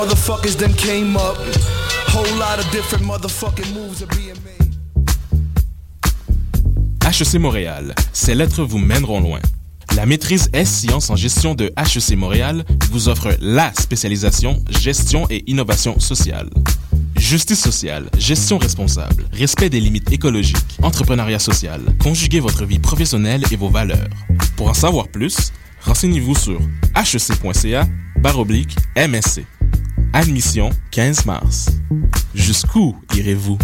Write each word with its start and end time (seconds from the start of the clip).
Motherfuckers 0.00 0.56
then 0.56 0.72
came 0.76 1.14
up. 1.14 1.36
Whole 2.08 2.38
lot 2.38 2.58
of 2.58 2.64
different 2.70 3.04
motherfucking 3.04 3.70
moves 3.74 4.02
are 4.02 4.06
being 4.06 4.34
made. 4.46 4.74
HEC 7.04 7.38
Montréal, 7.38 7.94
ces 8.14 8.34
lettres 8.34 8.62
vous 8.62 8.78
mèneront 8.78 9.20
loin. 9.20 9.40
La 9.94 10.06
maîtrise 10.06 10.48
S-Sciences 10.54 11.10
en 11.10 11.16
gestion 11.16 11.54
de 11.54 11.70
HEC 11.76 12.16
Montréal 12.16 12.64
vous 12.90 13.10
offre 13.10 13.36
la 13.42 13.74
spécialisation 13.74 14.64
gestion 14.70 15.26
et 15.28 15.44
innovation 15.50 16.00
sociale. 16.00 16.48
Justice 17.16 17.60
sociale, 17.60 18.08
gestion 18.16 18.56
responsable, 18.56 19.26
respect 19.34 19.68
des 19.68 19.80
limites 19.80 20.10
écologiques, 20.10 20.78
entrepreneuriat 20.82 21.38
social, 21.38 21.82
conjuguez 22.02 22.40
votre 22.40 22.64
vie 22.64 22.78
professionnelle 22.78 23.44
et 23.50 23.56
vos 23.56 23.68
valeurs. 23.68 24.08
Pour 24.56 24.70
en 24.70 24.74
savoir 24.74 25.08
plus, 25.08 25.52
renseignez-vous 25.82 26.36
sur 26.36 26.58
hec.ca 26.96 27.86
MSC. 28.96 29.44
Admission 30.12 30.70
15 30.90 31.24
mars. 31.26 31.70
Jusqu'où 32.34 32.96
irez-vous? 33.14 33.58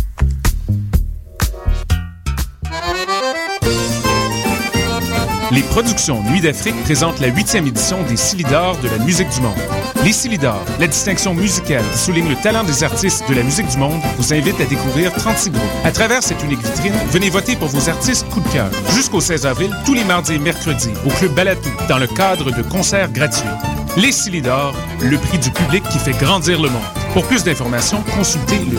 Les 5.51 5.62
productions 5.62 6.23
Nuit 6.23 6.41
d'Afrique 6.41 6.80
présentent 6.84 7.20
la 7.20 7.29
huitième 7.29 7.67
édition 7.67 8.03
des 8.05 8.17
Silidors 8.17 8.79
de 8.79 8.89
la 8.89 8.98
musique 8.98 9.29
du 9.30 9.41
monde. 9.41 9.56
Les 10.05 10.12
Silidors, 10.12 10.65
la 10.79 10.87
distinction 10.87 11.34
musicale 11.34 11.84
qui 11.93 11.98
souligne 11.98 12.29
le 12.29 12.37
talent 12.37 12.62
des 12.62 12.84
artistes 12.84 13.28
de 13.28 13.34
la 13.34 13.42
musique 13.42 13.69
du 13.69 13.78
monde, 13.78 14.01
vous 14.17 14.33
invite 14.33 14.61
à 14.61 14.67
découvrir 14.67 15.12
36 15.12 15.51
groupes. 15.51 15.62
À 15.84 15.91
travers 15.91 16.23
cette 16.23 16.42
unique 16.45 16.65
vitrine, 16.65 16.95
venez 17.11 17.31
voter 17.31 17.56
pour 17.56 17.69
vos 17.69 17.89
artistes 17.89 18.28
coup 18.28 18.41
de 18.41 18.48
cœur. 18.48 18.70
Jusqu'au 18.95 19.20
16 19.20 19.47
avril, 19.47 19.70
tous 19.84 19.95
les 19.95 20.05
mardis 20.05 20.34
et 20.34 20.39
mercredis, 20.39 20.92
au 21.05 21.11
Club 21.11 21.34
Balatou, 21.34 21.70
dans 21.89 21.98
le 21.98 22.06
cadre 22.06 22.51
de 22.51 22.62
concerts 22.62 23.11
gratuits. 23.11 23.48
Les 23.96 24.12
Silidors, 24.12 24.74
le 25.02 25.16
prix 25.16 25.38
du 25.38 25.50
public 25.50 25.82
qui 25.91 25.98
fait 25.98 26.12
grandir 26.12 26.60
le 26.60 26.68
monde. 26.68 26.82
Pour 27.14 27.27
plus 27.27 27.42
d'informations, 27.45 28.02
consultez 28.14 28.59
le 28.59 28.78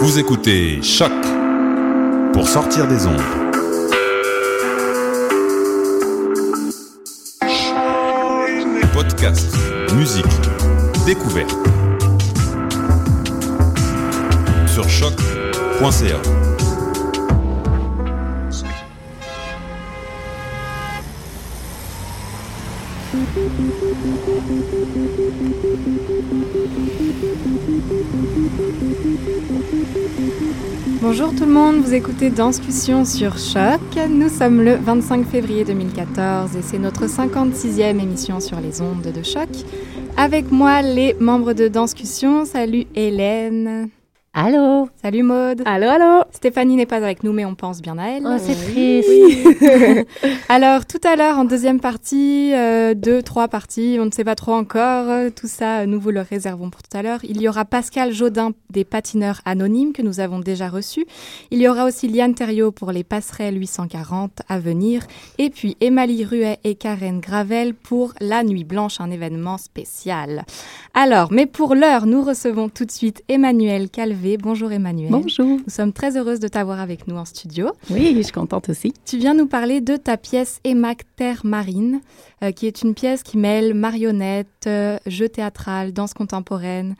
Vous 0.00 0.18
écoutez 0.18 0.82
Choc 0.82 1.12
pour 2.32 2.48
sortir 2.48 2.88
des 2.88 3.06
ondes. 3.06 3.20
Podcast, 8.94 9.54
musique, 9.94 10.24
découverte. 11.04 11.54
Sur 14.66 14.88
choc.ca. 14.88 16.47
Bonjour 31.00 31.34
tout 31.34 31.46
le 31.46 31.52
monde, 31.52 31.76
vous 31.76 31.94
écoutez 31.94 32.30
Danscussion 32.30 33.04
sur 33.04 33.38
Choc. 33.38 33.80
Nous 34.08 34.28
sommes 34.28 34.62
le 34.62 34.76
25 34.76 35.26
février 35.26 35.64
2014 35.64 36.56
et 36.56 36.62
c'est 36.62 36.78
notre 36.78 37.06
56e 37.06 38.00
émission 38.00 38.40
sur 38.40 38.60
les 38.60 38.80
ondes 38.80 39.02
de 39.02 39.22
Choc. 39.22 39.48
Avec 40.16 40.50
moi, 40.50 40.82
les 40.82 41.14
membres 41.14 41.54
de 41.54 41.68
Danscussion. 41.68 42.44
Salut 42.44 42.86
Hélène. 42.94 43.90
Allô 44.40 44.88
Salut 45.02 45.24
Maude. 45.24 45.62
Allô, 45.64 45.88
allô 45.88 46.22
Stéphanie 46.30 46.76
n'est 46.76 46.86
pas 46.86 46.98
avec 46.98 47.24
nous, 47.24 47.32
mais 47.32 47.44
on 47.44 47.56
pense 47.56 47.82
bien 47.82 47.98
à 47.98 48.06
elle. 48.06 48.22
Oh, 48.24 48.36
c'est 48.38 48.54
triste. 48.54 50.06
Alors, 50.48 50.86
tout 50.86 51.00
à 51.02 51.16
l'heure, 51.16 51.38
en 51.38 51.44
deuxième 51.44 51.80
partie, 51.80 52.52
euh, 52.54 52.94
deux, 52.94 53.20
trois 53.20 53.48
parties, 53.48 53.96
on 54.00 54.04
ne 54.04 54.12
sait 54.12 54.22
pas 54.22 54.36
trop 54.36 54.52
encore. 54.52 55.08
euh, 55.10 55.30
Tout 55.30 55.48
ça, 55.48 55.78
euh, 55.80 55.86
nous 55.86 55.98
vous 55.98 56.12
le 56.12 56.20
réservons 56.20 56.70
pour 56.70 56.84
tout 56.84 56.96
à 56.96 57.02
l'heure. 57.02 57.18
Il 57.24 57.40
y 57.42 57.48
aura 57.48 57.64
Pascal 57.64 58.12
Jodin 58.12 58.52
des 58.70 58.84
patineurs 58.84 59.40
anonymes 59.44 59.92
que 59.92 60.02
nous 60.02 60.20
avons 60.20 60.38
déjà 60.38 60.68
reçus. 60.68 61.04
Il 61.50 61.58
y 61.58 61.66
aura 61.66 61.84
aussi 61.84 62.06
Liane 62.06 62.34
Thériault 62.36 62.70
pour 62.70 62.92
les 62.92 63.02
passerelles 63.02 63.58
840 63.58 64.42
à 64.48 64.60
venir. 64.60 65.02
Et 65.38 65.50
puis 65.50 65.76
Émalie 65.80 66.24
Ruet 66.24 66.60
et 66.62 66.76
Karen 66.76 67.18
Gravel 67.18 67.74
pour 67.74 68.12
la 68.20 68.44
Nuit 68.44 68.62
Blanche, 68.62 69.00
un 69.00 69.10
événement 69.10 69.58
spécial. 69.58 70.44
Alors, 70.94 71.32
mais 71.32 71.46
pour 71.46 71.74
l'heure, 71.74 72.06
nous 72.06 72.22
recevons 72.22 72.68
tout 72.68 72.84
de 72.84 72.92
suite 72.92 73.24
Emmanuel 73.28 73.90
Calvé. 73.90 74.27
Bonjour 74.36 74.70
Emmanuel. 74.72 75.10
Bonjour. 75.10 75.46
Nous 75.46 75.62
sommes 75.68 75.92
très 75.92 76.16
heureuses 76.16 76.40
de 76.40 76.48
t'avoir 76.48 76.80
avec 76.80 77.06
nous 77.08 77.16
en 77.16 77.24
studio. 77.24 77.70
Oui, 77.90 78.12
je 78.16 78.22
suis 78.22 78.32
contente 78.32 78.68
aussi. 78.68 78.92
Tu 79.06 79.16
viens 79.18 79.34
nous 79.34 79.46
parler 79.46 79.80
de 79.80 79.96
ta 79.96 80.16
pièce 80.16 80.60
Emac 80.64 81.04
Terre 81.16 81.40
Marine, 81.44 82.00
euh, 82.42 82.50
qui 82.52 82.66
est 82.66 82.82
une 82.82 82.94
pièce 82.94 83.22
qui 83.22 83.38
mêle 83.38 83.74
marionnettes, 83.74 84.66
euh, 84.66 84.98
jeu 85.06 85.28
théâtral, 85.28 85.92
danse 85.92 86.14
contemporaine. 86.14 86.94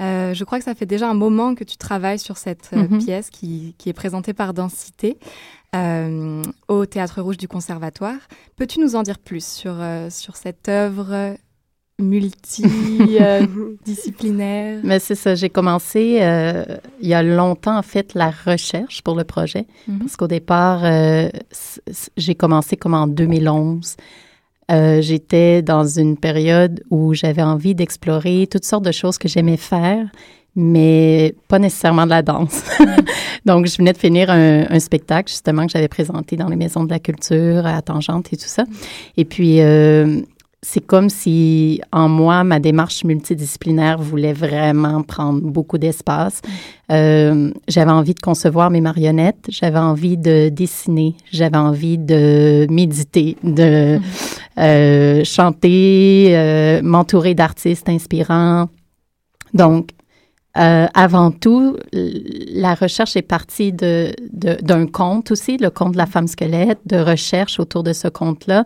Euh, 0.00 0.34
je 0.34 0.44
crois 0.44 0.58
que 0.58 0.64
ça 0.64 0.74
fait 0.74 0.86
déjà 0.86 1.08
un 1.08 1.14
moment 1.14 1.54
que 1.54 1.64
tu 1.64 1.76
travailles 1.76 2.18
sur 2.18 2.36
cette 2.36 2.70
euh, 2.74 2.86
Mhm. 2.88 2.98
pièce 3.04 3.30
qui, 3.30 3.74
qui 3.78 3.88
est 3.88 3.94
présentée 3.94 4.32
par 4.34 4.52
Densité 4.54 5.16
au 6.68 6.86
Théâtre 6.86 7.20
Rouge 7.20 7.36
du 7.36 7.48
Conservatoire. 7.48 8.16
Peux-tu 8.56 8.78
nous 8.78 8.94
en 8.94 9.02
dire 9.02 9.18
plus 9.18 9.44
sur, 9.44 9.74
sur 10.08 10.36
cette 10.36 10.68
œuvre 10.68 11.34
multidisciplinaire 12.00 14.80
Mais 14.82 14.98
c'est 14.98 15.14
ça, 15.14 15.34
j'ai 15.34 15.48
commencé 15.48 16.18
euh, 16.20 16.64
il 17.00 17.08
y 17.08 17.14
a 17.14 17.22
longtemps, 17.22 17.78
en 17.78 17.82
fait, 17.82 18.14
la 18.14 18.30
recherche 18.30 19.02
pour 19.02 19.14
le 19.14 19.24
projet. 19.24 19.66
Mhm. 19.86 19.98
Parce 20.00 20.16
qu'au 20.16 20.26
départ, 20.26 20.80
euh, 20.84 21.28
j'ai 22.16 22.34
commencé 22.34 22.76
comme 22.76 22.94
en 22.94 23.06
2011. 23.06 23.96
Euh, 24.70 25.02
J'étais 25.02 25.60
dans 25.62 25.84
une 25.84 26.16
période 26.16 26.82
où 26.90 27.14
j'avais 27.14 27.42
envie 27.42 27.74
d'explorer 27.74 28.48
toutes 28.50 28.64
sortes 28.64 28.84
de 28.84 28.92
choses 28.92 29.18
que 29.18 29.28
j'aimais 29.28 29.58
faire, 29.58 30.08
mais 30.56 31.34
pas 31.48 31.58
nécessairement 31.58 32.06
de 32.06 32.10
la 32.10 32.22
danse. 32.22 32.64
Donc, 33.44 33.66
je 33.66 33.76
venais 33.76 33.92
de 33.92 33.98
finir 33.98 34.30
un, 34.30 34.64
un 34.70 34.80
spectacle, 34.80 35.30
justement, 35.30 35.66
que 35.66 35.72
j'avais 35.72 35.88
présenté 35.88 36.36
dans 36.36 36.48
les 36.48 36.56
maisons 36.56 36.84
de 36.84 36.90
la 36.90 36.98
culture, 36.98 37.66
à 37.66 37.82
Tangente 37.82 38.32
et 38.32 38.38
tout 38.38 38.46
ça. 38.46 38.64
Et 39.18 39.26
puis, 39.26 39.60
euh, 39.60 40.22
c'est 40.64 40.80
comme 40.80 41.10
si 41.10 41.82
en 41.92 42.08
moi, 42.08 42.42
ma 42.42 42.58
démarche 42.58 43.04
multidisciplinaire 43.04 43.98
voulait 43.98 44.32
vraiment 44.32 45.02
prendre 45.02 45.42
beaucoup 45.42 45.76
d'espace. 45.76 46.40
Euh, 46.90 47.50
j'avais 47.68 47.90
envie 47.90 48.14
de 48.14 48.20
concevoir 48.20 48.70
mes 48.70 48.80
marionnettes, 48.80 49.46
j'avais 49.50 49.78
envie 49.78 50.16
de 50.16 50.48
dessiner, 50.48 51.16
j'avais 51.30 51.58
envie 51.58 51.98
de 51.98 52.66
méditer, 52.70 53.36
de 53.42 54.00
euh, 54.58 55.22
chanter, 55.24 56.28
euh, 56.30 56.80
m'entourer 56.82 57.34
d'artistes 57.34 57.88
inspirants. 57.90 58.68
Donc, 59.52 59.90
euh, 60.56 60.86
avant 60.94 61.32
tout, 61.32 61.76
la 61.92 62.74
recherche 62.74 63.16
est 63.16 63.22
partie 63.22 63.72
de, 63.72 64.12
de- 64.32 64.56
d'un 64.62 64.86
conte 64.86 65.32
aussi, 65.32 65.56
le 65.56 65.70
conte 65.70 65.92
de 65.92 65.96
la 65.98 66.06
femme 66.06 66.28
squelette, 66.28 66.78
de 66.86 66.96
recherche 66.96 67.58
autour 67.58 67.82
de 67.82 67.92
ce 67.92 68.06
conte-là. 68.06 68.64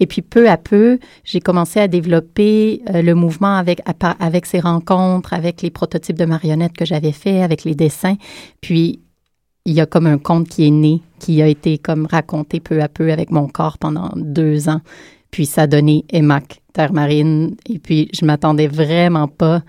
Et 0.00 0.06
puis, 0.06 0.20
peu 0.20 0.50
à 0.50 0.56
peu, 0.56 0.98
j'ai 1.24 1.40
commencé 1.40 1.78
à 1.78 1.86
développer 1.86 2.82
euh, 2.92 3.02
le 3.02 3.14
mouvement 3.14 3.56
avec, 3.56 3.80
avec 4.18 4.46
ces 4.46 4.58
rencontres, 4.58 5.32
avec 5.32 5.62
les 5.62 5.70
prototypes 5.70 6.18
de 6.18 6.24
marionnettes 6.24 6.76
que 6.76 6.84
j'avais 6.84 7.12
fait, 7.12 7.42
avec 7.42 7.62
les 7.64 7.76
dessins. 7.76 8.16
Puis, 8.60 9.00
il 9.64 9.74
y 9.74 9.80
a 9.80 9.86
comme 9.86 10.06
un 10.06 10.18
conte 10.18 10.48
qui 10.48 10.66
est 10.66 10.70
né, 10.70 11.02
qui 11.20 11.40
a 11.42 11.46
été 11.46 11.78
comme 11.78 12.06
raconté 12.06 12.58
peu 12.58 12.82
à 12.82 12.88
peu 12.88 13.12
avec 13.12 13.30
mon 13.30 13.46
corps 13.48 13.78
pendant 13.78 14.10
deux 14.16 14.68
ans. 14.68 14.80
Puis, 15.30 15.46
ça 15.46 15.62
a 15.62 15.66
donné 15.68 16.04
EMAC, 16.12 16.62
Terre 16.72 16.92
Marine. 16.92 17.54
Et 17.68 17.78
puis, 17.78 18.08
je 18.18 18.24
m'attendais 18.24 18.66
vraiment 18.66 19.28
pas 19.28 19.62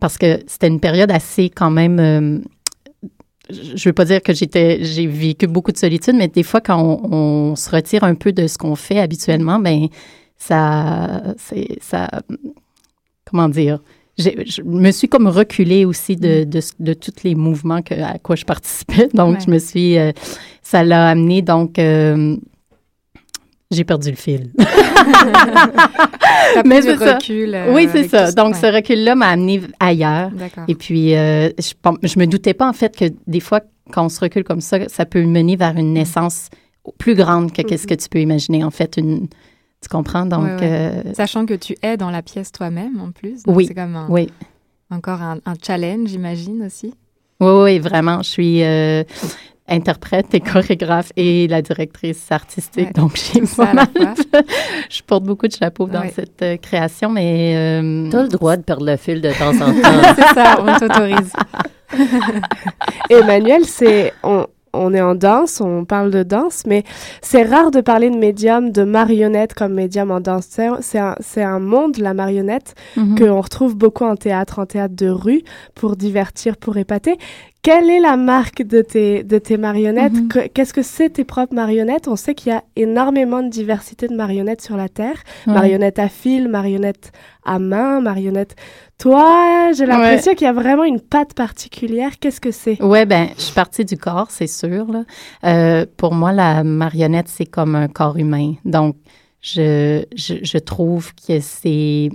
parce 0.00 0.18
que 0.18 0.40
c'était 0.46 0.68
une 0.68 0.80
période 0.80 1.10
assez 1.10 1.50
quand 1.50 1.70
même. 1.70 1.98
euh, 2.00 2.38
je 3.50 3.88
veux 3.88 3.92
pas 3.92 4.04
dire 4.04 4.22
que 4.22 4.32
j'étais, 4.32 4.84
j'ai 4.84 5.06
vécu 5.06 5.46
beaucoup 5.48 5.72
de 5.72 5.76
solitude, 5.76 6.14
mais 6.16 6.28
des 6.28 6.42
fois 6.44 6.60
quand 6.60 6.80
on, 6.80 7.12
on 7.52 7.56
se 7.56 7.68
retire 7.70 8.04
un 8.04 8.14
peu 8.14 8.32
de 8.32 8.46
ce 8.46 8.56
qu'on 8.58 8.76
fait 8.76 9.00
habituellement, 9.00 9.58
ben 9.58 9.88
ça, 10.36 11.22
c'est 11.36 11.78
ça. 11.80 12.08
Comment 13.28 13.48
dire 13.48 13.80
Je 14.18 14.62
me 14.62 14.90
suis 14.92 15.08
comme 15.08 15.26
reculée 15.26 15.84
aussi 15.84 16.16
de, 16.16 16.44
de, 16.44 16.60
de 16.78 16.92
tous 16.94 17.22
les 17.24 17.34
mouvements 17.34 17.82
que, 17.82 17.94
à 17.94 18.18
quoi 18.18 18.36
je 18.36 18.44
participais. 18.44 19.08
Donc, 19.14 19.34
Ouais. 19.34 19.40
je 19.44 19.50
me 19.50 19.58
suis. 19.58 19.98
euh, 19.98 20.12
ça 20.62 20.84
l'a 20.84 21.08
amené, 21.08 21.42
donc. 21.42 21.78
euh, 21.78 22.36
j'ai 23.70 23.84
perdu 23.84 24.10
le 24.10 24.16
fil. 24.16 24.50
Mais 26.64 26.82
c'est 26.82 26.96
ça. 26.96 27.14
recul. 27.14 27.54
euh, 27.54 27.72
oui, 27.74 27.88
c'est 27.90 28.08
ça. 28.08 28.32
Donc, 28.32 28.54
ouais. 28.54 28.60
ce 28.60 28.66
recul-là 28.66 29.14
m'a 29.14 29.28
amené 29.28 29.62
ailleurs. 29.78 30.30
D'accord. 30.30 30.64
Et 30.68 30.74
puis, 30.74 31.14
euh, 31.16 31.48
je, 31.58 31.72
je 32.02 32.18
me 32.18 32.26
doutais 32.26 32.54
pas, 32.54 32.68
en 32.68 32.72
fait, 32.72 32.96
que 32.96 33.06
des 33.26 33.40
fois, 33.40 33.60
quand 33.92 34.04
on 34.04 34.08
se 34.08 34.20
recule 34.20 34.44
comme 34.44 34.60
ça, 34.60 34.88
ça 34.88 35.04
peut 35.06 35.22
mener 35.24 35.56
vers 35.56 35.76
une 35.76 35.92
naissance 35.92 36.48
plus 36.98 37.14
grande 37.14 37.52
que 37.52 37.62
qu'est-ce 37.62 37.86
que 37.86 37.94
tu 37.94 38.08
peux 38.08 38.20
imaginer, 38.20 38.64
en 38.64 38.70
fait. 38.70 38.96
Une, 38.96 39.28
tu 39.28 39.88
comprends? 39.88 40.26
Donc, 40.26 40.44
Ouais, 40.44 40.54
ouais. 40.56 40.60
euh, 40.62 41.02
Sachant 41.14 41.46
que 41.46 41.54
tu 41.54 41.74
es 41.82 41.96
dans 41.96 42.10
la 42.10 42.22
pièce 42.22 42.52
toi-même 42.52 43.00
en 43.00 43.10
plus. 43.12 43.42
donc 43.44 43.56
Oui, 43.56 43.66
C'est 43.66 43.74
comme 43.74 43.96
un- 43.96 44.06
oui. 44.08 44.28
encore 44.90 45.22
un, 45.22 45.38
un 45.46 45.54
challenge, 45.64 46.08
j'imagine 46.08 46.62
aussi. 46.66 46.92
Oui, 47.40 47.62
oui, 47.62 47.78
vraiment. 47.78 48.22
Je 48.22 48.28
suis. 48.28 48.62
euh, 48.62 49.02
interprète 49.70 50.34
et 50.34 50.40
chorégraphe 50.40 51.12
et 51.16 51.46
la 51.48 51.62
directrice 51.62 52.30
artistique. 52.30 52.88
Ouais, 52.88 52.92
donc, 52.92 53.16
j'ai 53.16 53.40
pas 53.56 53.72
mal 53.72 53.86
de- 53.94 54.00
Je 54.90 55.02
porte 55.02 55.24
beaucoup 55.24 55.46
de 55.48 55.52
chapeaux 55.52 55.86
dans 55.86 56.00
Ouais. 56.00 56.12
cette 56.14 56.42
euh, 56.42 56.56
création, 56.56 57.08
mais... 57.10 57.54
euh, 57.56 58.08
T'as 58.10 58.22
le 58.22 58.28
droit 58.28 58.56
de 58.56 58.62
perdre 58.62 58.84
le 58.86 58.96
fil 58.96 59.20
de 59.20 59.30
temps 59.30 59.54
en 59.54 59.72
temps. 59.82 60.14
C'est 60.16 60.34
ça, 60.34 60.58
on 60.60 60.78
t'autorise. 60.78 61.32
Emmanuel, 63.10 63.64
c'est 63.64 64.12
on, 64.22 64.46
on 64.72 64.94
est 64.94 65.00
en 65.00 65.14
danse, 65.16 65.60
on 65.60 65.84
parle 65.84 66.10
de 66.12 66.22
danse, 66.22 66.62
mais 66.66 66.84
c'est 67.22 67.42
rare 67.42 67.70
de 67.72 67.80
parler 67.80 68.08
de 68.10 68.16
médium, 68.16 68.70
de 68.70 68.84
marionnette 68.84 69.52
comme 69.54 69.74
médium 69.74 70.10
en 70.12 70.20
danse. 70.20 70.46
C'est 70.48 70.68
c'est 70.80 70.98
un, 70.98 71.16
c'est 71.20 71.42
un 71.42 71.58
monde, 71.58 71.96
la 71.98 72.14
marionnette, 72.14 72.74
mhm. 72.96 73.18
qu'on 73.18 73.40
retrouve 73.40 73.76
beaucoup 73.76 74.04
en 74.04 74.14
théâtre, 74.16 74.58
en 74.60 74.66
théâtre 74.66 74.94
de 74.94 75.08
rue, 75.08 75.42
pour 75.74 75.96
divertir, 75.96 76.56
pour 76.56 76.76
épater. 76.76 77.16
Quelle 77.62 77.90
est 77.90 78.00
la 78.00 78.16
marque 78.16 78.62
de 78.62 78.80
tes, 78.80 79.22
de 79.22 79.36
tes 79.38 79.58
marionnettes? 79.58 80.14
Mhm. 80.14 80.28
Que- 80.28 80.46
Qu'est-ce 80.48 80.72
que 80.72 80.80
c'est 80.82 81.10
tes 81.10 81.24
propres 81.24 81.54
marionnettes? 81.54 82.08
On 82.08 82.16
sait 82.16 82.34
qu'il 82.34 82.52
y 82.52 82.54
a 82.54 82.64
énormément 82.74 83.42
de 83.42 83.48
diversité 83.50 84.08
de 84.08 84.14
marionnettes 84.14 84.62
sur 84.62 84.78
la 84.78 84.88
Terre. 84.88 85.22
Ouais. 85.46 85.52
Marionnettes 85.52 85.98
à 85.98 86.08
fil, 86.08 86.48
marionnettes 86.48 87.12
à 87.44 87.58
main, 87.58 88.00
marionnettes... 88.00 88.56
Toi, 88.98 89.72
j'ai 89.72 89.86
l'impression 89.86 90.32
qu'il 90.34 90.44
y 90.44 90.48
a 90.48 90.52
vraiment 90.52 90.84
une 90.84 91.00
patte 91.00 91.32
particulière. 91.34 92.18
Qu'est-ce 92.20 92.40
que 92.40 92.50
c'est? 92.50 92.82
Ouais, 92.82 93.06
ben, 93.06 93.28
je 93.36 93.42
suis 93.44 93.54
partie 93.54 93.84
du 93.84 93.96
corps, 93.96 94.30
c'est 94.30 94.46
sûr. 94.46 94.86
Là. 94.92 95.04
Euh, 95.44 95.86
pour 95.96 96.12
moi, 96.14 96.32
la 96.32 96.64
marionnette, 96.64 97.28
c'est 97.28 97.46
comme 97.46 97.74
un 97.74 97.88
corps 97.88 98.18
humain. 98.18 98.54
Donc, 98.66 98.96
je, 99.40 100.04
je, 100.14 100.34
je 100.42 100.58
trouve 100.58 101.14
que 101.14 101.40
c'est 101.40 102.10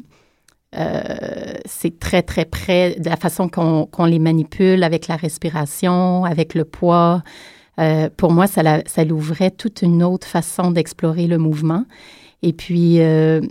euh, 0.75 1.53
c'est 1.65 1.99
très, 1.99 2.21
très 2.21 2.45
près 2.45 2.95
de 2.99 3.09
la 3.09 3.15
façon 3.17 3.47
qu'on 3.49 3.85
qu'on 3.85 4.05
les 4.05 4.19
manipule 4.19 4.83
avec 4.83 5.07
la 5.07 5.15
respiration, 5.15 6.25
avec 6.25 6.53
le 6.53 6.65
poids. 6.65 7.23
Euh, 7.79 8.09
pour 8.15 8.31
moi, 8.31 8.47
ça, 8.47 8.63
la- 8.63 8.83
ça 8.85 9.03
l'ouvrait 9.03 9.51
toute 9.51 9.81
une 9.81 10.01
autre 10.03 10.27
façon 10.27 10.71
d'explorer 10.71 11.27
le 11.27 11.37
mouvement. 11.37 11.83
Et 12.41 12.53
puis, 12.53 13.01
euh, 13.01 13.41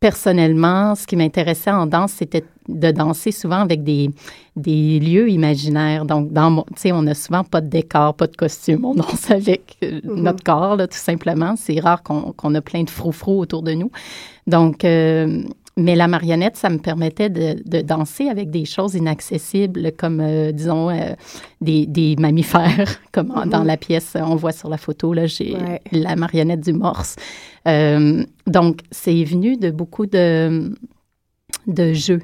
personnellement, 0.00 0.94
ce 0.96 1.06
qui 1.06 1.14
m'intéressait 1.16 1.70
en 1.70 1.86
danse, 1.86 2.12
c'était 2.12 2.44
de 2.68 2.90
danser 2.90 3.30
souvent 3.30 3.60
avec 3.60 3.84
des, 3.84 4.10
des 4.56 4.98
lieux 4.98 5.28
imaginaires. 5.30 6.04
Donc, 6.04 6.32
dans 6.32 6.62
tu 6.62 6.72
sais, 6.76 6.92
on 6.92 7.02
n'a 7.02 7.14
souvent 7.14 7.44
pas 7.44 7.60
de 7.60 7.68
décor, 7.68 8.14
pas 8.14 8.26
de 8.26 8.36
costume. 8.36 8.84
On 8.84 8.94
danse 8.94 9.30
avec 9.30 9.76
Mhm. 9.82 10.00
notre 10.22 10.42
corps, 10.42 10.76
là, 10.76 10.86
tout 10.88 10.98
simplement. 10.98 11.54
C'est 11.56 11.78
rare 11.80 12.02
qu'on 12.02 12.32
qu'on 12.32 12.54
a 12.56 12.60
plein 12.60 12.82
de 12.82 12.90
froufrous 12.90 13.38
autour 13.40 13.62
de 13.62 13.72
nous. 13.74 13.90
Donc, 14.48 14.84
euh, 14.84 15.42
mais 15.78 15.96
la 15.96 16.06
marionnette, 16.06 16.56
ça 16.56 16.68
me 16.68 16.78
permettait 16.78 17.30
de, 17.30 17.56
de 17.64 17.80
danser 17.80 18.28
avec 18.28 18.50
des 18.50 18.64
choses 18.66 18.94
inaccessibles, 18.94 19.92
comme, 19.96 20.20
euh, 20.20 20.52
disons, 20.52 20.90
euh, 20.90 21.14
des, 21.60 21.86
des 21.86 22.14
mammifères, 22.16 22.98
comme 23.12 23.28
dans 23.46 23.60
Mhm. 23.60 23.66
la 23.66 23.76
pièce, 23.76 24.16
on 24.20 24.36
voit 24.36 24.52
sur 24.52 24.68
la 24.68 24.76
photo, 24.76 25.12
là, 25.14 25.26
j'ai 25.26 25.54
Ouais. 25.54 25.80
la 25.92 26.14
marionnette 26.16 26.60
du 26.60 26.72
morse. 26.72 27.16
Euh, 27.66 28.24
donc, 28.46 28.80
c'est 28.90 29.24
venu 29.24 29.56
de 29.56 29.70
beaucoup 29.70 30.06
de, 30.06 30.74
de 31.66 31.92
jeux. 31.92 32.20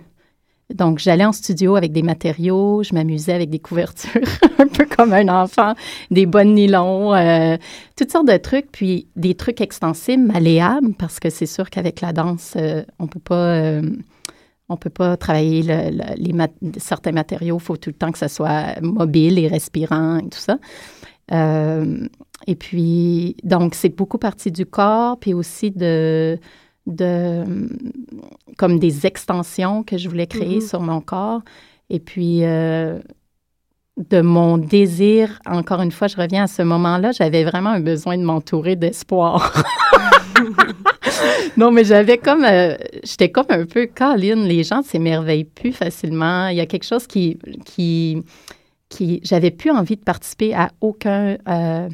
Donc, 0.75 0.99
j'allais 0.99 1.25
en 1.25 1.33
studio 1.33 1.77
avec 1.77 1.93
des 1.93 2.03
matériaux, 2.03 2.83
je 2.83 2.95
m'amusais 2.95 3.33
avec 3.33 3.49
des 3.49 3.59
couvertures, 3.59 4.21
un 4.59 4.67
peu 4.67 4.85
comme 4.85 5.15
un 5.15 5.29
enfant, 5.29 5.75
des 6.11 6.27
bonnes 6.27 6.55
nylons, 6.55 7.15
euh, 7.15 7.57
toutes 7.97 8.13
sortes 8.13 8.29
de 8.29 8.37
trucs, 8.37 8.71
puis 8.71 9.09
des 9.17 9.35
trucs 9.35 9.61
extensibles, 9.63 10.25
malléables, 10.25 10.93
parce 10.99 11.21
que 11.21 11.31
c'est 11.31 11.47
sûr 11.47 11.71
qu'avec 11.71 12.01
la 12.03 12.13
danse, 12.13 12.53
euh, 12.57 12.83
on 12.99 13.07
peut 13.07 13.21
pas... 13.21 13.35
euh, 13.57 13.83
on 14.71 14.77
peut 14.77 14.91
pas 14.91 15.17
travailler 15.17 15.63
le- 15.63 15.91
le- 15.97 16.15
les 16.17 16.79
certains 16.79 17.13
matériaux. 17.13 17.57
Il 17.59 17.65
faut 17.65 17.79
tout 17.79 17.89
le 17.89 17.95
temps 17.95 18.13
que 18.13 18.19
ça 18.19 18.29
soit 18.29 18.79
mobile 18.83 19.39
et 19.39 19.49
respirant 19.49 20.19
et 20.19 20.29
tout 20.29 20.39
ça. 20.39 20.59
Et 22.47 22.55
puis, 22.55 23.37
donc, 23.45 23.75
c'est 23.75 23.89
beaucoup 23.89 24.19
partie 24.19 24.53
du 24.53 24.65
corps, 24.67 25.19
puis 25.19 25.35
aussi 25.35 25.71
de, 25.71 26.39
de 26.89 27.45
comme 28.57 28.79
des 28.81 29.07
extensions 29.07 29.83
que 29.85 29.97
je 29.99 30.09
voulais 30.09 30.27
créer 30.27 30.57
Mhm. 30.57 30.61
sur 30.69 30.81
mon 30.81 31.01
corps. 31.01 31.43
Et 31.91 32.01
puis, 32.01 32.45
euh, 32.45 32.99
de 34.11 34.21
mon 34.21 34.59
désir, 34.59 35.39
encore 35.47 35.81
une 35.81 35.91
fois, 35.93 36.07
je 36.09 36.17
reviens 36.17 36.45
à 36.45 36.47
ce 36.47 36.63
moment-là, 36.63 37.13
j'avais 37.13 37.45
vraiment 37.45 37.71
un 37.71 37.81
besoin 37.81 38.17
de 38.19 38.23
m'entourer 38.23 38.75
d'espoir. 38.77 39.53
non, 41.57 41.71
mais 41.71 41.85
j'avais 41.85 42.19
comme, 42.19 42.45
euh, 42.45 42.77
j'étais 43.05 43.31
comme 43.31 43.47
un 43.49 43.65
peu, 43.67 43.87
Caroline, 43.87 44.45
les 44.45 44.63
gens 44.65 44.83
s'émerveillent 44.83 45.45
plus 45.45 45.73
facilement. 45.73 46.49
Il 46.49 46.57
y 46.57 46.61
a 46.61 46.67
quelque 46.67 46.85
chose 46.87 47.07
qui, 47.07 47.39
qui, 47.65 48.23
qui 48.89 49.21
j'avais 49.25 49.51
plus 49.51 49.71
envie 49.71 49.97
de 49.97 50.03
participer 50.05 50.55
à 50.55 50.71
aucun 50.81 51.37
euh, 51.49 51.89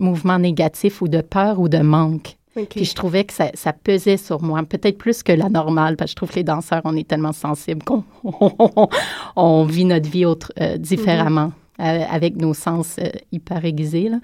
mouvement 0.00 0.38
négatif 0.38 1.02
ou 1.02 1.08
de 1.08 1.20
peur 1.20 1.60
ou 1.60 1.68
de 1.68 1.78
manque. 1.78 2.36
Ok. 2.56 2.68
Puis 2.70 2.84
je 2.84 2.94
trouvais 2.94 3.24
que 3.24 3.32
ça, 3.32 3.50
ça 3.54 3.72
pesait 3.72 4.16
sur 4.16 4.42
moi, 4.42 4.62
peut-être 4.62 4.96
plus 4.98 5.22
que 5.22 5.32
la 5.32 5.48
normale, 5.48 5.96
parce 5.96 6.10
que 6.10 6.12
je 6.12 6.16
trouve 6.16 6.30
que 6.30 6.36
les 6.36 6.44
danseurs, 6.44 6.82
on 6.84 6.96
est 6.96 7.06
tellement 7.08 7.32
sensibles 7.32 7.82
qu'on 7.82 8.04
on 9.36 9.64
vit 9.64 9.84
notre 9.84 10.08
vie 10.08 10.24
autre, 10.24 10.52
euh, 10.60 10.76
différemment, 10.76 11.52
euh, 11.80 12.02
avec 12.10 12.36
nos 12.36 12.54
sens 12.54 12.96
euh, 13.00 13.08
hyper 13.32 13.64
aiguisés. 13.64 14.08
là. 14.08 14.18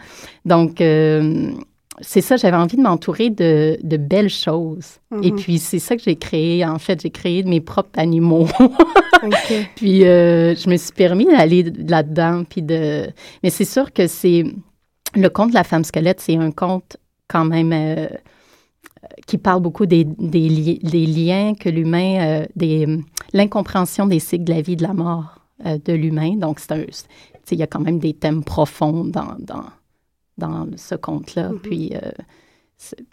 Donc, 0.45 0.77
c'est 2.03 2.21
ça, 2.23 2.37
j'avais 2.39 2.57
envie 2.57 2.77
de 2.79 2.83
m'entourer 2.83 3.29
de, 3.29 3.79
de 3.83 3.97
belles 3.99 4.31
choses. 4.31 4.99
Et 5.23 5.33
Mhm. 5.33 5.37
puis, 5.39 5.59
c'est 5.59 5.79
ça 5.81 5.97
que 5.97 6.03
j'ai 6.03 6.17
créé. 6.17 6.65
En 6.65 6.79
fait, 6.79 7.03
j'ai 7.03 7.11
créé 7.11 7.43
mes 7.43 7.61
propres 7.61 7.99
animaux. 7.99 8.47
Puis 9.77 10.05
euh, 10.07 10.55
je 10.55 10.71
me 10.71 10.77
suis 10.79 10.93
permis 10.93 11.27
d'aller 11.27 11.63
là-dedans. 11.65 12.45
Puis 12.49 12.63
de... 12.63 13.09
Mais 13.43 13.51
c'est 13.51 13.67
sûr 13.67 13.93
que 13.93 14.07
c'est. 14.07 14.45
Le 15.15 15.29
conte 15.29 15.51
de 15.51 15.55
la 15.55 15.65
femme 15.65 15.85
squelette, 15.85 16.21
c'est 16.21 16.37
un 16.37 16.53
conte 16.53 16.97
quand 17.33 17.45
même 17.45 17.73
euh, 17.73 18.09
qui 19.27 19.39
parle 19.39 19.63
beaucoup 19.63 19.87
des, 19.87 20.05
des, 20.05 20.49
li- 20.49 20.81
des 20.83 21.07
liens 21.07 21.55
que 21.55 21.69
l'humain. 21.69 22.11
euh, 22.21 22.47
des 22.57 22.87
l'incompréhension 23.33 24.07
des 24.07 24.19
cycles 24.21 24.45
de 24.45 24.55
la 24.55 24.61
vie 24.61 24.73
et 24.73 24.77
de 24.77 24.83
la 24.83 24.95
mort 24.95 25.27
euh, 25.67 25.79
de 25.85 25.93
l'humain. 25.93 26.33
Donc, 26.37 26.59
c'est 26.61 26.89
Il 27.53 27.59
y 27.59 27.63
a 27.63 27.67
quand 27.67 27.81
même 27.89 27.99
des 28.01 28.15
thèmes 28.15 28.43
profonds 28.45 29.05
dans, 29.05 29.37
dans, 29.39 29.67
dans 30.37 30.67
ce 30.77 30.97
conte-là. 30.97 31.51
Mhm. 31.51 31.59
Puis. 31.61 31.93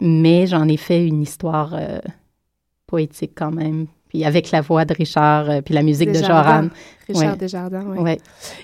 mais 0.00 0.46
j'en 0.46 0.66
ai 0.68 0.76
fait 0.78 1.06
une 1.06 1.22
histoire 1.22 1.74
poétique 2.86 3.32
quand 3.36 3.52
même. 3.52 3.86
Puis 4.08 4.24
avec 4.24 4.50
la 4.50 4.62
voix 4.62 4.84
de 4.86 4.94
Richard, 4.94 5.50
euh, 5.50 5.60
puis 5.60 5.74
la 5.74 5.82
musique 5.82 6.08
de. 6.12 6.14
Joran. 6.28 6.68
Richard 7.08 7.32
Ouais. 7.32 7.36
Desjardins. 7.38 7.84
Ouais. 7.86 8.18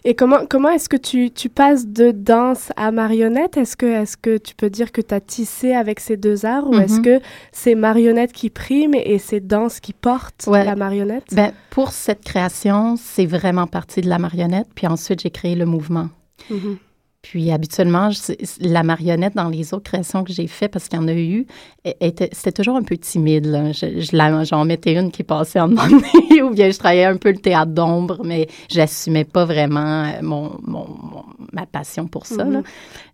Et 0.05 0.15
comment, 0.15 0.47
comment 0.49 0.69
est-ce 0.71 0.89
que 0.89 0.97
tu, 0.97 1.31
tu 1.31 1.49
passes 1.49 1.87
de 1.87 2.11
danse 2.11 2.71
à 2.77 2.91
marionnette? 2.91 3.57
Est-ce 3.57 3.77
que, 3.77 3.87
est 3.87 4.17
que 4.21 4.37
tu 4.39 4.55
peux 4.55 4.71
dire 4.71 4.93
que 4.93 5.01
tu 5.01 5.15
as 5.15 5.21
tissé 5.21 5.73
avec 5.75 5.99
ces 6.01 6.17
deux 6.17 6.45
arts 6.45 6.69
ou 6.69 6.75
est-ce 6.79 6.97
Mhm. 6.99 7.03
que 7.03 7.21
c'est 7.53 7.75
marionnette 7.75 8.33
qui 8.33 8.51
prime 8.51 8.95
et 8.95 9.19
c'est 9.19 9.41
danse 9.41 9.81
qui 9.81 9.93
porte 9.93 10.45
Ouais. 10.47 10.65
la 10.65 10.77
marionnette? 10.77 11.25
Ben, 11.33 11.53
pour 11.71 11.93
cette 11.93 12.23
création, 12.25 12.97
c'est 12.97 13.27
vraiment 13.27 13.67
parti 13.67 14.01
de 14.01 14.09
la 14.09 14.19
marionnette. 14.19 14.69
Puis 14.75 14.87
ensuite, 14.87 15.21
j'ai 15.21 15.31
créé 15.31 15.55
le 15.55 15.65
mouvement. 15.67 16.09
Mhm. 16.51 16.77
Puis 17.27 17.51
habituellement, 17.51 18.11
je- 18.11 18.35
la 18.61 18.83
marionnette 18.83 19.35
dans 19.35 19.49
les 19.49 19.73
autres 19.73 19.85
créations 19.91 20.25
que 20.25 20.33
j'ai 20.33 20.47
faites, 20.47 20.71
parce 20.71 20.89
qu'il 20.89 20.99
y 21.01 21.03
en 21.03 21.09
a 21.09 21.15
eu, 21.15 21.47
était- 22.01 22.29
c'était 22.33 22.53
toujours 22.53 22.77
un 22.77 22.83
peu 22.83 22.99
timide. 22.99 23.47
là. 23.47 23.73
Je, 23.73 23.87
j'en 24.45 24.65
mettais 24.67 24.93
une 24.95 25.11
qui 25.11 25.23
passait 25.23 25.59
en 25.59 25.69
demandant, 25.69 25.97
ou 26.43 26.51
bien 26.51 26.71
je 26.71 26.77
travaillais 26.79 27.07
un 27.07 27.17
peu 27.17 27.31
le 27.33 27.39
théâtre 27.39 27.73
d'ombre, 27.73 28.21
mais 28.25 28.47
j'assumais 28.71 29.25
pas 29.25 29.47
vraiment 29.47 30.05
euh, 30.05 30.11
mon, 30.21 30.59
mon- 30.67 30.87
mon- 30.87 31.25
ma 31.55 31.65
passion 31.65 32.07
pour 32.07 32.27
ça. 32.27 32.45
là. 32.45 32.59
Mhm. 32.59 32.63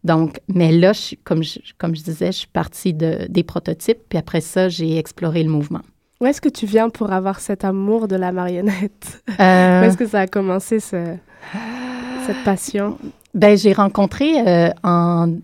Donc, 0.02 0.40
mais 0.49 0.73
là, 0.73 0.93
je, 0.93 1.14
comme, 1.23 1.45
je, 1.45 1.61
comme 1.79 1.95
je 1.95 2.02
disais, 2.02 2.33
je 2.33 2.38
suis 2.38 2.49
partie 2.49 2.93
de, 2.93 3.26
des 3.29 3.45
prototypes, 3.45 4.00
puis 4.09 4.19
après 4.19 4.40
ça, 4.40 4.69
j'ai 4.69 4.99
exploré 4.99 5.45
le 5.45 5.50
mouvement. 5.50 5.83
Où 6.21 6.26
est-ce 6.26 6.40
que 6.40 6.49
tu 6.49 6.67
viens 6.67 6.90
pour 6.90 7.12
avoir 7.12 7.38
cet 7.38 7.64
amour 7.64 8.09
de 8.09 8.17
la 8.17 8.33
marionnette? 8.33 9.23
Euh, 9.38 9.81
Où 9.83 9.85
est-ce 9.85 9.97
que 9.97 10.07
ça 10.09 10.19
a 10.21 10.26
commencé, 10.26 10.81
ce- 10.81 11.14
cette 12.26 12.43
passion? 12.45 12.99
Ben, 13.34 13.56
j'ai 13.56 13.72
rencontré 13.72 14.46
euh, 14.46 14.70
en 14.82 15.37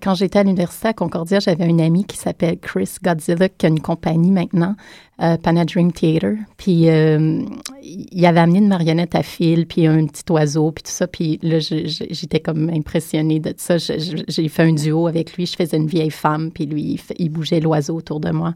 quand 0.00 0.14
j'étais 0.14 0.38
à 0.38 0.42
l'université 0.44 0.88
à 0.88 0.92
Concordia, 0.92 1.40
j'avais 1.40 1.64
un 1.64 1.80
ami 1.80 2.04
qui 2.04 2.16
s'appelle 2.16 2.56
Chris 2.60 2.88
Godzilla, 3.02 3.48
qui 3.48 3.66
a 3.66 3.68
une 3.68 3.80
compagnie 3.80 4.30
maintenant, 4.30 4.76
euh, 5.20 5.36
Panadream 5.36 5.90
Theater. 5.90 6.34
Puis 6.56 6.88
euh, 6.88 7.42
il 7.82 8.24
avait 8.24 8.38
amené 8.38 8.60
une 8.60 8.68
marionnette 8.68 9.16
à 9.16 9.24
fil, 9.24 9.66
puis 9.66 9.88
un 9.88 10.06
petit 10.06 10.22
oiseau, 10.30 10.70
puis 10.70 10.84
tout 10.84 10.92
ça. 10.92 11.08
Puis 11.08 11.40
là, 11.42 11.58
j'étais 11.58 12.38
comme 12.38 12.70
impressionnée 12.70 13.40
de 13.40 13.52
ça. 13.56 13.76
Je- 13.78 13.98
je- 13.98 14.22
J'ai 14.28 14.48
fait 14.48 14.62
un 14.62 14.72
duo 14.72 15.08
avec 15.08 15.36
lui. 15.36 15.46
Je 15.46 15.56
faisais 15.56 15.76
une 15.76 15.88
vieille 15.88 16.10
femme, 16.12 16.52
puis 16.52 16.66
lui, 16.66 17.00
il 17.18 17.28
bougeait 17.30 17.58
l'oiseau 17.58 17.96
autour 17.96 18.20
de 18.20 18.30
moi. 18.30 18.54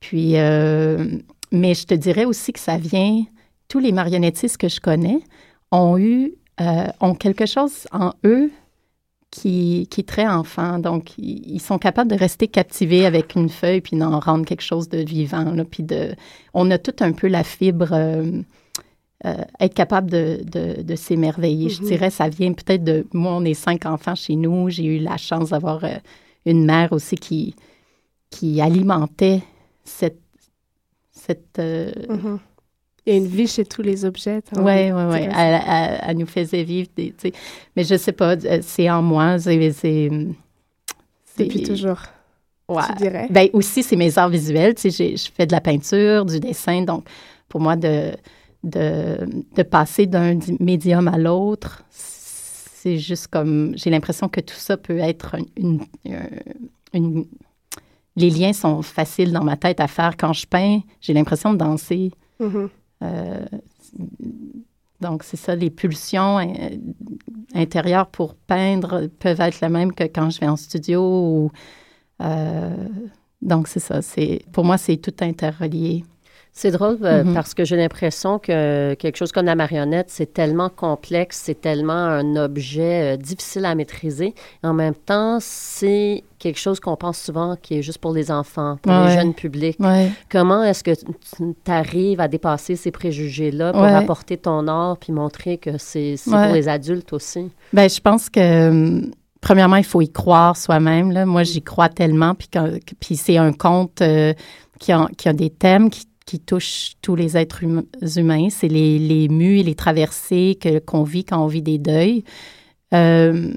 Puis, 0.00 0.32
euh, 0.36 1.06
mais 1.52 1.74
je 1.74 1.86
te 1.86 1.94
dirais 1.94 2.24
aussi 2.24 2.52
que 2.52 2.60
ça 2.60 2.76
vient. 2.76 3.22
Tous 3.68 3.78
les 3.78 3.92
marionnettistes 3.92 4.56
que 4.56 4.68
je 4.68 4.80
connais 4.80 5.20
ont 5.70 5.96
eu, 5.96 6.32
euh, 6.60 6.86
ont 7.00 7.14
quelque 7.14 7.46
chose 7.46 7.86
en 7.92 8.12
eux 8.24 8.50
qui, 9.30 9.86
qui 9.90 10.00
est 10.00 10.08
très 10.08 10.26
enfant. 10.26 10.78
Donc, 10.78 11.16
ils, 11.18 11.60
sont 11.60 11.78
capables 11.78 12.10
de 12.10 12.16
rester 12.16 12.48
captivés 12.48 13.06
avec 13.06 13.34
une 13.36 13.48
feuille 13.48 13.80
puis 13.80 13.96
d'en 13.96 14.18
rendre 14.20 14.44
quelque 14.44 14.62
chose 14.62 14.88
de 14.88 14.98
vivant. 14.98 15.44
là, 15.52 15.64
puis 15.64 15.82
de, 15.84 16.14
on 16.52 16.70
a 16.70 16.78
tout 16.78 16.94
un 17.00 17.12
peu 17.12 17.28
la 17.28 17.44
fibre 17.44 17.90
euh, 17.92 18.42
euh, 19.26 19.34
être 19.60 19.74
capable 19.74 20.10
de, 20.10 20.40
de, 20.44 20.82
de 20.82 20.96
s'émerveiller. 20.96 21.68
Je 21.68 21.80
Mhm. 21.82 21.88
dirais, 21.88 22.10
ça 22.10 22.28
vient 22.28 22.52
peut-être 22.52 22.82
de... 22.82 23.06
Moi, 23.12 23.32
on 23.32 23.44
est 23.44 23.54
cinq 23.54 23.86
enfants 23.86 24.14
chez 24.14 24.34
nous. 24.34 24.68
J'ai 24.70 24.84
eu 24.84 24.98
la 24.98 25.16
chance 25.16 25.50
d'avoir 25.50 25.84
euh, 25.84 25.94
une 26.46 26.64
mère 26.64 26.92
aussi 26.92 27.16
qui, 27.16 27.54
qui 28.30 28.60
alimentait 28.60 29.42
cette... 29.84 30.20
cette 31.12 31.58
euh, 31.58 31.92
Mhm. 32.08 32.38
Il 33.06 33.12
y 33.12 33.16
a 33.16 33.18
une 33.18 33.26
vie 33.26 33.46
chez 33.46 33.64
tous 33.64 33.82
les 33.82 34.04
objets. 34.04 34.42
oui, 34.56 34.92
oui, 34.92 35.02
oui. 35.10 35.18
Elle, 35.22 35.32
ça. 35.32 35.62
elle- 35.66 36.00
elle 36.06 36.16
nous 36.18 36.26
faisait 36.26 36.62
vivre 36.62 36.88
des... 36.96 37.14
Mais 37.74 37.84
je 37.84 37.96
sais 37.96 38.12
pas, 38.12 38.36
euh, 38.36 38.58
c'est 38.62 38.90
en 38.90 39.00
moi. 39.02 39.38
C'est... 39.38 40.10
Depuis 41.38 41.62
toujours, 41.62 41.98
Ouais. 42.68 42.82
tu 42.90 43.02
dirais. 43.04 43.26
Ben 43.30 43.48
aussi, 43.52 43.82
c'est 43.82 43.96
mes 43.96 44.16
arts 44.18 44.28
visuels. 44.28 44.74
Tu 44.74 44.82
sais, 44.82 44.90
j'ai- 44.90 45.16
je 45.16 45.30
fais 45.32 45.46
de 45.46 45.52
la 45.52 45.60
peinture, 45.60 46.24
du 46.24 46.38
dessin. 46.38 46.82
Donc, 46.82 47.04
pour 47.48 47.60
moi, 47.60 47.74
de, 47.76 48.12
de, 48.62 49.18
de 49.56 49.62
passer 49.62 50.06
d'un 50.06 50.34
di- 50.34 50.56
médium 50.60 51.08
à 51.08 51.16
l'autre, 51.18 51.82
c'est 51.90 52.98
juste 52.98 53.28
comme... 53.28 53.72
J'ai 53.76 53.90
l'impression 53.90 54.28
que 54.28 54.40
tout 54.40 54.54
ça 54.54 54.76
peut 54.76 54.98
être 54.98 55.34
un- 55.36 55.44
une, 55.56 55.80
un- 56.06 56.28
une... 56.94 57.24
Les 58.16 58.30
liens 58.30 58.52
sont 58.52 58.82
faciles 58.82 59.32
dans 59.32 59.44
ma 59.44 59.56
tête 59.56 59.80
à 59.80 59.88
faire. 59.88 60.16
Quand 60.18 60.32
je 60.32 60.46
peins, 60.46 60.80
j'ai 61.00 61.12
l'impression 61.14 61.52
de 61.52 61.58
danser. 61.58 62.10
Mhm. 62.38 62.56
Euh, 62.56 62.68
donc, 65.00 65.22
c'est 65.22 65.36
ça, 65.36 65.54
les 65.54 65.70
pulsions 65.70 66.38
euh, 66.38 66.44
intérieures 67.54 68.06
pour 68.06 68.34
peindre 68.34 69.06
peuvent 69.18 69.40
être 69.40 69.60
les 69.60 69.68
mêmes 69.68 69.92
que 69.92 70.04
quand 70.04 70.30
je 70.30 70.40
vais 70.40 70.48
en 70.48 70.56
studio. 70.56 71.00
Ou, 71.02 71.50
euh, 72.20 72.88
donc, 73.40 73.68
c'est 73.68 73.80
ça. 73.80 74.00
Pour 74.52 74.64
moi, 74.64 74.76
c'est 74.76 74.98
tout 74.98 75.14
interrelié. 75.20 76.04
C'est 76.52 76.72
drôle 76.72 76.98
euh, 77.02 77.22
Mhm. 77.24 77.34
parce 77.34 77.54
que 77.54 77.64
j'ai 77.64 77.76
l'impression 77.76 78.38
que 78.38 78.94
quelque 78.94 79.16
chose 79.16 79.30
comme 79.32 79.46
la 79.46 79.54
marionnette, 79.54 80.06
c'est 80.10 80.32
tellement 80.32 80.68
complexe, 80.68 81.40
c'est 81.44 81.60
tellement 81.60 81.92
un 81.92 82.36
objet 82.36 83.14
euh, 83.14 83.16
difficile 83.16 83.64
à 83.64 83.74
maîtriser. 83.74 84.34
En 84.64 84.74
même 84.74 84.94
temps, 84.94 85.38
c'est 85.40 86.24
quelque 86.38 86.58
chose 86.58 86.80
qu'on 86.80 86.96
pense 86.96 87.18
souvent 87.18 87.56
qui 87.60 87.78
est 87.78 87.82
juste 87.82 87.98
pour 87.98 88.12
les 88.12 88.30
enfants, 88.30 88.78
pour 88.82 88.92
Ouais. 88.92 89.08
les 89.08 89.14
jeunes 89.14 89.34
publics. 89.34 89.78
Ouais. 89.78 90.10
Comment 90.30 90.64
est-ce 90.64 90.82
que 90.82 90.90
tu 90.92 91.70
arrives 91.70 92.20
à 92.20 92.28
dépasser 92.28 92.76
ces 92.76 92.90
préjugés-là 92.90 93.72
pour 93.72 93.82
Ouais. 93.82 93.94
apporter 93.94 94.36
ton 94.36 94.66
art 94.66 94.96
puis 94.98 95.12
montrer 95.12 95.56
que 95.58 95.78
c'est 95.78 96.16
pour 96.24 96.36
les 96.52 96.68
adultes 96.68 97.12
aussi? 97.12 97.50
Ben, 97.72 97.88
je 97.88 98.00
pense 98.00 98.28
que, 98.28 98.68
hum, 98.70 99.10
premièrement, 99.40 99.76
il 99.76 99.84
faut 99.84 100.00
y 100.02 100.10
croire 100.10 100.56
soi-même. 100.56 101.24
Moi, 101.26 101.44
j'y 101.44 101.62
crois 101.62 101.88
tellement. 101.88 102.34
Puis, 102.34 102.48
puis 102.98 103.16
c'est 103.16 103.36
un 103.36 103.52
conte 103.52 104.02
euh, 104.02 104.34
qui, 104.78 104.92
a, 104.92 105.06
qui 105.16 105.28
a 105.28 105.32
des 105.32 105.50
thèmes 105.50 105.90
qui, 105.90 106.06
qui 106.26 106.38
touchent 106.38 106.92
tous 107.02 107.16
les 107.16 107.36
êtres 107.36 107.64
hum- 107.64 107.86
humains. 108.16 108.48
C'est 108.50 108.68
les, 108.68 108.98
les 108.98 109.24
et 109.24 109.62
les 109.62 109.74
traversées 109.74 110.58
que, 110.60 110.78
qu'on 110.78 111.02
vit 111.02 111.24
quand 111.24 111.42
on 111.42 111.48
vit 111.48 111.62
des 111.62 111.78
deuils. 111.78 112.24
Euh, 112.94 113.52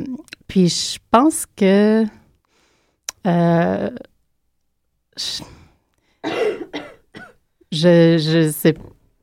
puis, 0.47 0.69
je 0.69 0.99
pense 1.11 1.45
que... 1.55 2.05
euh, 3.25 3.89
je, 7.71 8.17
je 8.17 8.51
sais 8.51 8.75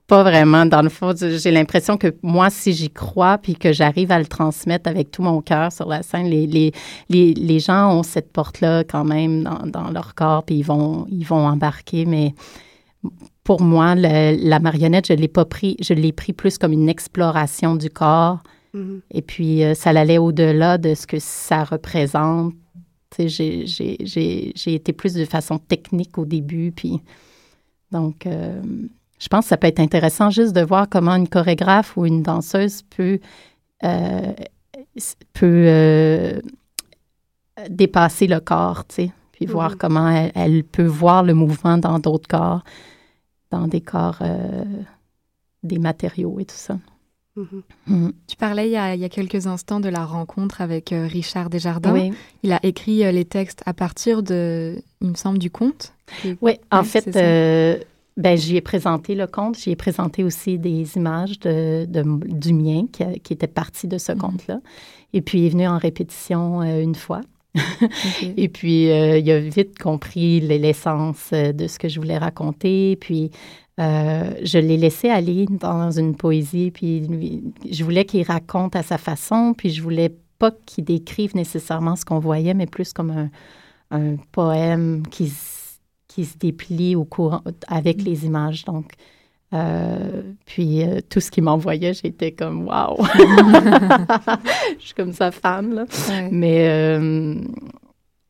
pas 0.06 0.22
vraiment. 0.24 0.66
Dans 0.66 0.82
le 0.82 0.88
fond, 0.88 1.14
j'ai 1.16 1.50
l'impression 1.52 1.96
que 1.96 2.14
moi, 2.22 2.50
si 2.50 2.72
j'y 2.72 2.90
crois, 2.90 3.38
puis 3.38 3.54
que 3.54 3.72
j'arrive 3.72 4.10
à 4.10 4.18
le 4.18 4.26
transmettre 4.26 4.90
avec 4.90 5.12
tout 5.12 5.22
mon 5.22 5.40
cœur 5.40 5.70
sur 5.70 5.86
la 5.86 6.02
scène, 6.02 6.26
les, 6.26 6.48
les, 6.48 6.72
les, 7.08 7.32
les 7.34 7.60
gens 7.60 7.96
ont 7.96 8.02
cette 8.02 8.32
porte-là 8.32 8.82
quand 8.82 9.04
même 9.04 9.44
dans, 9.44 9.66
dans 9.66 9.90
leur 9.92 10.16
corps, 10.16 10.42
puis 10.42 10.56
ils 10.56 10.64
vont, 10.64 11.06
ils 11.10 11.24
vont 11.24 11.46
embarquer. 11.46 12.06
Mais 12.06 12.34
pour 13.50 13.62
moi, 13.62 13.96
le- 13.96 14.36
la 14.48 14.60
marionnette, 14.60 15.08
je 15.08 15.12
l'ai 15.12 15.26
pas 15.26 15.44
pris, 15.44 15.76
je 15.80 15.92
l'ai 15.92 16.12
pris 16.12 16.32
plus 16.32 16.56
comme 16.56 16.72
une 16.72 16.88
exploration 16.88 17.74
du 17.74 17.90
corps. 17.90 18.38
Mhm. 18.74 19.00
Et 19.10 19.22
puis, 19.22 19.64
euh, 19.64 19.74
ça 19.74 19.90
allait 19.90 20.18
au-delà 20.18 20.78
de 20.78 20.94
ce 20.94 21.04
que 21.04 21.18
ça 21.18 21.64
représente. 21.64 22.54
J'ai- 23.18 23.66
j'ai- 23.66 23.96
j'ai 24.04 24.52
j'ai 24.54 24.74
été 24.76 24.92
plus 24.92 25.14
de 25.14 25.24
façon 25.24 25.58
technique 25.58 26.16
au 26.16 26.24
début. 26.24 26.70
Puis, 26.70 27.00
donc, 27.90 28.24
euh, 28.24 28.62
je 29.18 29.26
pense 29.26 29.46
que 29.46 29.48
ça 29.48 29.56
peut 29.56 29.66
être 29.66 29.80
intéressant 29.80 30.30
juste 30.30 30.54
de 30.54 30.60
voir 30.62 30.88
comment 30.88 31.16
une 31.16 31.26
chorégraphe 31.26 31.96
ou 31.96 32.06
une 32.06 32.22
danseuse 32.22 32.82
peut, 32.96 33.18
euh, 33.82 34.32
peut 35.32 36.40
dépasser 37.68 38.28
le 38.28 38.38
corps, 38.38 38.86
tu 38.86 38.94
sais, 38.94 39.10
puis 39.32 39.46
voir 39.46 39.70
Mhm. 39.72 39.76
comment 39.76 40.08
elle, 40.08 40.30
elle 40.36 40.62
peut 40.62 40.86
voir 40.86 41.24
le 41.24 41.34
mouvement 41.34 41.78
dans 41.78 41.98
d'autres 41.98 42.28
corps, 42.28 42.62
dans 43.50 43.66
des 43.66 43.80
corps, 43.80 44.18
euh, 44.22 44.64
des 45.62 45.78
matériaux 45.78 46.38
et 46.40 46.44
tout 46.44 46.54
ça. 46.56 46.78
Mhm. 47.36 47.62
Mhm. 47.86 48.12
Tu 48.26 48.36
parlais 48.36 48.68
il 48.68 48.72
y, 48.72 48.76
a, 48.76 48.94
il 48.94 49.00
y 49.00 49.04
a 49.04 49.08
quelques 49.08 49.46
instants 49.46 49.80
de 49.80 49.88
la 49.88 50.04
rencontre 50.04 50.60
avec 50.60 50.92
euh, 50.92 51.06
Richard 51.06 51.48
Desjardins. 51.48 51.92
Oui. 51.92 52.12
Il 52.42 52.52
a 52.52 52.58
écrit 52.64 53.04
euh, 53.04 53.12
les 53.12 53.24
textes 53.24 53.62
à 53.66 53.72
partir 53.72 54.22
de, 54.22 54.82
il 55.00 55.08
me 55.10 55.14
semble, 55.14 55.38
du 55.38 55.50
conte. 55.50 55.92
Oui, 56.42 56.54
en 56.72 56.82
fait, 56.82 57.14
euh, 57.16 57.78
ben, 58.16 58.36
j'y 58.36 58.56
ai 58.56 58.60
présenté 58.60 59.14
le 59.14 59.26
conte. 59.28 59.56
J'y 59.58 59.70
ai 59.70 59.76
présenté 59.76 60.24
aussi 60.24 60.58
des 60.58 60.96
images 60.96 61.38
de, 61.38 61.86
de- 61.88 62.02
du 62.32 62.52
mien 62.52 62.86
qui, 62.92 63.20
qui 63.20 63.32
était 63.32 63.46
parti 63.46 63.86
de 63.86 63.96
ce 63.96 64.12
Mhm. 64.12 64.18
conte-là. 64.18 64.60
Et 65.12 65.22
puis, 65.22 65.38
il 65.40 65.46
est 65.46 65.50
venu 65.50 65.66
en 65.68 65.78
répétition 65.78 66.62
euh, 66.62 66.80
une 66.82 66.94
fois. 66.96 67.20
Et 68.36 68.48
puis, 68.48 68.90
euh, 68.90 69.18
il 69.18 69.30
a 69.30 69.40
vite 69.40 69.78
compris 69.78 70.40
l'essence 70.40 71.30
euh, 71.32 71.52
de 71.52 71.66
ce 71.66 71.78
que 71.78 71.88
je 71.88 71.98
voulais 71.98 72.18
raconter. 72.18 72.96
Puis, 72.96 73.30
euh, 73.80 74.30
je 74.42 74.58
l'ai 74.58 74.76
laissé 74.76 75.08
aller 75.08 75.46
dans 75.48 75.90
une 75.90 76.14
poésie. 76.16 76.70
Puis, 76.70 77.00
lui, 77.00 77.42
je 77.70 77.82
voulais 77.82 78.04
qu'il 78.04 78.22
raconte 78.22 78.76
à 78.76 78.82
sa 78.82 78.98
façon. 78.98 79.54
Puis, 79.56 79.70
je 79.70 79.82
voulais 79.82 80.14
pas 80.38 80.52
qu'il 80.66 80.84
décrive 80.84 81.34
nécessairement 81.34 81.96
ce 81.96 82.04
qu'on 82.04 82.18
voyait, 82.18 82.54
mais 82.54 82.66
plus 82.66 82.92
comme 82.92 83.10
un, 83.10 83.30
un 83.90 84.16
poème 84.32 85.02
qui, 85.10 85.28
se 85.28 86.38
déplie 86.38 86.96
au 86.96 87.04
courant 87.04 87.42
avec 87.66 88.02
les 88.02 88.26
images. 88.26 88.64
Donc, 88.64 88.92
euh, 89.52 90.22
puis 90.46 90.82
euh, 90.84 91.00
tout 91.08 91.20
ce 91.20 91.30
qu'il 91.30 91.42
m'envoyait, 91.44 91.92
j'étais 91.94 92.32
comme 92.32 92.66
waouh! 92.66 92.96
Je 94.78 94.84
suis 94.86 94.94
comme 94.94 95.12
sa 95.12 95.30
fan, 95.30 95.74
là. 95.74 95.84
Ouais. 96.08 96.28
Mais 96.30 96.68
euh, 96.68 97.34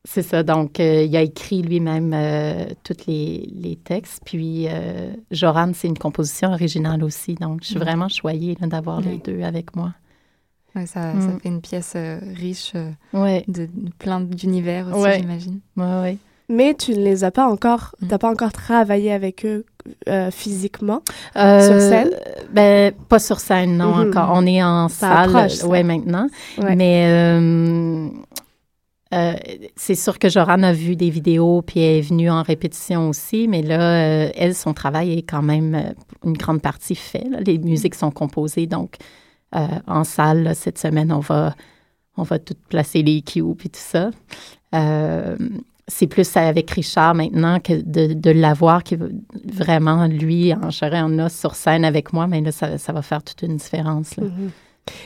c'est 0.03 0.23
ça. 0.23 0.43
Donc, 0.43 0.79
il 0.79 1.15
a 1.15 1.21
écrit 1.21 1.61
lui-même 1.61 2.15
tous 2.83 3.05
les, 3.07 3.47
les 3.53 3.75
textes. 3.75 4.21
Puis, 4.25 4.67
Joran, 5.29 5.71
c'est 5.73 5.87
une 5.87 5.97
composition 5.97 6.51
originale 6.51 7.03
aussi. 7.03 7.35
Donc, 7.35 7.59
je 7.61 7.67
suis 7.67 7.75
Mhm. 7.75 7.81
vraiment 7.83 8.09
choyée 8.09 8.55
d'avoir 8.61 9.01
les 9.01 9.17
deux 9.17 9.41
avec 9.43 9.75
moi. 9.75 9.93
Ouais, 10.75 10.85
ça, 10.85 11.13
Mm. 11.13 11.21
ça 11.21 11.39
fait 11.39 11.49
une 11.49 11.61
pièce 11.61 11.97
riche 12.37 12.73
de, 12.73 13.41
de 13.47 13.67
plein 13.99 14.21
d'univers 14.21 14.87
aussi, 14.87 15.19
j'imagine. 15.19 15.59
oui, 15.77 15.85
oui. 16.03 16.17
Mais 16.51 16.73
tu 16.73 16.91
ne 16.91 17.03
les 17.03 17.23
as 17.23 17.31
pas 17.31 17.47
encore, 17.47 17.95
Mm. 18.01 18.07
t'as 18.07 18.17
pas 18.17 18.29
encore 18.29 18.51
travaillé 18.51 19.11
avec 19.11 19.45
eux 19.45 19.65
euh, 20.07 20.29
physiquement? 20.31 21.01
Euh, 21.37 21.65
Sur 21.65 21.79
scène? 21.81 22.11
Ben, 22.51 22.93
pas 23.09 23.17
sur 23.19 23.39
scène, 23.39 23.77
non, 23.77 23.95
Mhm. 23.95 24.09
encore. 24.09 24.31
On 24.35 24.45
est 24.45 24.61
en 24.61 24.89
Ça 24.89 25.25
salle, 25.25 25.35
approche, 25.35 25.63
ouais, 25.63 25.83
maintenant. 25.83 26.27
Ouais. 26.59 26.75
Mais 26.75 27.05
euh, 27.07 28.07
c'est 29.75 29.95
sûr 29.95 30.19
que 30.19 30.29
Joran 30.29 30.63
a 30.63 30.71
vu 30.73 30.95
des 30.95 31.09
vidéos, 31.09 31.61
puis 31.63 31.79
elle 31.81 31.97
est 31.97 32.01
venue 32.01 32.29
en 32.29 32.43
répétition 32.43 33.09
aussi, 33.09 33.47
mais 33.47 33.61
là, 33.61 34.29
elle, 34.35 34.55
son 34.55 34.73
travail 34.73 35.17
est 35.17 35.23
quand 35.23 35.41
même 35.41 35.93
une 36.23 36.37
grande 36.37 36.61
partie 36.61 36.95
fait. 36.95 37.25
là. 37.29 37.39
Les 37.45 37.57
musiques 37.57 37.95
sont 37.95 38.11
composées, 38.11 38.67
donc 38.67 38.95
en 39.53 40.03
salle, 40.03 40.43
là, 40.43 40.53
cette 40.53 40.77
semaine, 40.77 41.11
on 41.11 41.19
va, 41.19 41.55
on 42.17 42.23
va 42.23 42.39
tout 42.39 42.55
placer 42.69 43.01
les 43.03 43.21
cues, 43.21 43.43
puis 43.57 43.69
tout 43.69 43.79
ça. 43.81 44.11
C'est 45.93 46.07
plus 46.07 46.37
avec 46.37 46.71
Richard 46.71 47.15
maintenant 47.15 47.59
que 47.59 47.73
de, 47.81 48.13
de 48.13 48.31
l'avoir 48.31 48.81
qui 48.83 48.97
vraiment, 49.45 50.07
lui, 50.07 50.53
en 50.53 50.71
chair 50.71 50.93
en 50.93 51.19
os 51.19 51.33
sur 51.33 51.53
scène 51.53 51.83
avec 51.83 52.13
moi, 52.13 52.27
mais 52.27 52.39
là, 52.41 52.51
ça, 52.51 52.93
va 52.93 53.01
faire 53.01 53.21
toute 53.21 53.41
une 53.41 53.57
différence. 53.57 54.15
Mhm. 54.17 54.29
Que- 54.29 54.31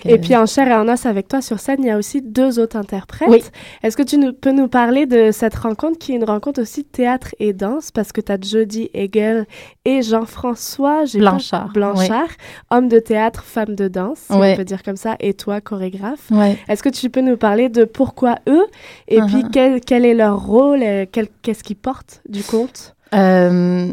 Et 0.05 0.17
puis 0.19 0.35
en 0.35 0.45
chair 0.45 0.67
et 0.67 0.73
en 0.73 0.87
os 0.87 1.05
avec 1.05 1.27
toi 1.27 1.41
sur 1.41 1.59
scène, 1.59 1.77
il 1.79 1.87
y 1.87 1.89
a 1.89 1.97
aussi 1.97 2.21
deux 2.21 2.59
autres 2.59 2.77
interprètes. 2.77 3.29
Oui. 3.29 3.43
Est-ce 3.83 3.97
que 3.97 4.03
tu 4.03 4.17
nous, 4.17 4.33
peux 4.33 4.51
nous 4.51 4.67
parler 4.67 5.05
de 5.05 5.31
cette 5.31 5.55
rencontre 5.55 5.97
qui 5.97 6.13
est 6.13 6.15
une 6.15 6.23
rencontre 6.23 6.61
aussi 6.61 6.83
théâtre 6.83 7.29
et 7.39 7.53
danse? 7.53 7.91
Parce 7.91 8.11
que 8.11 8.21
tu 8.21 8.31
as 8.31 8.37
Jody 8.41 8.89
Hegel 8.93 9.45
et 9.83 10.01
Jean-François 10.01 11.03
Blanchard, 11.13 11.69
Blanchard, 11.73 12.29
homme 12.71 12.87
de 12.87 12.99
théâtre, 12.99 13.43
femme 13.43 13.75
de 13.75 13.87
danse, 13.87 14.19
si 14.19 14.33
on 14.33 14.55
peut 14.55 14.63
dire 14.63 14.83
comme 14.83 14.97
ça, 14.97 15.15
et 15.19 15.33
toi 15.33 15.59
chorégraphe. 15.61 16.31
Est-ce 16.67 16.83
que 16.83 16.89
tu 16.89 17.09
peux 17.09 17.21
nous 17.21 17.37
parler 17.37 17.69
de 17.69 17.83
pourquoi 17.83 18.35
eux? 18.47 18.65
Et 19.07 19.19
puis 19.21 19.35
Uh-huh. 19.35 19.49
quel, 19.51 19.81
quel 19.81 20.05
est 20.05 20.13
leur 20.13 20.39
rôle, 20.45 20.81
euh, 20.81 21.05
qu'est-ce 21.41 21.63
qu'ils 21.63 21.75
portent 21.75 22.21
du 22.29 22.41
conte 22.43 22.95
Euh, 23.13 23.91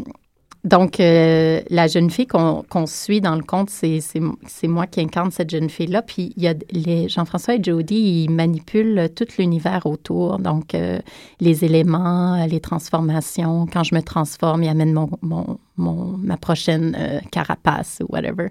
donc, 0.63 0.99
euh, 0.99 1.61
la 1.69 1.87
jeune 1.87 2.09
fille 2.09 2.27
qu'on 2.27 2.85
suit 2.85 3.19
dans 3.19 3.35
le 3.35 3.43
conte, 3.43 3.69
c'est 3.69 4.67
moi 4.67 4.87
qui 4.87 5.01
incarne 5.01 5.29
cette 5.29 5.49
jeune 5.49 5.69
fille-là. 5.69 6.01
Puis, 6.01 6.33
il 6.37 6.43
y 6.43 6.47
a 6.47 6.53
les 6.71 7.09
Jean-François 7.09 7.55
et 7.55 7.63
Jody, 7.63 8.23
ils 8.25 8.29
manipulent 8.29 9.09
tout 9.13 9.27
l'univers 9.37 9.85
autour. 9.85 10.39
Donc, 10.39 10.73
euh, 10.73 10.99
les 11.41 11.65
éléments, 11.65 12.45
les 12.45 12.61
transformations. 12.61 13.65
Quand 13.71 13.83
je 13.83 13.93
me 13.93 14.01
transforme, 14.01 14.63
ils 14.63 14.69
amènent 14.69 14.93
mon, 15.21 15.59
ma 15.77 16.37
prochaine 16.37 16.95
euh, 16.97 17.19
carapace 17.31 18.01
ou 18.01 18.13
whatever. 18.13 18.47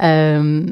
Euh, 0.00 0.66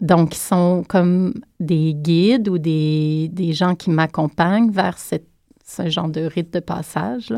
donc, 0.00 0.34
ils 0.34 0.38
sont 0.38 0.84
comme 0.88 1.34
des 1.58 1.92
guides 1.94 2.48
ou 2.48 2.58
des, 2.58 3.52
gens 3.52 3.74
qui 3.74 3.90
m'accompagnent 3.90 4.70
vers 4.70 4.98
ce 4.98 5.88
genre 5.88 6.08
de 6.08 6.22
rite 6.22 6.52
de 6.52 6.60
passage. 6.60 7.32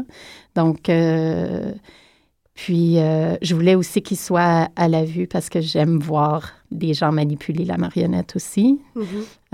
Donc, 0.55 0.89
euh, 0.89 1.73
puis, 2.55 2.99
euh, 2.99 3.37
je 3.41 3.55
voulais 3.55 3.75
aussi 3.75 4.03
qu'ils 4.03 4.19
soient 4.19 4.69
à 4.77 4.89
la 4.89 5.05
vue 5.05 5.27
parce 5.27 5.49
que 5.49 5.61
j'aime 5.61 5.99
voir 5.99 6.51
des 6.71 6.93
gens 6.95 7.11
manipuler 7.11 7.65
la 7.65 7.79
marionnette 7.79 8.37
aussi. 8.37 8.79
Mhm. 8.95 9.05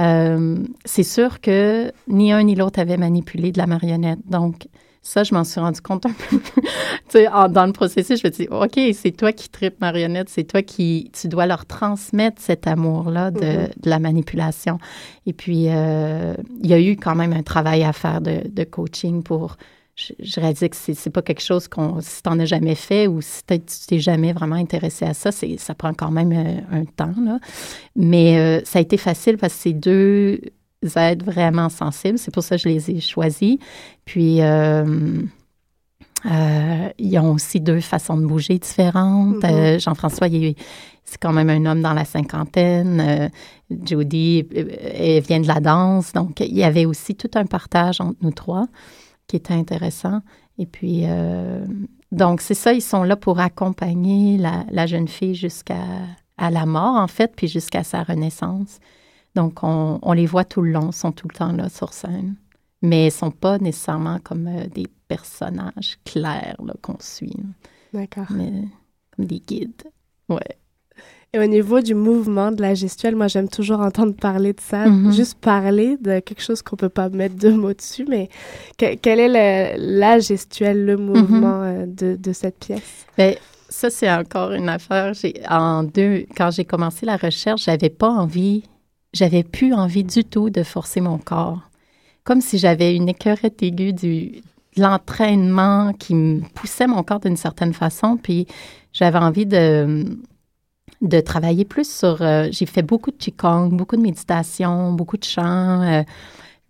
Euh, 0.01 0.57
c'est 0.85 1.03
sûr 1.05 1.41
que 1.41 1.93
ni 2.09 2.33
un 2.33 2.43
ni 2.43 2.55
l'autre 2.57 2.81
avait 2.81 2.97
manipulé 2.97 3.53
de 3.53 3.59
la 3.59 3.67
marionnette. 3.67 4.19
Donc, 4.29 4.67
ça, 5.01 5.23
je 5.23 5.33
m'en 5.33 5.45
suis 5.45 5.61
rendu 5.61 5.81
compte 5.81 6.07
un 6.07 6.13
peu. 6.13 6.39
tu 6.61 6.61
sais, 7.09 7.29
en- 7.29 7.49
dans 7.49 7.67
le 7.67 7.73
processus, 7.73 8.21
je 8.21 8.27
me 8.27 8.33
dis, 8.33 8.49
OK, 8.51 8.79
c'est 8.95 9.17
toi 9.17 9.33
qui 9.33 9.49
tripes 9.49 9.81
marionnette, 9.81 10.29
c'est 10.29 10.45
toi 10.45 10.63
qui, 10.63 11.11
tu 11.19 11.29
dois 11.29 11.47
leur 11.47 11.67
transmettre 11.67 12.43
cet 12.43 12.67
amour-là 12.67 13.31
de, 13.31 13.39
Mhm. 13.41 13.69
de 13.81 13.91
la 13.91 13.99
manipulation. 14.01 14.79
Et 15.25 15.33
puis, 15.33 15.67
euh, 15.69 16.35
il 16.63 16.69
y 16.69 16.75
a 16.75 16.81
eu 16.81 16.97
quand 16.97 17.15
même 17.15 17.33
un 17.33 17.43
travail 17.45 17.85
à 17.85 17.93
faire 17.93 18.21
de, 18.21 18.43
de 18.49 18.65
coaching 18.65 19.23
pour. 19.23 19.57
Je, 19.99 20.13
je 20.21 20.41
réalisais 20.41 20.69
que 20.69 20.77
c'est, 20.77 21.11
pas 21.11 21.23
quelque 21.23 21.43
chose 21.43 21.67
qu'on. 21.67 22.01
Si 22.01 22.23
tu 22.23 22.29
n'en 22.29 22.39
as 22.39 22.45
jamais 22.45 22.77
fait 22.77 23.09
ou 23.09 23.21
si 23.21 23.43
t'es- 23.45 23.59
tu 23.59 23.87
t'es 23.89 23.99
jamais 23.99 24.33
vraiment 24.33 24.55
intéressé 24.55 25.05
à 25.05 25.13
ça, 25.13 25.33
c'est, 25.33 25.57
ça 25.59 25.75
prend 25.75 25.93
quand 25.93 26.13
même 26.13 26.31
euh, 26.33 26.61
un 26.71 26.85
temps, 26.85 27.15
là. 27.21 27.41
Mais 27.97 28.39
euh, 28.39 28.61
ça 28.65 28.79
a 28.79 28.83
été 28.83 28.97
facile 28.97 29.39
parce 29.39 29.55
que 29.55 29.61
c'est 29.61 29.73
deux 29.73 30.41
êtres 30.95 31.25
vraiment 31.25 31.69
sensibles. 31.69 32.17
C'est 32.17 32.33
pour 32.33 32.45
ça 32.45 32.57
que 32.57 32.63
je 32.63 32.69
les 32.69 32.91
ai 32.93 33.01
choisis. 33.01 33.59
Puis, 34.05 34.41
euh, 34.41 35.21
euh, 36.27 36.89
ils 36.99 37.19
ont 37.19 37.33
aussi 37.33 37.61
deux 37.61 37.81
façons 37.81 38.17
de 38.17 38.25
bouger 38.27 38.59
différentes. 38.59 39.43
Mhm. 39.43 39.51
Euh, 39.51 39.79
Jean-François, 39.81 40.29
c'est 40.29 41.19
quand 41.21 41.33
même 41.33 41.51
un 41.51 41.67
homme 41.67 41.83
dans 41.83 41.93
la 41.95 42.05
cinquantaine. 42.05 43.01
Euh, 43.01 43.29
euh, 43.73 44.43
elle 44.95 45.23
vient 45.23 45.41
de 45.41 45.49
la 45.49 45.59
danse. 45.59 46.13
Donc, 46.13 46.39
il 46.39 46.57
y 46.57 46.63
avait 46.63 46.87
aussi 46.87 47.17
tout 47.17 47.31
un 47.35 47.47
partage 47.47 48.01
entre 48.01 48.19
nous 48.23 48.31
trois 48.33 48.67
qui 49.29 49.37
était 49.37 49.55
intéressant. 49.55 50.21
Et 50.59 50.67
puis, 50.67 51.03
euh, 51.05 51.65
donc, 52.11 52.41
c'est 52.41 52.55
ça, 52.55 52.73
ils 52.73 52.83
sont 52.83 53.05
là 53.05 53.15
pour 53.15 53.39
accompagner 53.39 54.37
la, 54.39 54.65
la 54.71 54.87
jeune 54.87 55.07
fille 55.07 55.37
jusqu'à 55.37 55.77
à 56.39 56.51
la 56.51 56.67
mort, 56.67 56.97
en 56.97 57.09
fait, 57.09 57.35
puis 57.37 57.49
jusqu'à 57.49 57.83
sa 57.85 58.03
renaissance. 58.03 58.79
Donc, 59.35 59.63
on, 59.63 59.99
on 60.03 60.13
les 60.13 60.27
voit 60.27 60.45
tout 60.45 60.63
le 60.63 60.71
long, 60.71 60.93
sont 60.93 61.13
tout 61.13 61.29
le 61.29 61.37
temps 61.37 61.53
là 61.53 61.69
sur 61.69 61.93
scène. 61.93 62.37
Mais 62.81 63.03
ils 63.03 63.07
ne 63.07 63.11
sont 63.11 63.31
pas 63.33 63.59
nécessairement 63.59 64.19
comme 64.21 64.47
euh, 64.47 64.67
des 64.69 64.87
personnages 65.09 65.99
clairs 66.05 66.57
qu'on 66.81 66.97
suit, 67.01 67.37
D'accord. 67.93 68.27
mais 68.31 68.53
comme 69.15 69.27
des 69.27 69.41
guides. 69.41 69.83
Ouais. 70.29 70.59
Et 71.35 71.39
au 71.39 71.45
niveau 71.47 71.81
du 71.81 71.95
mouvement 71.95 72.51
de 72.53 72.63
la 72.63 72.75
gestuelle, 72.75 73.15
moi 73.15 73.29
j'aime 73.29 73.49
toujours 73.51 73.81
entendre 73.81 74.15
parler 74.15 74.55
de 74.55 74.61
ça, 74.61 74.87
Mhm. 74.89 75.13
juste 75.13 75.35
parler 75.39 75.99
de 76.01 76.21
quelque 76.21 76.43
chose 76.43 76.63
qu'on 76.63 76.77
peut 76.77 76.89
pas 76.89 77.11
mettre 77.11 77.35
deux 77.37 77.53
mots 77.55 77.75
dessus, 77.75 78.07
mais 78.09 78.31
que- 78.79 78.95
quelle 78.95 79.21
est 79.21 79.29
le- 79.77 79.99
la 80.01 80.19
gestuelle, 80.21 80.87
le 80.87 80.97
mouvement 80.97 81.63
euh, 81.63 81.85
de, 81.87 82.17
de 82.17 82.33
cette 82.33 82.59
pièce? 82.59 83.05
Ben, 83.19 83.35
ça, 83.69 83.91
c'est 83.91 84.11
encore 84.11 84.53
une 84.53 84.71
affaire. 84.71 85.13
En 85.51 85.83
deux, 85.83 86.25
quand 86.35 86.51
j'ai 86.51 86.65
commencé 86.65 87.05
la 87.05 87.19
recherche, 87.19 87.65
j'avais 87.65 87.91
pas 87.91 88.09
envie, 88.09 88.63
j'avais 89.13 89.43
plus 89.43 89.75
envie 89.75 90.05
du 90.05 90.25
tout 90.25 90.49
de 90.49 90.63
forcer 90.63 91.03
mon 91.03 91.19
corps. 91.19 91.61
Comme 92.25 92.41
si 92.41 92.57
j'avais 92.57 92.97
une 92.97 93.11
écœurette 93.11 93.63
aiguë 93.63 93.93
du, 93.93 94.43
de 94.77 94.83
l'entraînement 94.83 95.93
qui 95.93 96.15
me 96.15 96.41
poussait 96.55 96.87
mon 96.87 97.03
corps 97.03 97.21
d'une 97.21 97.37
certaine 97.37 97.75
façon. 97.75 98.17
Puis 98.17 98.47
j'avais 98.95 99.19
envie 99.19 99.45
de, 99.47 100.05
de 101.01 101.21
travailler 101.21 101.65
plus 101.65 101.91
sur. 101.91 102.23
euh, 102.23 102.49
j'ai 102.51 102.67
fait 102.67 102.83
beaucoup 102.83 103.11
de 103.11 103.17
Qigong, 103.17 103.71
beaucoup 103.71 103.97
de 103.97 104.03
méditation, 104.03 104.93
beaucoup 104.93 105.17
de 105.17 105.25
chant. 105.25 105.83
euh, 105.83 106.03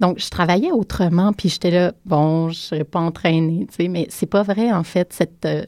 donc, 0.00 0.18
je 0.20 0.30
travaillais 0.30 0.70
autrement, 0.70 1.32
puis 1.32 1.48
j'étais 1.48 1.70
là, 1.72 1.92
bon, 2.04 2.50
je 2.50 2.52
ne 2.52 2.54
serais 2.54 2.84
pas 2.84 3.00
entraînée, 3.00 3.66
tu 3.68 3.74
sais, 3.74 3.88
mais 3.88 4.06
c'est 4.10 4.26
pas 4.26 4.42
vrai, 4.44 4.72
en 4.72 4.84
fait, 4.84 5.12
cette, 5.12 5.44
euh, 5.44 5.64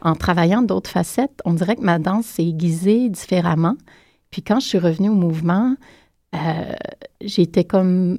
en 0.00 0.14
travaillant 0.14 0.62
d'autres 0.62 0.90
facettes, 0.90 1.40
on 1.44 1.54
dirait 1.54 1.76
que 1.76 1.82
ma 1.82 1.98
danse 1.98 2.26
s'est 2.26 2.44
aiguisée 2.46 3.08
différemment. 3.08 3.76
Puis 4.30 4.42
quand 4.42 4.60
je 4.60 4.66
suis 4.68 4.78
revenue 4.78 5.08
au 5.08 5.14
mouvement, 5.14 5.76
j'étais 7.20 7.64
comme... 7.64 8.18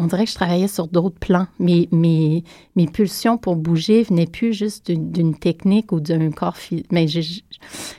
On 0.00 0.06
dirait 0.06 0.24
que 0.24 0.30
je 0.30 0.34
travaillais 0.34 0.68
sur 0.68 0.88
d'autres 0.88 1.18
plans. 1.18 1.46
Mes, 1.58 1.88
mes, 1.92 2.42
mes 2.74 2.86
pulsions 2.86 3.36
pour 3.36 3.56
bouger 3.56 4.02
venaient 4.02 4.26
plus 4.26 4.54
juste 4.54 4.90
d'une 4.90 5.34
technique 5.34 5.92
ou 5.92 6.00
d'un 6.00 6.30
corps 6.30 6.56
physique, 6.56 6.88
mais 6.90 7.06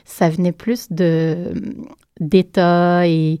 ça 0.04 0.28
venait 0.28 0.52
plus 0.52 0.90
de 0.90 1.54
d'état 2.20 3.06
et... 3.06 3.40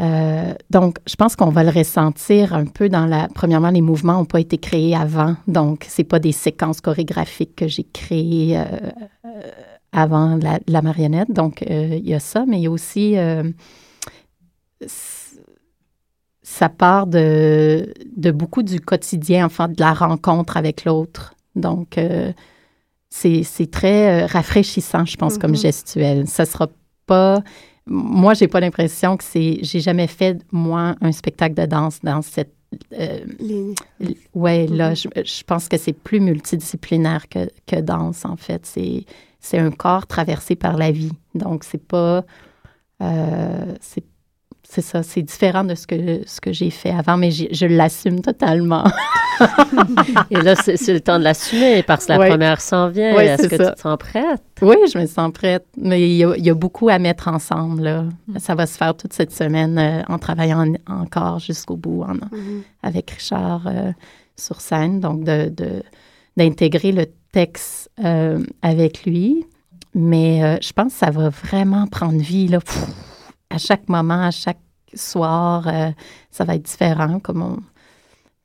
euh, 0.00 0.54
donc, 0.70 0.98
je 1.06 1.14
pense 1.16 1.36
qu'on 1.36 1.50
va 1.50 1.62
le 1.62 1.70
ressentir 1.70 2.54
un 2.54 2.66
peu 2.66 2.88
dans 2.88 3.06
la. 3.06 3.28
Premièrement, 3.34 3.70
les 3.70 3.82
mouvements 3.82 4.14
n'ont 4.14 4.24
pas 4.24 4.40
été 4.40 4.58
créés 4.58 4.94
avant, 4.94 5.36
donc 5.46 5.84
c'est 5.88 6.04
pas 6.04 6.18
des 6.18 6.32
séquences 6.32 6.80
chorégraphiques 6.80 7.56
que 7.56 7.68
j'ai 7.68 7.84
créées 7.84 8.58
euh, 8.58 8.64
euh, 9.24 9.50
avant 9.92 10.38
la, 10.66 10.82
marionnette. 10.82 11.32
Donc, 11.32 11.64
il 11.68 12.06
y 12.06 12.14
a 12.14 12.20
ça, 12.20 12.44
mais 12.46 12.58
il 12.58 12.62
y 12.62 12.66
a 12.66 12.70
aussi. 12.70 13.16
Ça 16.50 16.70
part 16.70 17.06
de, 17.06 17.92
de 18.16 18.30
beaucoup 18.30 18.62
du 18.62 18.80
quotidien, 18.80 19.44
enfin, 19.44 19.68
de 19.68 19.78
la 19.78 19.92
rencontre 19.92 20.56
avec 20.56 20.84
l'autre. 20.86 21.34
Donc, 21.54 21.98
euh, 21.98 22.32
c'est 23.10 23.70
très 23.70 24.22
euh, 24.22 24.26
rafraîchissant, 24.26 25.04
je 25.04 25.16
pense, 25.16 25.36
comme 25.36 25.50
Mhm. 25.52 25.56
gestuel. 25.58 26.26
Ça 26.26 26.46
sera 26.46 26.68
pas. 27.06 27.42
Moi, 27.86 28.32
j'ai 28.34 28.48
pas 28.48 28.60
l'impression 28.60 29.16
que 29.18 29.24
c'est. 29.24 29.58
J'ai 29.62 29.80
jamais 29.80 30.06
fait, 30.06 30.40
moi, 30.50 30.94
un 31.02 31.12
spectacle 31.12 31.54
de 31.54 31.66
danse 31.66 32.00
dans 32.02 32.22
cette. 32.22 32.54
euh, 32.98 33.20
Ligne. 33.40 33.74
Ouais, 34.34 34.66
là, 34.66 34.90
Mhm. 34.90 34.96
je, 34.96 35.08
je 35.24 35.42
pense 35.44 35.68
que 35.68 35.76
c'est 35.76 35.92
plus 35.94 36.20
multidisciplinaire 36.20 37.28
que, 37.28 37.50
que 37.66 37.80
danse, 37.80 38.24
en 38.24 38.36
fait. 38.36 38.64
C'est, 38.64 39.04
c'est 39.40 39.58
un 39.58 39.70
corps 39.70 40.06
traversé 40.06 40.54
par 40.56 40.76
la 40.78 40.90
vie. 40.92 41.12
Donc, 41.34 41.62
c'est 41.64 41.82
pas. 41.86 42.24
euh, 43.02 43.74
c'est, 43.80 44.04
c'est 44.70 44.82
ça, 44.82 45.02
c'est 45.02 45.22
différent 45.22 45.64
de 45.64 45.74
ce 45.74 45.86
que, 45.86 46.20
ce 46.26 46.40
que 46.40 46.52
j'ai 46.52 46.70
fait 46.70 46.90
avant, 46.90 47.16
mais 47.16 47.30
je 47.30 47.66
l'assume 47.66 48.20
totalement. 48.20 48.84
Et 50.30 50.36
là, 50.36 50.54
c'est 50.56 50.92
le 50.92 51.00
temps 51.00 51.18
de 51.18 51.24
l'assumer 51.24 51.82
parce 51.82 52.06
que 52.06 52.12
la 52.12 52.18
Ouais. 52.18 52.28
première 52.28 52.60
s'en 52.60 52.88
vient. 52.88 53.14
Ouais, 53.16 53.26
Est-ce 53.26 53.46
que 53.48 53.56
ça. 53.56 53.70
tu 53.70 53.74
te 53.76 53.80
sens 53.80 53.96
prête? 53.98 54.42
oui, 54.62 54.76
je 54.92 54.98
me 54.98 55.06
sens 55.06 55.30
prête, 55.32 55.64
mais 55.76 56.02
il 56.02 56.16
y 56.16 56.24
a, 56.24 56.34
il 56.36 56.44
y 56.44 56.50
a 56.50 56.54
beaucoup 56.54 56.88
à 56.88 56.98
mettre 56.98 57.28
ensemble. 57.28 57.82
Là. 57.82 58.02
Mm. 58.26 58.38
Ça 58.38 58.54
va 58.54 58.66
se 58.66 58.76
faire 58.76 58.94
toute 58.96 59.12
cette 59.12 59.32
semaine 59.32 59.78
euh, 59.78 60.02
en 60.08 60.18
travaillant 60.18 60.74
en- 60.88 61.02
encore 61.02 61.38
jusqu'au 61.38 61.76
bout, 61.76 62.02
en, 62.02 62.14
Mhm. 62.14 62.62
avec 62.82 63.10
Richard 63.12 63.62
euh, 63.66 63.92
sur 64.36 64.60
scène, 64.60 65.00
donc 65.00 65.24
de, 65.24 65.48
de- 65.48 65.82
d'intégrer 66.36 66.92
le 66.92 67.06
texte 67.32 67.90
euh, 68.04 68.38
avec 68.62 69.04
lui. 69.04 69.44
Mais 69.94 70.58
je 70.62 70.72
pense 70.72 70.92
que 70.92 70.98
ça 70.98 71.10
va 71.10 71.30
vraiment 71.30 71.86
prendre 71.86 72.18
vie 72.20 72.46
là, 72.48 72.60
Pfff, 72.60 72.86
à 73.50 73.58
chaque 73.58 73.88
moment, 73.88 74.22
à 74.22 74.30
chaque 74.30 74.60
soir. 74.94 75.66
euh, 75.68 75.90
ça 76.30 76.44
va 76.44 76.54
être 76.56 76.62
différent. 76.62 77.20
Comme 77.20 77.62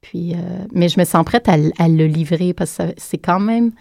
Puis, 0.01 0.33
euh, 0.35 0.65
mais 0.73 0.89
je 0.89 0.99
me 0.99 1.05
sens 1.05 1.23
prête 1.25 1.47
à, 1.49 1.53
à 1.77 1.87
le 1.87 2.05
livrer 2.05 2.53
parce 2.53 2.77
que 2.77 2.93
c'est 2.97 3.17
quand 3.17 3.39
même. 3.39 3.71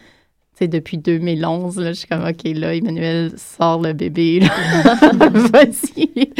Sais, 0.58 0.68
depuis 0.68 0.98
2011, 0.98 1.78
là, 1.78 1.88
je 1.94 1.98
suis 2.00 2.06
comme, 2.08 2.26
OK, 2.26 2.42
là, 2.44 2.74
Emmanuel, 2.74 3.32
sort 3.38 3.80
le 3.80 3.94
bébé. 3.94 4.40
là. 4.40 4.48
Vas-y. 5.30 6.30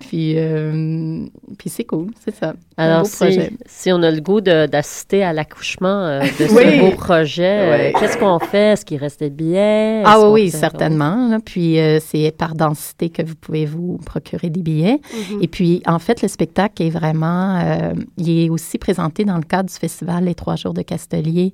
puis, 0.00 0.32
euh, 0.38 1.26
puis 1.58 1.68
c'est 1.68 1.84
cool, 1.84 2.06
c'est 2.24 2.34
ça. 2.34 2.54
Alors, 2.78 3.04
si, 3.04 3.18
projet. 3.18 3.52
si 3.66 3.92
on 3.92 4.02
a 4.02 4.10
le 4.10 4.22
goût 4.22 4.40
d'assister 4.40 5.22
à 5.22 5.34
l'accouchement 5.34 5.88
euh, 6.06 6.20
de 6.22 6.46
ce 6.46 6.54
Oui. 6.54 6.80
beau 6.80 6.96
projet, 6.96 7.90
euh, 7.92 7.98
qu'est-ce 8.00 8.16
qu'on 8.16 8.38
fait? 8.38 8.72
Est-ce 8.72 8.84
qu'il 8.86 8.96
reste 8.96 9.20
des 9.20 9.28
billets? 9.28 10.02
Ah 10.06 10.30
oui, 10.30 10.50
certainement. 10.50 11.28
là. 11.28 11.38
Puis 11.44 11.76
c'est 12.00 12.32
par 12.36 12.54
densité 12.54 13.10
que 13.10 13.20
vous 13.22 13.34
pouvez 13.36 13.66
vous 13.66 13.98
procurer 14.06 14.48
des 14.48 14.62
billets. 14.62 15.00
Mhm. 15.32 15.42
Et 15.42 15.48
puis, 15.48 15.82
en 15.86 15.98
fait, 15.98 16.22
le 16.22 16.28
spectacle 16.28 16.82
est 16.82 16.90
vraiment... 16.90 17.92
il 18.16 18.44
est 18.46 18.48
aussi 18.48 18.78
présenté 18.78 19.26
dans 19.26 19.36
le 19.36 19.42
cadre 19.44 19.68
du 19.68 19.74
festival 19.74 20.24
Les 20.24 20.34
Trois 20.34 20.56
Jours 20.56 20.72
de 20.72 20.80
Castelier, 20.82 21.52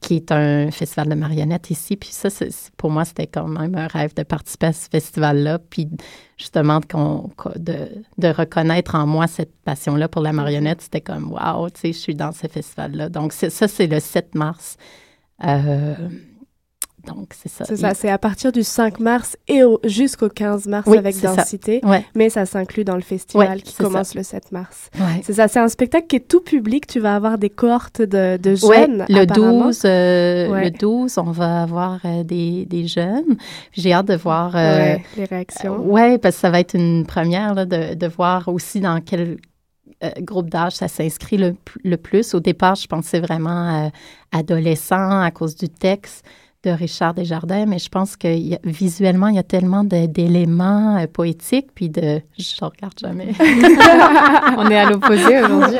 qui 0.00 0.16
est 0.16 0.32
un 0.32 0.70
festival 0.70 1.08
de 1.08 1.14
marionnettes 1.14 1.70
ici. 1.70 1.96
Puis 1.96 2.10
ça, 2.12 2.30
c'est- 2.30 2.70
pour 2.76 2.90
moi, 2.90 3.04
c'était 3.04 3.26
quand 3.26 3.48
même 3.48 3.74
un 3.74 3.86
rêve 3.86 4.14
de 4.14 4.22
participer 4.22 4.66
à 4.66 4.72
ce 4.72 4.88
festival-là. 4.88 5.58
Puis 5.58 5.88
justement, 6.38 6.80
de, 6.80 7.74
de 8.18 8.28
reconnaître 8.28 8.94
en 8.94 9.06
moi 9.06 9.26
cette 9.26 9.54
passion-là 9.64 10.08
pour 10.08 10.22
la 10.22 10.32
marionnette, 10.32 10.80
c'était 10.82 11.00
comme, 11.00 11.32
wow, 11.32 11.68
tu 11.70 11.80
sais, 11.80 11.92
je 11.92 11.98
suis 11.98 12.14
dans 12.14 12.32
ce 12.32 12.46
festival-là. 12.46 13.08
Donc, 13.08 13.32
ça, 13.32 13.50
c'est 13.68 13.86
le 13.86 14.00
7 14.00 14.34
mars. 14.34 14.76
Euh, 15.44 15.94
donc, 17.06 17.28
c'est 17.32 17.48
ça. 17.48 17.64
C'est 17.64 17.76
ça, 17.76 17.94
c'est 17.94 18.08
à 18.10 18.18
partir 18.18 18.52
du 18.52 18.62
5 18.62 19.00
mars 19.00 19.36
et 19.48 19.62
au- 19.64 19.80
jusqu'au 19.84 20.28
15 20.28 20.66
mars 20.66 20.86
Oui, 20.88 20.98
avec 20.98 21.14
ça. 21.14 21.34
Densité, 21.34 21.80
Ouais, 21.84 22.04
mais 22.14 22.28
ça 22.30 22.46
s'inclut 22.46 22.84
dans 22.84 22.96
le 22.96 23.00
festival 23.02 23.48
Ouais, 23.56 23.60
qui 23.60 23.74
commence 23.74 24.14
le 24.14 24.22
7 24.22 24.52
mars. 24.52 24.90
ouais. 24.98 25.22
C'est 25.24 25.34
ça, 25.34 25.48
c'est 25.48 25.60
un 25.60 25.68
spectacle 25.68 26.06
qui 26.06 26.16
est 26.16 26.28
tout 26.28 26.40
public. 26.40 26.86
Tu 26.86 27.00
vas 27.00 27.14
avoir 27.16 27.38
des 27.38 27.50
cohortes 27.50 28.02
de, 28.02 28.38
jeunes. 28.54 29.04
le 29.08 29.20
apparemment. 29.20 29.66
12, 29.66 29.82
euh, 29.84 30.60
le 30.64 30.70
12, 30.70 31.18
on 31.18 31.30
va 31.30 31.62
avoir 31.62 31.98
euh, 32.04 32.22
des, 32.24 32.66
des 32.66 32.86
jeunes. 32.86 33.36
J'ai 33.72 33.92
hâte 33.92 34.06
de 34.06 34.16
voir. 34.16 34.54
euh, 34.56 34.96
les 35.16 35.24
réactions. 35.24 35.76
Oui, 35.84 36.18
parce 36.18 36.34
que 36.36 36.40
ça 36.40 36.50
va 36.50 36.60
être 36.60 36.74
une 36.74 37.06
première 37.06 37.54
là, 37.54 37.64
de, 37.64 37.94
de 37.94 38.06
voir 38.06 38.48
aussi 38.48 38.80
dans 38.80 39.00
quel 39.00 39.38
euh, 40.02 40.10
groupe 40.22 40.48
d'âge 40.48 40.72
ça 40.76 40.88
s'inscrit 40.88 41.36
le, 41.36 41.54
le 41.84 41.96
plus. 41.96 42.34
Au 42.34 42.40
départ, 42.40 42.74
je 42.74 42.86
pensais 42.86 43.20
vraiment 43.20 43.84
euh, 43.86 43.88
adolescent 44.32 45.20
à 45.20 45.30
cause 45.30 45.56
du 45.56 45.68
texte 45.68 46.24
de 46.62 46.70
Richard 46.70 47.14
Desjardins, 47.14 47.64
mais 47.66 47.78
je 47.78 47.88
pense 47.88 48.16
que 48.16 48.28
il 48.28 48.48
y 48.48 48.54
a- 48.54 48.58
visuellement, 48.64 49.28
il 49.28 49.36
y 49.36 49.38
a 49.38 49.42
tellement 49.42 49.82
d'éléments 49.84 50.98
euh, 50.98 51.06
poétiques, 51.06 51.68
puis 51.74 51.88
de... 51.88 52.20
Je 52.38 52.54
ne 52.60 52.68
regarde 52.68 52.92
jamais. 53.00 53.28
On 54.58 54.68
est 54.70 54.78
à 54.78 54.90
l'opposé 54.90 55.42
aujourd'hui. 55.42 55.78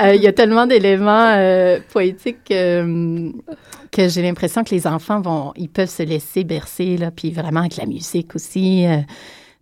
Euh, 0.00 0.14
il 0.16 0.22
y 0.22 0.26
a 0.26 0.32
tellement 0.32 0.66
d'éléments 0.66 1.34
euh, 1.36 1.78
poétiques 1.92 2.44
que 2.48 4.08
j'ai 4.08 4.22
l'impression 4.22 4.64
que 4.64 4.74
les 4.74 4.86
enfants 4.86 5.20
vont, 5.20 5.52
ils 5.56 5.68
peuvent 5.68 5.88
se 5.90 6.02
laisser 6.02 6.42
bercer, 6.42 6.96
là, 6.96 7.10
puis 7.10 7.30
vraiment 7.30 7.60
avec 7.60 7.76
la 7.76 7.86
musique 7.86 8.34
aussi. 8.34 8.84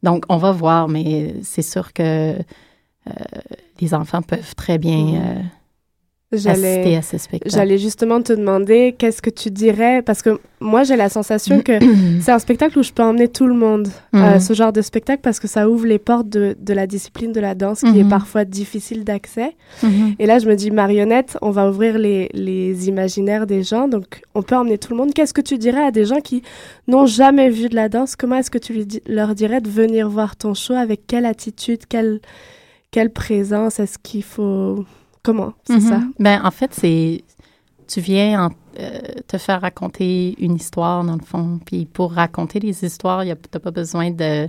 donc, 0.02 0.24
on 0.30 0.36
va 0.38 0.52
voir, 0.52 0.88
mais 0.88 1.34
c'est 1.42 1.62
sûr 1.62 1.92
que 1.92 2.34
les 3.80 3.94
enfants 3.94 4.22
peuvent 4.22 4.54
très 4.54 4.78
bien 4.78 5.22
assister 5.24 5.57
J'allais, 6.30 6.94
à 6.96 7.00
ce 7.00 7.16
spectacle. 7.16 7.54
j'allais 7.54 7.78
justement 7.78 8.20
te 8.20 8.34
demander 8.34 8.94
qu'est-ce 8.98 9.22
que 9.22 9.30
tu 9.30 9.50
dirais, 9.50 10.02
parce 10.02 10.20
que 10.20 10.38
moi 10.60 10.82
j'ai 10.84 10.94
la 10.96 11.08
sensation 11.08 11.62
que 11.62 11.78
c'est 12.20 12.32
un 12.32 12.38
spectacle 12.38 12.78
où 12.78 12.82
je 12.82 12.92
peux 12.92 13.02
emmener 13.02 13.28
tout 13.28 13.46
le 13.46 13.54
monde, 13.54 13.88
euh, 14.14 14.34
Mhm. 14.34 14.40
ce 14.40 14.52
genre 14.52 14.70
de 14.74 14.82
spectacle, 14.82 15.20
parce 15.22 15.40
que 15.40 15.48
ça 15.48 15.70
ouvre 15.70 15.86
les 15.86 15.98
portes 15.98 16.28
de, 16.28 16.54
de 16.60 16.74
la 16.74 16.86
discipline 16.86 17.32
de 17.32 17.40
la 17.40 17.54
danse 17.54 17.80
qui 17.80 17.98
est 17.98 18.02
Mhm. 18.04 18.10
parfois 18.10 18.44
difficile 18.44 19.04
d'accès. 19.04 19.56
Mhm. 19.82 20.16
Et 20.18 20.26
là, 20.26 20.38
je 20.38 20.46
me 20.48 20.54
dis, 20.54 20.70
marionnette, 20.70 21.38
on 21.40 21.50
va 21.50 21.66
ouvrir 21.70 21.96
les, 21.96 22.28
les 22.34 22.88
imaginaires 22.88 23.46
des 23.46 23.62
gens, 23.62 23.88
donc 23.88 24.20
on 24.34 24.42
peut 24.42 24.54
emmener 24.56 24.76
tout 24.76 24.90
le 24.92 24.98
monde. 24.98 25.14
Qu'est-ce 25.14 25.32
que 25.32 25.40
tu 25.40 25.56
dirais 25.56 25.82
à 25.86 25.90
des 25.92 26.04
gens 26.04 26.20
qui 26.20 26.42
n'ont 26.88 27.06
jamais 27.06 27.48
vu 27.48 27.70
de 27.70 27.74
la 27.74 27.88
danse? 27.88 28.16
Comment 28.16 28.36
est-ce 28.36 28.50
que 28.50 28.58
tu 28.58 28.74
lui 28.74 28.84
di- 28.84 29.00
leur 29.06 29.34
dirais 29.34 29.62
de 29.62 29.70
venir 29.70 30.10
voir 30.10 30.36
ton 30.36 30.52
show? 30.52 30.74
Avec 30.74 31.06
quelle 31.06 31.24
attitude? 31.24 31.86
Quelle, 31.88 32.20
quelle 32.90 33.10
présence? 33.14 33.80
Est-ce 33.80 33.96
qu'il 33.98 34.22
faut... 34.24 34.84
Comment? 35.22 35.52
C'est 35.64 35.74
Mhm. 35.74 35.80
ça? 35.80 36.00
Ben, 36.18 36.40
en 36.44 36.50
fait, 36.50 36.72
c'est. 36.74 37.24
Tu 37.86 38.00
viens 38.00 38.46
en- 38.46 38.50
euh, 38.78 38.98
te 39.26 39.38
faire 39.38 39.60
raconter 39.62 40.34
une 40.42 40.56
histoire, 40.56 41.02
dans 41.04 41.16
le 41.16 41.22
fond. 41.24 41.58
Puis 41.64 41.86
pour 41.86 42.12
raconter 42.12 42.60
les 42.60 42.84
histoires, 42.84 43.22
tu 43.22 43.28
n'as 43.28 43.60
pas 43.60 43.70
besoin 43.70 44.10
de. 44.10 44.48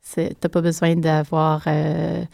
c'est- 0.00 0.34
T'as 0.40 0.48
pas 0.48 0.60
besoin 0.62 0.96
d'avoir 0.96 1.62
euh, 1.66 2.24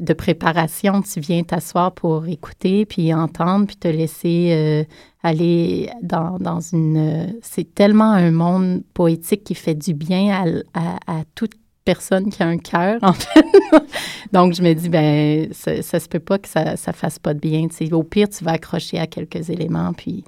de 0.00 0.12
préparation. 0.14 1.02
Tu 1.02 1.20
viens 1.20 1.42
t'asseoir 1.42 1.92
pour 1.92 2.26
écouter, 2.26 2.86
puis 2.86 3.12
entendre, 3.12 3.66
puis 3.66 3.76
te 3.76 3.88
laisser 3.88 4.48
euh, 4.52 4.84
aller 5.22 5.90
dans, 6.02 6.38
dans 6.38 6.60
une. 6.60 6.96
euh, 6.96 7.26
C'est 7.42 7.74
tellement 7.74 8.12
un 8.12 8.30
monde 8.30 8.82
poétique 8.94 9.44
qui 9.44 9.54
fait 9.54 9.74
du 9.74 9.92
bien 9.94 10.30
à, 10.74 10.80
à, 10.80 11.18
à 11.18 11.24
toute 11.34 11.52
personne 11.86 12.28
qui 12.30 12.42
a 12.42 12.46
un 12.46 12.58
cœur, 12.58 12.98
en 13.00 13.14
fait. 13.14 13.46
Donc, 14.32 14.52
je 14.52 14.60
me 14.60 14.74
dis, 14.74 14.90
ben, 14.90 15.48
ça, 15.52 16.00
se 16.00 16.08
peut 16.08 16.20
pas 16.20 16.38
que 16.38 16.48
ça, 16.48 16.76
ça 16.76 16.92
fasse 16.92 17.18
pas 17.18 17.32
de 17.32 17.38
bien. 17.38 17.68
Au 17.92 18.02
pire, 18.02 18.28
tu 18.28 18.44
vas 18.44 18.52
accrocher 18.52 18.98
à 18.98 19.06
quelques 19.06 19.48
éléments, 19.48 19.94
puis. 19.94 20.22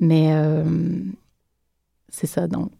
Mais 0.00 0.28
euh, 0.32 0.62
c'est 2.10 2.26
ça, 2.26 2.46
donc. 2.46 2.70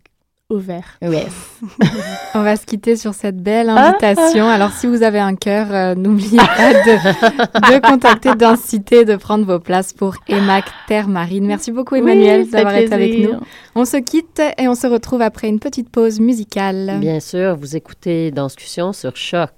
Ouvert. 0.50 0.96
Yes. 1.02 1.60
On 2.34 2.42
va 2.42 2.56
se 2.56 2.64
quitter 2.64 2.96
sur 2.96 3.12
cette 3.12 3.36
belle 3.36 3.68
invitation. 3.68 4.48
Alors, 4.48 4.70
si 4.70 4.86
vous 4.86 5.02
avez 5.02 5.18
un 5.18 5.34
cœur, 5.34 5.66
euh, 5.70 5.94
n'oubliez 5.94 6.38
pas 6.38 6.72
de, 6.72 7.74
de 7.74 7.80
contacter 7.86 8.34
Densité, 8.34 9.04
de 9.04 9.16
prendre 9.16 9.44
vos 9.44 9.58
places 9.58 9.92
pour 9.92 10.14
EMAC 10.26 10.64
Terre 10.86 11.06
Marine. 11.06 11.44
Merci 11.46 11.70
beaucoup, 11.70 11.96
Emmanuel, 11.96 12.44
Oui, 12.44 12.50
d'avoir 12.50 12.76
été 12.76 12.94
avec 12.94 13.18
nous. 13.20 13.38
On 13.74 13.84
se 13.84 13.98
quitte 13.98 14.40
et 14.56 14.68
on 14.68 14.74
se 14.74 14.86
retrouve 14.86 15.20
après 15.20 15.48
une 15.48 15.60
petite 15.60 15.90
pause 15.90 16.18
musicale. 16.18 16.96
Bien 16.98 17.20
sûr, 17.20 17.54
vous 17.54 17.76
écoutez 17.76 18.30
Danscussion 18.30 18.94
sur 18.94 19.16
Choc. 19.16 19.50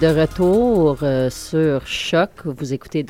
De 0.00 0.06
retour 0.06 0.98
euh, 1.02 1.28
sur 1.28 1.86
Choc. 1.86 2.30
Vous 2.46 2.72
écoutez 2.72 3.02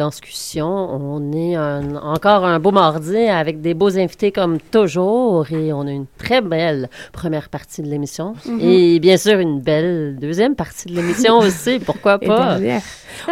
On 0.59 1.33
est 1.33 1.55
un- 1.55 1.97
encore 1.97 2.45
un 2.45 2.59
beau 2.59 2.71
mardi 2.73 3.17
avec 3.17 3.61
des 3.61 3.75
beaux 3.75 3.97
invités 3.99 4.33
comme 4.33 4.59
toujours. 4.71 5.47
Et 5.53 5.73
on 5.73 5.83
a 5.87 5.91
une 5.91 6.07
très 6.19 6.41
belle 6.41 6.89
première 7.13 7.49
partie 7.49 7.83
de 7.83 7.89
l'émission. 7.89 8.35
Mhm. 8.47 8.59
Et 8.61 8.99
bien 9.01 9.17
sûr, 9.17 9.39
une 9.39 9.61
belle 9.61 10.17
deuxième 10.21 10.55
partie 10.55 10.89
de 10.89 10.95
l'émission 10.97 11.39
aussi. 11.39 11.79
Pourquoi 11.79 12.19
pas? 12.19 12.59
dernière. 12.59 12.83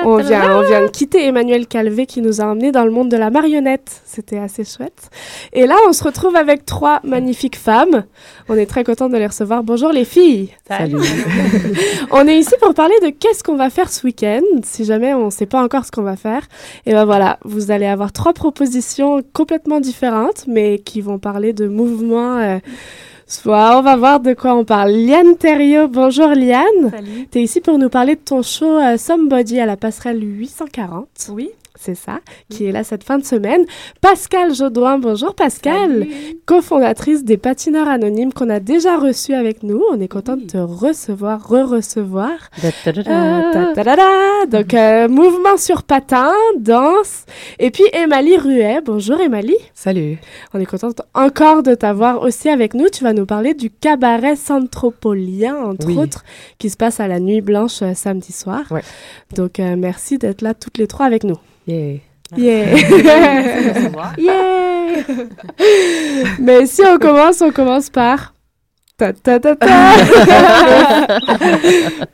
On 0.04 0.16
vient, 0.16 0.59
on 0.59 0.62
vient 0.68 0.83
de 0.83 0.88
quitter 0.88 1.24
Emmanuel 1.26 1.66
Calvé 1.66 2.04
qui 2.07 2.20
nous 2.20 2.40
a 2.40 2.44
emmenés 2.44 2.72
dans 2.72 2.85
le 2.85 2.90
monde 2.90 3.09
de 3.11 3.16
la 3.16 3.31
marionnette. 3.31 4.02
C'était 4.04 4.38
assez 4.38 4.64
chouette. 4.64 5.09
Et 5.52 5.66
là, 5.66 5.76
on 5.88 5.92
se 5.92 6.04
retrouve 6.04 6.37
avec 6.37 6.66
trois 6.66 7.00
magnifiques 7.04 7.57
femmes. 7.57 8.04
On 8.48 8.54
est 8.57 8.66
très 8.66 8.85
content 8.85 9.09
de 9.09 9.16
les 9.16 9.26
recevoir. 9.26 9.62
Bonjour 9.62 9.90
les 9.92 10.04
filles. 10.04 10.50
Salut. 10.66 10.96
On 12.11 12.26
est 12.26 12.38
ici 12.38 12.54
pour 12.61 12.74
parler 12.74 12.94
de 13.02 13.09
qu'est-ce 13.11 13.42
qu'on 13.42 13.57
va 13.57 13.70
faire 13.70 13.90
ce 13.90 14.04
week-end. 14.07 14.40
Si 14.62 14.85
jamais 14.85 15.14
on 15.14 15.26
ne 15.26 15.31
sait 15.31 15.46
pas 15.46 15.62
encore 15.62 15.85
ce 15.85 15.90
qu'on 15.90 16.02
va 16.02 16.16
faire, 16.16 16.42
et 16.87 16.92
ben 16.92 17.04
voilà, 17.08 17.38
vous 17.42 17.70
allez 17.70 17.86
avoir 17.86 18.12
trois 18.12 18.34
propositions 18.34 19.22
complètement 19.32 19.80
différentes, 19.80 20.44
mais 20.46 20.78
qui 20.78 21.00
vont 21.00 21.18
parler 21.18 21.54
de 21.54 21.66
mouvements. 21.66 22.36
euh, 22.36 22.58
soit 23.26 23.78
on 23.78 23.80
va 23.80 23.96
voir 23.96 24.20
de 24.20 24.34
quoi 24.34 24.54
on 24.54 24.66
parle. 24.66 24.90
Liane 24.90 25.34
Thériault, 25.38 25.88
bonjour 25.88 26.28
Liane. 26.28 26.90
Salut. 26.90 27.26
Tu 27.32 27.38
es 27.38 27.42
ici 27.44 27.62
pour 27.62 27.78
nous 27.78 27.88
parler 27.88 28.14
de 28.14 28.20
ton 28.20 28.42
show 28.42 28.78
euh, 28.78 28.98
Somebody 28.98 29.58
à 29.58 29.64
la 29.64 29.78
passerelle 29.78 30.22
840. 30.22 31.08
Oui. 31.32 31.48
C'est 31.80 31.94
ça, 31.94 32.18
qui 32.50 32.66
est 32.66 32.72
là 32.72 32.82
cette 32.82 33.04
fin 33.04 33.18
de 33.18 33.24
semaine. 33.24 33.64
Pascal 34.00 34.52
Jodoin, 34.52 34.98
bonjour 34.98 35.34
Pascal, 35.36 36.06
cofondatrice 36.44 37.22
des 37.24 37.36
patineurs 37.36 37.86
anonymes 37.86 38.32
qu'on 38.32 38.50
a 38.50 38.58
déjà 38.58 38.98
reçu 38.98 39.32
avec 39.32 39.62
nous. 39.62 39.80
On 39.92 40.00
est 40.00 40.08
content 40.08 40.36
de 40.36 40.42
te 40.44 40.56
recevoir, 40.58 41.40
re-recevoir. 41.48 42.30
Euh. 42.64 44.46
Donc, 44.50 44.74
euh, 44.74 45.08
mouvement 45.08 45.56
sur 45.56 45.84
patin, 45.84 46.32
danse. 46.58 47.24
Et 47.60 47.70
puis, 47.70 47.84
Émalie 47.92 48.36
Ruet. 48.36 48.80
Bonjour, 48.84 49.20
Émalie. 49.20 49.56
Salut. 49.72 50.18
On 50.52 50.60
est 50.60 50.66
contente 50.66 51.02
encore 51.14 51.62
de 51.62 51.74
t'avoir 51.76 52.22
aussi 52.22 52.48
avec 52.48 52.74
nous. 52.74 52.88
Tu 52.88 53.04
vas 53.04 53.12
nous 53.12 53.26
parler 53.26 53.54
du 53.54 53.70
cabaret 53.70 54.34
Centropolien, 54.36 55.56
entre 55.56 55.86
Oui. 55.86 55.96
autres, 55.96 56.24
qui 56.58 56.70
se 56.70 56.76
passe 56.76 56.98
à 56.98 57.06
la 57.06 57.20
Nuit 57.20 57.40
Blanche 57.40 57.82
euh, 57.82 57.94
samedi 57.94 58.32
soir. 58.32 58.64
Ouais. 58.72 58.82
Donc, 59.36 59.60
euh, 59.60 59.76
merci 59.76 60.18
d'être 60.18 60.42
là 60.42 60.54
toutes 60.54 60.78
les 60.78 60.86
trois 60.88 61.06
avec 61.06 61.22
nous. 61.22 61.36
Yeah. 61.68 61.98
Yeah! 62.35 62.76
yeah! 64.18 65.02
Mais 66.38 66.66
si 66.66 66.83
on 66.83 66.98
commence, 66.98 67.42
on 67.42 67.50
commence 67.52 67.90
par... 67.90 68.33
Ta 68.96 69.12
ta 69.12 69.38
ta 69.38 69.54
ta! 69.54 69.92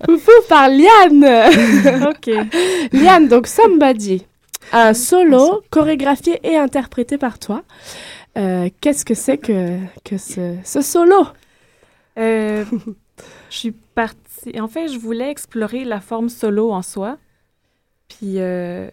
Foufou 0.05 0.33
par 0.49 0.69
Liane! 0.69 1.25
OK. 2.09 2.31
Liane, 2.93 3.29
donc 3.29 3.47
Somebody, 3.47 4.27
un 4.73 4.93
solo 4.93 5.62
chorégraphié 5.71 6.40
et 6.43 6.57
interprété 6.57 7.17
par 7.17 7.38
toi. 7.38 7.62
Euh, 8.37 8.69
Qu'est-ce 8.81 9.05
que 9.05 9.14
c'est 9.14 9.38
que, 9.38 9.79
que 10.05 10.19
ce, 10.19 10.57
ce 10.64 10.83
solo? 10.83 11.29
Euh, 12.19 12.64
je 13.51 13.57
suis 13.57 13.71
partie. 13.73 14.61
En 14.61 14.69
fait, 14.69 14.88
je 14.88 14.99
voulais 14.99 15.31
explorer 15.31 15.85
la 15.85 16.01
forme 16.01 16.29
solo 16.29 16.73
en 16.73 16.83
soi. 16.83 17.19
Puis 18.09 18.35
euh, 18.38 18.88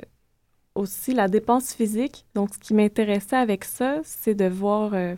aussi 0.75 1.13
la 1.13 1.27
dépense 1.27 1.73
physique. 1.73 2.25
Donc, 2.35 2.53
ce 2.53 2.59
qui 2.59 2.73
m'intéressait 2.73 3.35
avec 3.35 3.65
ça, 3.65 3.99
c'est 4.03 4.35
de 4.35 4.45
voir 4.45 4.93
euh, 4.93 5.15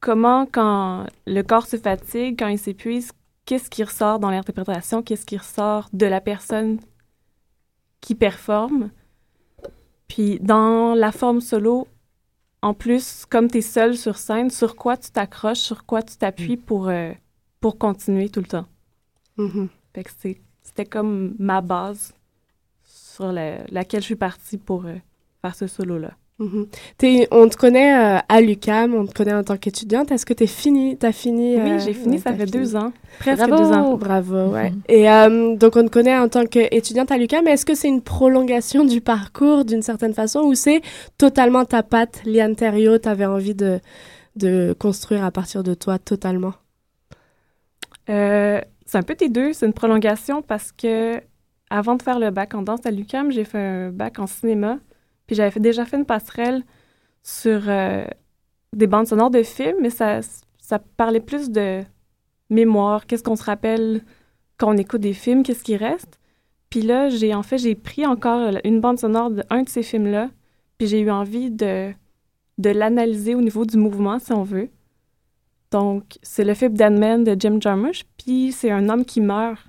comment, 0.00 0.46
quand 0.46 1.06
le 1.26 1.42
corps 1.42 1.66
se 1.66 1.76
fatigue, 1.76 2.38
quand 2.38 2.48
il 2.48 2.58
s'épuise, 2.58 3.12
qu'est-ce 3.44 3.70
qui 3.70 3.84
ressort 3.84 4.18
dans 4.18 4.30
l'interprétation, 4.30 5.02
qu'est-ce 5.02 5.26
qui 5.26 5.36
ressort 5.36 5.88
de 5.92 6.06
la 6.06 6.20
personne 6.20 6.78
qui 8.00 8.14
performe. 8.14 8.90
Puis, 10.06 10.38
dans 10.40 10.94
la 10.94 11.12
forme 11.12 11.40
solo, 11.40 11.86
en 12.62 12.74
plus, 12.74 13.24
comme 13.26 13.50
tu 13.50 13.58
es 13.58 13.62
seul 13.62 13.96
sur 13.96 14.16
scène, 14.16 14.50
sur 14.50 14.74
quoi 14.74 14.96
tu 14.96 15.10
t'accroches, 15.10 15.58
sur 15.58 15.84
quoi 15.84 16.02
tu 16.02 16.16
t'appuies 16.16 16.56
pour, 16.56 16.88
euh, 16.88 17.12
pour 17.60 17.78
continuer 17.78 18.28
tout 18.30 18.40
le 18.40 18.46
temps? 18.46 18.66
Mhm. 19.36 19.68
Fait 19.94 20.04
que 20.04 20.10
c'était 20.62 20.86
comme 20.86 21.34
ma 21.38 21.60
base 21.60 22.14
sur 23.18 23.32
la- 23.32 23.64
laquelle 23.70 24.00
je 24.00 24.06
suis 24.06 24.16
partie 24.16 24.58
pour 24.58 24.84
euh, 24.86 24.94
faire 25.42 25.54
ce 25.54 25.66
solo-là. 25.66 26.12
Mhm. 26.38 26.68
T'es- 26.98 27.26
on 27.32 27.48
te 27.48 27.56
connaît 27.56 27.92
euh, 27.92 28.18
à 28.28 28.40
l'UCAM, 28.40 28.94
on 28.94 29.06
te 29.06 29.12
connaît 29.12 29.34
en 29.34 29.42
tant 29.42 29.56
qu'étudiante. 29.56 30.12
Est-ce 30.12 30.24
que 30.24 30.32
t'es 30.32 30.46
fini, 30.46 30.96
t'as 30.96 31.10
fini? 31.10 31.56
oui, 31.56 31.60
euh, 31.72 31.78
j'ai 31.80 31.92
fini, 31.94 32.12
ouais, 32.14 32.18
ça 32.22 32.30
fait 32.32 32.46
fini? 32.46 32.52
deux 32.52 32.76
ans. 32.76 32.92
Presque 33.18 33.44
Bravo! 33.48 33.56
deux 33.56 33.72
ans. 33.72 33.96
Bravo, 33.96 34.46
ouais. 34.52 34.72
Et 34.88 35.10
euh, 35.10 35.56
donc, 35.56 35.74
on 35.74 35.82
te 35.84 35.90
connaît 35.90 36.16
en 36.16 36.28
tant 36.28 36.46
qu'étudiante 36.46 37.10
à 37.10 37.18
mais 37.18 37.50
est-ce 37.50 37.66
que 37.66 37.74
c'est 37.74 37.88
une 37.88 38.02
prolongation 38.02 38.84
du 38.84 39.00
parcours 39.00 39.64
d'une 39.64 39.82
certaine 39.82 40.14
façon 40.14 40.42
ou 40.42 40.54
c'est 40.54 40.80
totalement 41.18 41.64
ta 41.64 41.82
patte, 41.82 42.22
Liane 42.24 42.54
Thériault, 42.54 42.98
t'avais 42.98 43.26
envie 43.26 43.56
de, 43.56 43.80
de 44.36 44.76
construire 44.78 45.24
à 45.24 45.32
partir 45.32 45.64
de 45.64 45.74
toi 45.74 45.98
totalement? 45.98 46.54
Euh, 48.10 48.60
c'est 48.86 48.98
un 48.98 49.02
peu 49.02 49.16
des 49.16 49.28
deux. 49.28 49.52
C'est 49.52 49.66
une 49.66 49.72
prolongation 49.72 50.40
parce 50.40 50.70
que 50.70 51.20
avant 51.70 51.96
de 51.96 52.02
faire 52.02 52.18
le 52.18 52.30
bac 52.30 52.54
en 52.54 52.62
danse 52.62 52.84
à 52.86 52.90
l'UQAM, 52.90 53.30
j'ai 53.30 53.44
fait 53.44 53.58
un 53.58 53.90
bac 53.90 54.18
en 54.18 54.26
cinéma. 54.26 54.78
Puis 55.26 55.36
j'avais 55.36 55.60
déjà 55.60 55.84
fait 55.84 55.96
une 55.96 56.06
passerelle 56.06 56.62
sur 57.22 57.68
euh, 57.68 58.06
des 58.72 58.86
bandes 58.86 59.06
sonores 59.06 59.30
de 59.30 59.42
films, 59.42 59.76
mais 59.80 59.90
ça, 59.90 60.20
parlait 60.96 61.20
plus 61.20 61.50
de 61.50 61.82
mémoire. 62.50 63.06
Qu'est-ce 63.06 63.22
qu'on 63.22 63.36
se 63.36 63.44
rappelle 63.44 64.02
quand 64.56 64.74
on 64.74 64.76
écoute 64.76 65.02
des 65.02 65.12
films? 65.12 65.42
Qu'est-ce 65.42 65.64
qui 65.64 65.76
reste? 65.76 66.18
Puis 66.70 66.82
là, 66.82 67.08
j'ai 67.08 67.34
en 67.34 67.42
fait, 67.42 67.58
j'ai 67.58 67.74
pris 67.74 68.06
encore 68.06 68.50
une 68.64 68.80
bande 68.80 68.98
sonore 68.98 69.30
d'un 69.30 69.62
de 69.62 69.68
ces 69.68 69.82
films-là. 69.82 70.30
Puis 70.78 70.86
j'ai 70.86 71.00
eu 71.00 71.10
envie 71.10 71.50
de, 71.50 71.92
de 72.58 72.70
l'analyser 72.70 73.34
au 73.34 73.40
niveau 73.40 73.64
du 73.64 73.76
mouvement, 73.76 74.18
si 74.18 74.32
on 74.32 74.42
veut. 74.42 74.70
Donc, 75.70 76.18
c'est 76.22 76.44
le 76.44 76.54
film 76.54 76.72
Dead 76.74 77.24
de 77.24 77.36
Jim 77.38 77.58
Jarmusch, 77.60 78.04
puis 78.16 78.52
c'est 78.52 78.70
un 78.70 78.88
homme 78.88 79.04
qui 79.04 79.20
meurt 79.20 79.60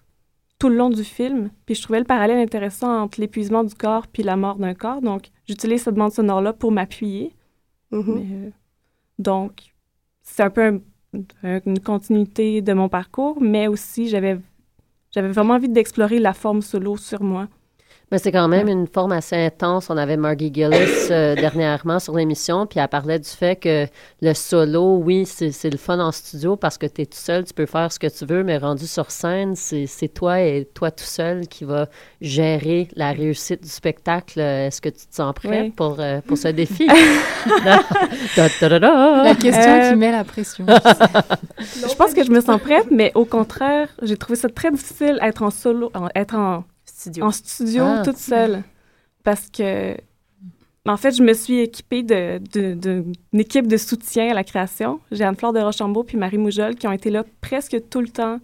tout 0.60 0.70
le 0.70 0.76
long 0.76 0.90
du 0.90 1.04
film. 1.04 1.50
Puis 1.66 1.76
je 1.76 1.82
trouvais 1.82 2.00
le 2.00 2.06
parallèle 2.06 2.38
intéressant 2.38 3.02
entre 3.02 3.20
l'épuisement 3.22 3.64
du 3.64 3.74
corps 3.74 4.08
puis 4.08 4.24
la 4.24 4.36
mort 4.36 4.58
d'un 4.58 4.74
corps. 4.74 5.02
Donc, 5.02 5.30
j'utilise 5.48 5.84
cette 5.84 5.96
bande 5.96 6.12
sonore-là 6.12 6.54
pour 6.54 6.72
m'appuyer. 6.72 7.34
Mhm. 7.92 8.04
Mais, 8.16 8.26
euh, 8.48 8.50
donc, 9.18 9.74
c'est 10.22 10.44
un 10.44 10.50
peu 10.50 10.62
un- 10.62 10.80
un- 11.44 11.62
une 11.66 11.80
continuité 11.80 12.62
de 12.62 12.74
mon 12.74 12.90
parcours, 12.90 13.42
mais 13.42 13.68
aussi 13.68 14.08
j'avais 14.10 14.40
j'avais 15.12 15.30
vraiment 15.30 15.56
envie 15.56 15.70
d'explorer 15.70 16.20
la 16.20 16.34
forme 16.34 16.62
solo 16.62 16.96
sur 16.96 17.24
moi. 17.24 17.48
Mais 18.12 18.18
c'est 18.18 18.32
quand 18.32 18.48
même 18.48 18.68
une 18.68 18.88
forme 18.88 19.12
assez 19.12 19.36
intense. 19.36 19.90
On 19.92 19.98
avait 19.98 20.18
Margie 20.18 20.52
Gillis 20.54 21.12
euh, 21.12 21.36
dernièrement 21.36 22.00
sur 22.00 22.16
l'émission, 22.16 22.66
puis 22.66 22.80
elle 22.80 22.88
parlait 22.88 23.20
du 23.20 23.30
fait 23.30 23.56
que 23.56 23.86
le 24.22 24.34
solo, 24.34 24.98
oui, 24.98 25.26
c'est 25.28 25.52
c'est 25.52 25.70
le 25.70 25.78
fun 25.78 26.00
en 26.00 26.12
studio 26.12 26.56
parce 26.56 26.78
que 26.80 26.88
tu 26.88 27.02
es 27.02 27.06
tout 27.06 27.18
seul, 27.18 27.44
tu 27.46 27.54
peux 27.54 27.66
faire 27.68 27.92
ce 27.92 28.00
que 28.00 28.08
tu 28.08 28.26
veux, 28.26 28.44
mais 28.44 28.58
rendu 28.58 28.88
sur 28.88 29.12
scène, 29.12 29.56
c'est 29.56 29.86
c'est 29.86 30.08
toi 30.08 30.42
et 30.42 30.68
toi 30.74 30.90
tout 30.92 31.04
seul 31.04 31.48
qui 31.48 31.66
va 31.66 31.88
gérer 32.20 32.88
la 32.96 33.12
réussite 33.12 33.62
du 33.64 33.70
spectacle. 33.70 34.40
Est-ce 34.40 34.82
que 34.82 34.90
tu 34.90 35.06
te 35.08 35.16
sens 35.16 35.34
prêt 35.34 35.62
Oui. 35.64 35.70
pour, 35.70 35.98
euh, 36.00 36.22
pour 36.26 36.38
ce 36.38 36.48
défi? 36.50 36.88
Da, 37.66 37.80
da, 38.36 38.48
da, 38.60 38.70
da, 38.70 38.80
da. 38.80 39.24
La 39.24 39.36
question 39.36 39.62
Euh, 39.72 39.90
qui 39.92 39.96
met 39.96 40.12
la 40.12 40.24
pression. 40.24 40.66
je 41.60 41.96
pense 41.96 42.14
que 42.14 42.24
je 42.24 42.32
me 42.32 42.42
sens 42.42 42.60
prête, 42.62 42.88
mais 42.92 43.12
au 43.16 43.26
contraire, 43.26 43.88
j'ai 44.02 44.18
trouvé 44.18 44.36
ça 44.38 44.50
très 44.50 44.72
difficile 44.72 45.18
être 45.22 45.42
en 45.44 45.50
solo, 45.52 45.92
en- 45.94 46.10
être 46.16 46.36
en 46.36 46.64
Studio. 47.00 47.24
en 47.26 47.32
studio 47.32 47.84
Ah. 47.86 48.02
toute 48.04 48.18
seule. 48.18 48.64
Parce 49.24 49.50
que, 49.50 49.96
en 50.86 50.98
fait, 50.98 51.12
je 51.16 51.24
me 51.24 51.34
suis 51.34 51.60
équipée 51.60 52.04
de- 52.04 52.40
de- 52.52 52.74
d'une 52.74 53.40
équipe 53.40 53.68
de 53.68 53.78
soutien 53.78 54.32
à 54.32 54.34
la 54.34 54.44
création. 54.44 55.00
J'ai 55.12 55.24
Anne-Fleur 55.24 55.54
de 55.54 55.60
Rochambeau 55.60 56.04
puis 56.04 56.18
Marie 56.18 56.38
Moujol 56.38 56.76
qui 56.76 56.88
ont 56.88 56.92
été 56.92 57.10
là 57.10 57.24
presque 57.42 57.78
tout 57.90 58.02
le 58.02 58.10
temps, 58.10 58.40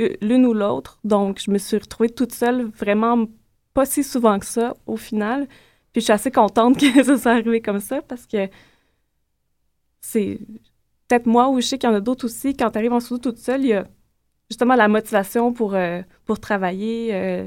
euh, 0.00 0.08
l'une 0.20 0.46
ou 0.46 0.54
l'autre. 0.54 0.98
Donc, 1.04 1.40
je 1.44 1.50
me 1.50 1.58
suis 1.58 1.76
retrouvée 1.78 2.10
toute 2.10 2.32
seule, 2.32 2.64
vraiment 2.76 3.26
pas 3.74 3.84
si 3.84 4.02
souvent 4.02 4.38
que 4.38 4.46
ça, 4.46 4.74
au 4.86 4.96
final. 4.96 5.46
Puis, 5.92 6.00
je 6.00 6.04
suis 6.06 6.12
assez 6.12 6.30
contente 6.30 6.76
que 6.78 7.02
ça 7.04 7.16
soit 7.18 7.32
arrivé 7.32 7.60
comme 7.60 7.80
ça 7.80 8.00
parce 8.02 8.26
que 8.26 8.48
c'est 10.00 10.38
peut-être 11.08 11.26
moi 11.26 11.48
ou 11.50 11.60
je 11.60 11.66
sais 11.66 11.78
qu'il 11.78 11.88
y 11.88 11.92
en 11.92 11.96
a 11.96 12.00
d'autres 12.00 12.24
aussi. 12.24 12.56
Quand 12.56 12.70
tu 12.70 12.78
arrives 12.78 12.92
en 12.92 13.00
studio 13.00 13.18
toute 13.18 13.38
seule, 13.38 13.62
il 13.62 13.68
y 13.68 13.72
a 13.74 13.86
justement 14.50 14.74
la 14.74 14.88
motivation 14.88 15.52
pour, 15.52 15.74
euh, 15.74 16.02
pour 16.24 16.38
travailler. 16.40 17.10
euh, 17.14 17.46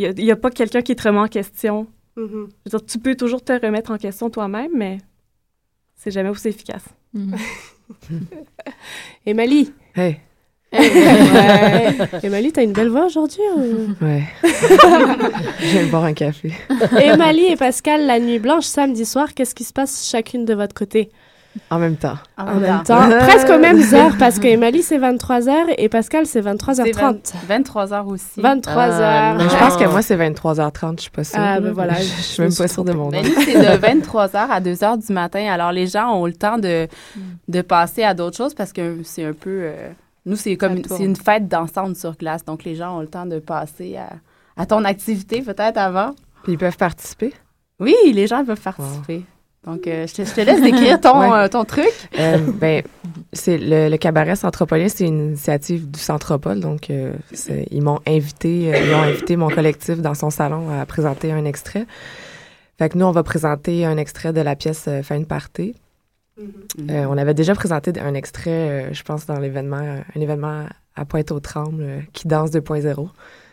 il 0.00 0.24
n'y 0.24 0.30
a, 0.30 0.36
pas 0.36 0.50
quelqu'un 0.50 0.82
qui 0.82 0.94
te 0.96 1.02
remet 1.02 1.18
en 1.18 1.28
question. 1.28 1.86
Mhm. 2.16 2.48
Je 2.66 2.70
veux 2.72 2.78
dire, 2.78 2.86
tu 2.86 2.98
peux 2.98 3.14
toujours 3.14 3.42
te 3.42 3.52
remettre 3.52 3.90
en 3.90 3.98
question 3.98 4.30
toi-même, 4.30 4.70
mais 4.74 4.98
c'est 5.96 6.10
jamais 6.10 6.28
aussi 6.28 6.48
efficace. 6.48 6.84
Mhm. 7.14 7.36
Émalie. 9.26 9.72
Hey, 9.94 10.20
Ouais. 10.72 11.96
Émalie, 12.22 12.52
t'as 12.52 12.62
une 12.62 12.72
belle 12.74 12.88
voix 12.90 13.06
aujourd'hui? 13.06 13.40
ou- 13.56 14.04
ouais. 14.04 14.24
Je 14.42 15.66
viens 15.70 15.86
de 15.86 15.90
boire 15.90 16.04
un 16.04 16.12
café. 16.12 16.52
Émalie 17.00 17.46
et 17.46 17.56
Pascal, 17.56 18.06
la 18.06 18.20
nuit 18.20 18.38
blanche, 18.38 18.64
samedi 18.66 19.06
soir, 19.06 19.32
qu'est-ce 19.32 19.54
qui 19.54 19.64
se 19.64 19.72
passe 19.72 20.06
chacune 20.10 20.44
de 20.44 20.52
votre 20.52 20.74
côté? 20.74 21.10
En 21.70 21.78
même 21.78 21.96
temps. 21.96 22.16
En 22.36 22.54
même 22.54 22.82
temps. 22.84 23.08
Presque 23.20 23.48
aux 23.50 23.58
mêmes 23.58 23.82
heures, 23.94 24.16
parce 24.18 24.38
que 24.38 24.46
Emily, 24.46 24.82
c'est 24.82 24.98
23h 24.98 25.74
et 25.76 25.88
Pascal, 25.88 26.26
c'est 26.26 26.40
23h30. 26.40 27.34
23h 27.48 28.04
aussi. 28.06 28.40
23h. 28.40 29.40
je 29.40 29.58
pense 29.58 29.76
que 29.76 29.88
moi, 29.88 30.02
c'est 30.02 30.16
23h30, 30.16 30.96
je 30.96 31.02
suis 31.02 31.10
pas 31.10 31.24
sûre. 31.24 31.38
Ah, 31.42 31.58
ben 31.60 31.72
voilà. 31.72 31.94
Je 32.00 32.04
suis 32.04 32.42
même 32.42 32.54
pas 32.54 32.68
sûre 32.68 32.84
de 32.84 32.92
mon 32.92 33.10
nom. 33.10 33.22
C'est 33.22 33.54
de 33.58 33.80
23h 33.86 34.36
à 34.36 34.60
2h 34.60 35.06
du 35.06 35.12
matin. 35.12 35.46
Alors, 35.50 35.72
les 35.72 35.86
gens 35.86 36.12
ont 36.14 36.26
le 36.26 36.34
temps 36.34 36.58
de, 36.58 36.86
de 37.48 37.60
passer 37.62 38.04
à 38.04 38.14
d'autres 38.14 38.36
choses 38.36 38.54
parce 38.54 38.72
que 38.72 38.98
c'est 39.02 39.24
un 39.24 39.32
peu... 39.32 39.60
euh, 39.62 39.90
nous, 40.26 40.36
c'est 40.36 40.56
comme 40.56 40.76
une, 40.76 40.84
c'est 40.84 41.04
une 41.04 41.16
fête 41.16 41.48
dansante 41.48 41.96
sur 41.96 42.14
glace. 42.16 42.44
Donc, 42.44 42.64
les 42.64 42.74
gens 42.76 42.98
ont 42.98 43.00
le 43.00 43.08
temps 43.08 43.26
de 43.26 43.38
passer 43.40 43.96
à, 43.96 44.10
à 44.60 44.66
ton 44.66 44.84
activité 44.84 45.42
peut-être 45.42 45.78
avant. 45.78 46.14
Puis 46.44 46.52
ils 46.52 46.58
peuvent 46.58 46.76
participer? 46.76 47.32
Oui, 47.80 47.94
les 48.12 48.26
gens 48.26 48.44
peuvent 48.44 48.60
participer. 48.60 49.24
Donc, 49.66 49.86
euh, 49.86 50.06
je, 50.06 50.14
te, 50.14 50.24
je 50.24 50.32
te 50.34 50.40
laisse 50.40 50.62
décrire 50.62 51.00
ton, 51.00 51.18
Ouais. 51.30 51.36
euh, 51.44 51.48
ton 51.48 51.64
truc. 51.64 51.90
Euh, 52.18 52.38
ben, 52.54 52.82
c'est 53.32 53.58
le, 53.58 53.88
le 53.90 53.96
cabaret 53.98 54.36
Centropolien, 54.36 54.88
c'est 54.88 55.04
une 55.04 55.28
initiative 55.30 55.90
du 55.90 55.98
Centropole. 56.00 56.60
Donc, 56.60 56.90
euh, 56.90 57.12
ils 57.70 57.82
m'ont 57.82 58.00
invité, 58.06 58.72
ils 58.86 58.94
ont 58.94 59.02
invité 59.02 59.36
mon 59.36 59.48
collectif 59.48 59.98
dans 60.00 60.14
son 60.14 60.30
salon 60.30 60.70
à 60.70 60.86
présenter 60.86 61.32
un 61.32 61.44
extrait. 61.44 61.86
Fait 62.78 62.88
que 62.88 62.96
nous, 62.96 63.04
on 63.06 63.10
va 63.10 63.22
présenter 63.24 63.84
un 63.84 63.96
extrait 63.98 64.32
de 64.32 64.40
la 64.40 64.54
pièce 64.56 64.88
Fin 65.02 65.18
de 65.18 65.24
party. 65.24 65.74
Euh, 66.38 67.04
on 67.10 67.18
avait 67.18 67.34
déjà 67.34 67.52
présenté 67.54 67.92
un 68.00 68.14
extrait, 68.14 68.94
je 68.94 69.02
pense, 69.02 69.26
dans 69.26 69.40
l'événement, 69.40 69.96
un 70.14 70.20
événement 70.20 70.66
à 70.94 71.04
Pointe-aux-Trembles, 71.04 72.04
qui 72.12 72.28
danse 72.28 72.50
2.0. 72.52 73.08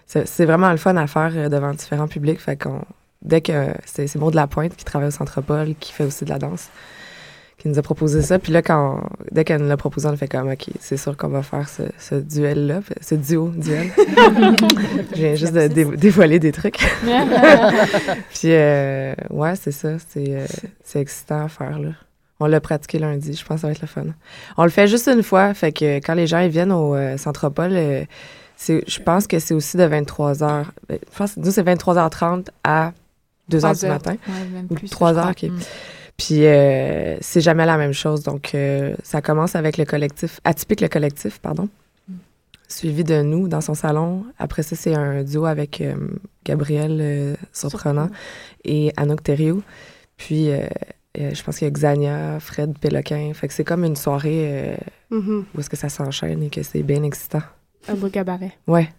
C'est 0.06 0.28
c'est 0.28 0.46
vraiment 0.46 0.70
le 0.70 0.78
fun 0.78 0.96
à 0.98 1.08
faire 1.08 1.50
devant 1.50 1.72
différents 1.74 2.08
publics. 2.08 2.40
Fait 2.40 2.56
qu'on, 2.62 2.82
dès 3.22 3.42
que 3.42 3.68
c'est 3.86 4.08
c'est 4.08 4.20
Maud 4.20 4.32
de 4.32 4.36
la 4.36 4.48
Pointe 4.48 4.76
qui 4.76 4.86
travaille 4.86 5.08
au 5.08 5.12
Centropole, 5.12 5.76
qui 5.80 5.92
fait 5.94 6.04
aussi 6.04 6.26
de 6.26 6.30
la 6.30 6.40
danse, 6.40 6.70
qui 7.58 7.70
nous 7.70 7.80
a 7.80 7.82
proposé 7.82 8.22
ça. 8.22 8.38
Puis 8.38 8.52
là, 8.52 8.62
quand, 8.62 9.02
dès 9.32 9.44
qu'elle 9.46 9.62
nous 9.62 9.68
l'a 9.70 9.78
proposé, 9.78 10.08
on 10.08 10.12
a 10.12 10.18
fait 10.18 10.28
comme, 10.28 10.50
OK, 10.52 10.66
c'est 10.80 10.98
sûr 10.98 11.16
qu'on 11.18 11.30
va 11.30 11.42
faire 11.42 11.68
ce, 11.70 11.84
ce 11.98 12.16
duel-là, 12.16 12.82
ce 13.02 13.16
duo-duel. 13.16 13.92
Je 13.98 15.16
viens 15.16 15.36
juste 15.36 15.54
de 15.54 15.68
dé- 15.68 15.86
dévoiler 15.98 16.40
des 16.40 16.52
trucs. 16.52 16.78
Puis, 18.34 18.52
euh, 18.52 19.14
ouais, 19.30 19.56
c'est 19.56 19.72
ça. 19.72 19.90
C'est 20.10 20.36
euh, 20.36 20.46
c'est 20.84 21.00
excitant 21.00 21.46
à 21.46 21.48
faire, 21.48 21.80
là. 21.80 21.90
On 22.42 22.48
l'a 22.48 22.60
pratiqué 22.60 23.00
lundi. 23.00 23.34
Je 23.34 23.46
pense 23.46 23.56
que 23.58 23.62
ça 23.62 23.68
va 23.68 23.72
être 23.72 23.82
le 23.82 23.88
fun. 23.88 24.04
On 24.58 24.64
le 24.66 24.70
fait 24.70 24.88
juste 24.88 25.08
une 25.08 25.24
fois. 25.24 25.54
Fait 25.54 25.72
que 25.72 25.96
quand 26.00 26.14
les 26.16 26.28
gens 26.28 26.40
ils 26.40 26.50
viennent 26.50 26.74
au 26.74 26.94
euh, 26.94 27.16
Centropole, 27.18 27.72
euh, 27.74 28.04
je 28.68 29.00
pense 29.02 29.26
que 29.26 29.40
c'est 29.40 29.54
aussi 29.54 29.78
de 29.78 29.84
23h. 29.84 30.66
Je 30.90 30.96
pense 31.18 31.36
que 31.36 31.40
nous, 31.40 31.52
c'est 31.52 31.64
23h30 31.64 32.48
à 32.66 32.92
2h 33.50 33.54
du 33.54 33.58
3 33.60 33.86
heures. 33.86 33.92
matin. 33.94 34.16
Ouais, 34.28 34.46
même 34.54 34.68
Ou 34.70 34.74
plus, 34.76 34.90
3 34.90 35.14
je 35.14 35.20
heures. 35.20 35.32
Mm. 35.44 35.60
Puis 36.18 36.46
euh, 36.46 37.18
c'est 37.22 37.42
jamais 37.42 37.66
la 37.66 37.78
même 37.78 37.94
chose. 37.94 38.24
Donc, 38.24 38.56
euh, 38.56 38.96
ça 39.04 39.22
commence 39.22 39.56
avec 39.56 39.78
le 39.78 39.86
collectif, 39.86 40.40
atypique 40.44 40.82
le 40.82 40.88
collectif, 40.88 41.40
pardon, 41.40 41.68
suivi 42.68 43.04
de 43.04 43.22
nous 43.22 43.48
dans 43.48 43.62
son 43.62 43.74
salon. 43.74 44.26
Après 44.40 44.64
ça, 44.64 44.76
c'est 44.76 44.96
un 44.96 45.24
duo 45.24 45.46
avec 45.46 45.82
euh, 45.82 45.96
Gabriel 46.46 47.38
Surprenant 47.54 48.10
et 48.64 48.92
Anouk 48.98 49.24
Thériault. 49.24 49.62
Puis, 50.18 50.50
je 51.18 51.44
pense 51.44 51.58
qu'il 51.60 51.68
y 51.68 51.70
a 51.70 51.72
Xania, 51.72 52.40
Fred 52.40 52.78
Péloquin. 52.80 53.32
Fait 53.34 53.48
que 53.50 53.54
c'est 53.54 53.64
comme 53.66 53.84
une 53.84 53.96
soirée 53.98 54.78
Mhm. 55.12 55.46
où 55.54 55.60
est-ce 55.60 55.70
que 55.70 55.76
ça 55.78 55.90
s'enchaîne 55.90 56.42
et 56.44 56.50
que 56.50 56.64
c'est 56.64 56.82
bien 56.84 57.04
excitant. 57.04 57.42
Un 57.88 57.94
beau 57.96 58.10
cabaret. 58.10 58.52
Ouais, 58.68 58.90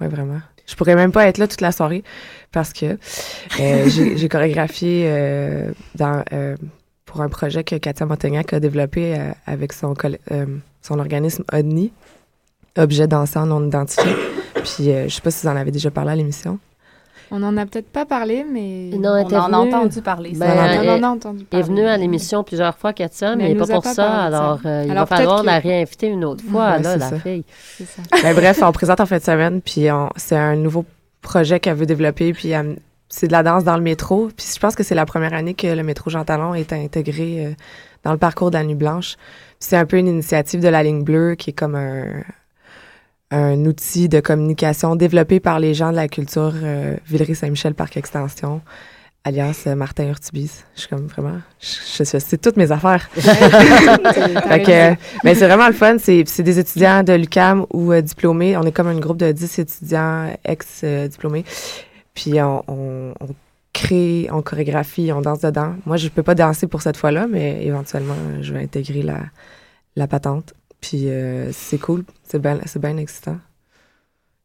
ouais, 0.00 0.06
vraiment. 0.08 0.40
Je 0.68 0.74
pourrais 0.74 0.94
même 0.94 1.12
pas 1.12 1.26
être 1.26 1.38
là 1.38 1.48
toute 1.48 1.62
la 1.62 1.72
soirée 1.72 2.04
parce 2.52 2.72
que 2.72 2.86
euh, 2.86 2.96
j'ai 3.88 4.16
j'ai 4.16 4.28
chorégraphié 4.28 5.04
euh, 5.06 5.72
dans, 5.96 6.22
euh, 6.32 6.56
pour 7.06 7.22
un 7.22 7.28
projet 7.28 7.64
que 7.64 7.76
Katia 7.76 8.06
Montaignac 8.06 8.52
a 8.52 8.60
développé 8.60 9.18
euh, 9.18 9.30
avec 9.46 9.72
son, 9.72 9.94
euh, 10.30 10.46
son 10.82 10.98
organisme 10.98 11.42
ODNI, 11.52 11.90
Objet 12.76 13.08
dansant 13.08 13.46
non 13.46 13.66
identifié. 13.66 14.12
Puis 14.54 14.90
euh, 14.90 15.08
je 15.08 15.14
sais 15.14 15.20
pas 15.22 15.30
si 15.30 15.44
vous 15.44 15.52
en 15.52 15.56
avez 15.56 15.72
déjà 15.72 15.90
parlé 15.90 16.12
à 16.12 16.16
l'émission. 16.16 16.60
On 17.30 17.40
n'en 17.40 17.56
a 17.56 17.66
peut-être 17.66 17.88
pas 17.90 18.04
parlé, 18.06 18.44
mais 18.50 18.90
Non, 18.96 19.16
elle 19.16 19.26
On 19.32 19.36
en 19.38 19.52
a 19.52 19.56
entendu 19.58 20.00
parler. 20.02 20.32
Ben, 20.34 20.46
ça. 20.48 20.54
on 20.54 20.82
elle- 20.82 20.90
en 20.90 21.02
a 21.02 21.08
entendu 21.10 21.38
Elle 21.40 21.58
est 21.58 21.62
parler. 21.62 21.64
venue 21.64 21.86
à 21.86 21.96
l'émission 21.96 22.42
plusieurs 22.44 22.76
fois, 22.76 22.92
Katia, 22.92 23.36
Mais 23.36 23.44
mais, 23.44 23.50
elle 23.50 23.56
pas 23.58 23.66
pour 23.66 23.82
pas 23.82 23.92
ça. 23.94 24.02
de 24.06 24.08
ça. 24.12 24.22
Alors, 24.24 24.60
euh, 24.64 24.82
il 24.86 24.90
Alors, 24.90 25.06
va 25.06 25.16
falloir 25.16 25.42
la 25.42 25.58
réinviter 25.58 26.06
une 26.06 26.24
autre 26.24 26.42
fois, 26.44 26.72
Ouais, 26.76 26.82
là, 26.82 26.92
c'est 26.94 26.98
la 26.98 27.10
ça. 27.10 27.18
fille. 27.20 27.44
C'est 27.76 27.84
ça. 27.86 28.02
Ben, 28.22 28.34
bref, 28.34 28.60
on 28.62 28.72
présente 28.72 29.00
en 29.00 29.06
fin 29.06 29.18
de 29.18 29.22
semaine, 29.22 29.60
puis 29.60 29.86
c'est 30.16 30.36
un 30.36 30.56
nouveau 30.56 30.84
projet 31.20 31.60
qu'elle 31.60 31.76
veut 31.76 31.86
développer, 31.86 32.32
puis 32.32 32.50
elle- 32.50 32.78
c'est 33.10 33.26
de 33.26 33.32
la 33.32 33.42
danse 33.42 33.64
dans 33.64 33.76
le 33.76 33.82
métro. 33.82 34.28
Puis 34.36 34.46
je 34.54 34.58
pense 34.60 34.74
que 34.74 34.82
c'est 34.82 34.94
la 34.94 35.06
première 35.06 35.32
année 35.34 35.54
que 35.54 35.66
le 35.66 35.82
métro 35.82 36.10
Jean 36.10 36.24
Talon 36.24 36.54
est 36.54 36.72
intégré 36.72 37.46
euh, 37.46 37.50
dans 38.04 38.12
le 38.12 38.18
parcours 38.18 38.50
de 38.50 38.56
la 38.58 38.64
Nuit 38.64 38.74
Blanche. 38.74 39.16
Puis 39.16 39.68
C'est 39.68 39.76
un 39.76 39.86
peu 39.86 39.96
une 39.98 40.08
initiative 40.08 40.60
de 40.60 40.68
la 40.68 40.82
ligne 40.82 41.02
bleue 41.04 41.34
qui 41.34 41.50
est 41.50 41.52
comme 41.54 41.74
un, 41.74 42.04
un 43.30 43.64
outil 43.66 44.08
de 44.08 44.20
communication 44.20 44.96
développé 44.96 45.40
par 45.40 45.60
les 45.60 45.74
gens 45.74 45.90
de 45.90 45.96
la 45.96 46.08
culture 46.08 46.52
euh, 46.54 46.96
Villeray-Saint-Michel 47.06 47.74
Parc 47.74 47.96
Extension, 47.96 48.62
alias 49.24 49.64
euh, 49.66 49.74
Martin 49.74 50.08
Urtubis. 50.08 50.64
Je 50.74 50.80
suis 50.80 50.88
comme 50.88 51.06
vraiment, 51.06 51.40
je, 51.60 52.04
je, 52.04 52.18
c'est 52.18 52.40
toutes 52.40 52.56
mes 52.56 52.72
affaires. 52.72 53.08
Fait 53.14 54.62
que, 54.62 54.92
euh, 54.92 54.94
mais 55.24 55.34
c'est 55.34 55.46
vraiment 55.46 55.66
le 55.66 55.74
fun. 55.74 55.96
C'est, 55.98 56.24
des 56.24 56.58
étudiants 56.58 57.02
de 57.02 57.12
l'UCAM 57.12 57.66
ou 57.72 57.92
euh, 57.92 58.00
diplômés. 58.00 58.56
On 58.56 58.62
est 58.62 58.72
comme 58.72 58.88
un 58.88 58.98
groupe 58.98 59.18
de 59.18 59.30
10 59.30 59.58
étudiants 59.58 60.32
ex-diplômés. 60.44 61.44
Puis 62.14 62.40
on, 62.40 62.62
on, 62.66 63.14
on 63.20 63.28
crée, 63.78 64.28
on 64.32 64.42
chorégraphie, 64.42 65.12
on 65.12 65.20
danse 65.20 65.40
dedans. 65.40 65.74
Moi, 65.86 65.96
je 65.96 66.08
peux 66.08 66.22
pas 66.22 66.34
danser 66.34 66.66
pour 66.66 66.82
cette 66.82 66.96
fois-là, 66.96 67.26
mais 67.28 67.64
éventuellement, 67.64 68.14
euh, 68.14 68.42
je 68.42 68.52
vais 68.52 68.60
intégrer 68.60 69.02
la, 69.02 69.20
la 69.96 70.06
patente. 70.06 70.54
Puis 70.80 71.08
euh, 71.08 71.50
c'est 71.52 71.78
cool. 71.78 72.04
C'est 72.24 72.40
bien, 72.40 72.58
c'est 72.66 72.80
bien 72.80 72.96
excitant. 72.96 73.36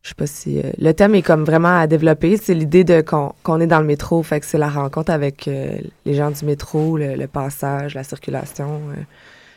Je 0.01 0.09
sais 0.09 0.15
pas 0.15 0.27
si... 0.27 0.59
euh, 0.59 0.63
le 0.79 0.91
thème 0.93 1.15
est 1.15 1.21
comme 1.21 1.45
vraiment 1.45 1.77
à 1.79 1.87
développer. 1.87 2.35
C'est 2.37 2.53
l'idée 2.53 2.83
de 2.83 3.01
qu'on, 3.01 3.33
qu'on 3.43 3.61
est 3.61 3.67
dans 3.67 3.79
le 3.79 3.85
métro. 3.85 4.21
Fait 4.23 4.39
que 4.41 4.45
c'est 4.45 4.57
la 4.57 4.67
rencontre 4.69 5.11
avec 5.11 5.47
euh, 5.47 5.77
les 6.05 6.13
gens 6.13 6.29
du 6.31 6.43
métro, 6.45 6.97
le, 6.97 7.15
le 7.15 7.27
passage, 7.27 7.95
la 7.95 8.03
circulation. 8.03 8.81
euh, 8.91 8.95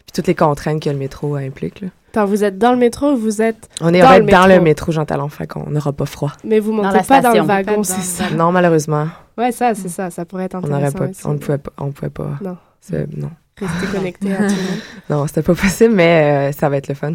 puis 0.05 0.13
toutes 0.15 0.29
les 0.29 0.37
contraintes 0.37 0.81
que 0.83 0.91
le 0.91 0.97
métro 0.97 1.35
implique. 1.35 1.81
Là. 1.81 1.89
Attends, 2.11 2.27
vous 2.27 2.45
êtes 2.45 2.59
dans 2.59 2.71
le 2.71 2.79
métro 2.79 3.13
ou 3.13 3.17
vous 3.17 3.43
êtes 3.43 3.69
On 3.81 3.93
est 3.93 4.01
dans, 4.01 4.09
on 4.15 4.19
le 4.21 4.25
dans 4.27 4.43
le 4.47 4.49
métro? 4.61 4.63
métro 4.65 4.93
Jean 4.93 5.05
Talon, 5.05 5.29
fait 5.29 5.49
qu'on 5.49 5.69
n'aura 5.69 5.93
pas 5.93 6.07
froid. 6.07 6.33
Mais 6.45 6.61
vous 6.61 6.71
Dans 6.71 6.85
montez 6.85 6.99
la 6.99 7.03
pas 7.03 7.21
dans 7.21 7.33
le 7.33 7.41
wagon, 7.41 7.77
dans 7.79 7.83
c'est 7.83 8.01
ça. 8.03 8.31
Non, 8.31 8.53
malheureusement, 8.53 9.09
Ouais, 9.37 9.51
ça, 9.51 9.75
c'est 9.75 9.89
ça. 9.89 10.11
Ça 10.11 10.25
pourrait 10.25 10.45
être 10.45 10.55
on 10.55 10.61
n'aurait 10.61 10.75
intéressant 10.85 10.99
pas, 10.99 11.09
aussi. 11.11 11.27
on 11.27 11.33
ne 11.35 11.39
pouvait 11.39 11.59
pas, 11.59 11.73
on 11.79 11.91
pouvait 11.91 12.09
pas. 12.11 12.39
Non. 12.41 12.57
Non, 13.17 13.31
Rester 13.59 13.87
connecté 13.97 14.33
à 14.33 14.37
tout 14.37 14.43
le 14.43 14.49
monde. 14.49 14.81
non, 15.11 15.27
c'était 15.27 15.43
pas 15.43 15.55
possible, 15.55 15.95
mais 15.95 16.51
euh, 16.51 16.53
ça 16.53 16.69
va 16.69 16.77
être 16.77 16.89
le 16.89 16.95
fun. 16.95 17.13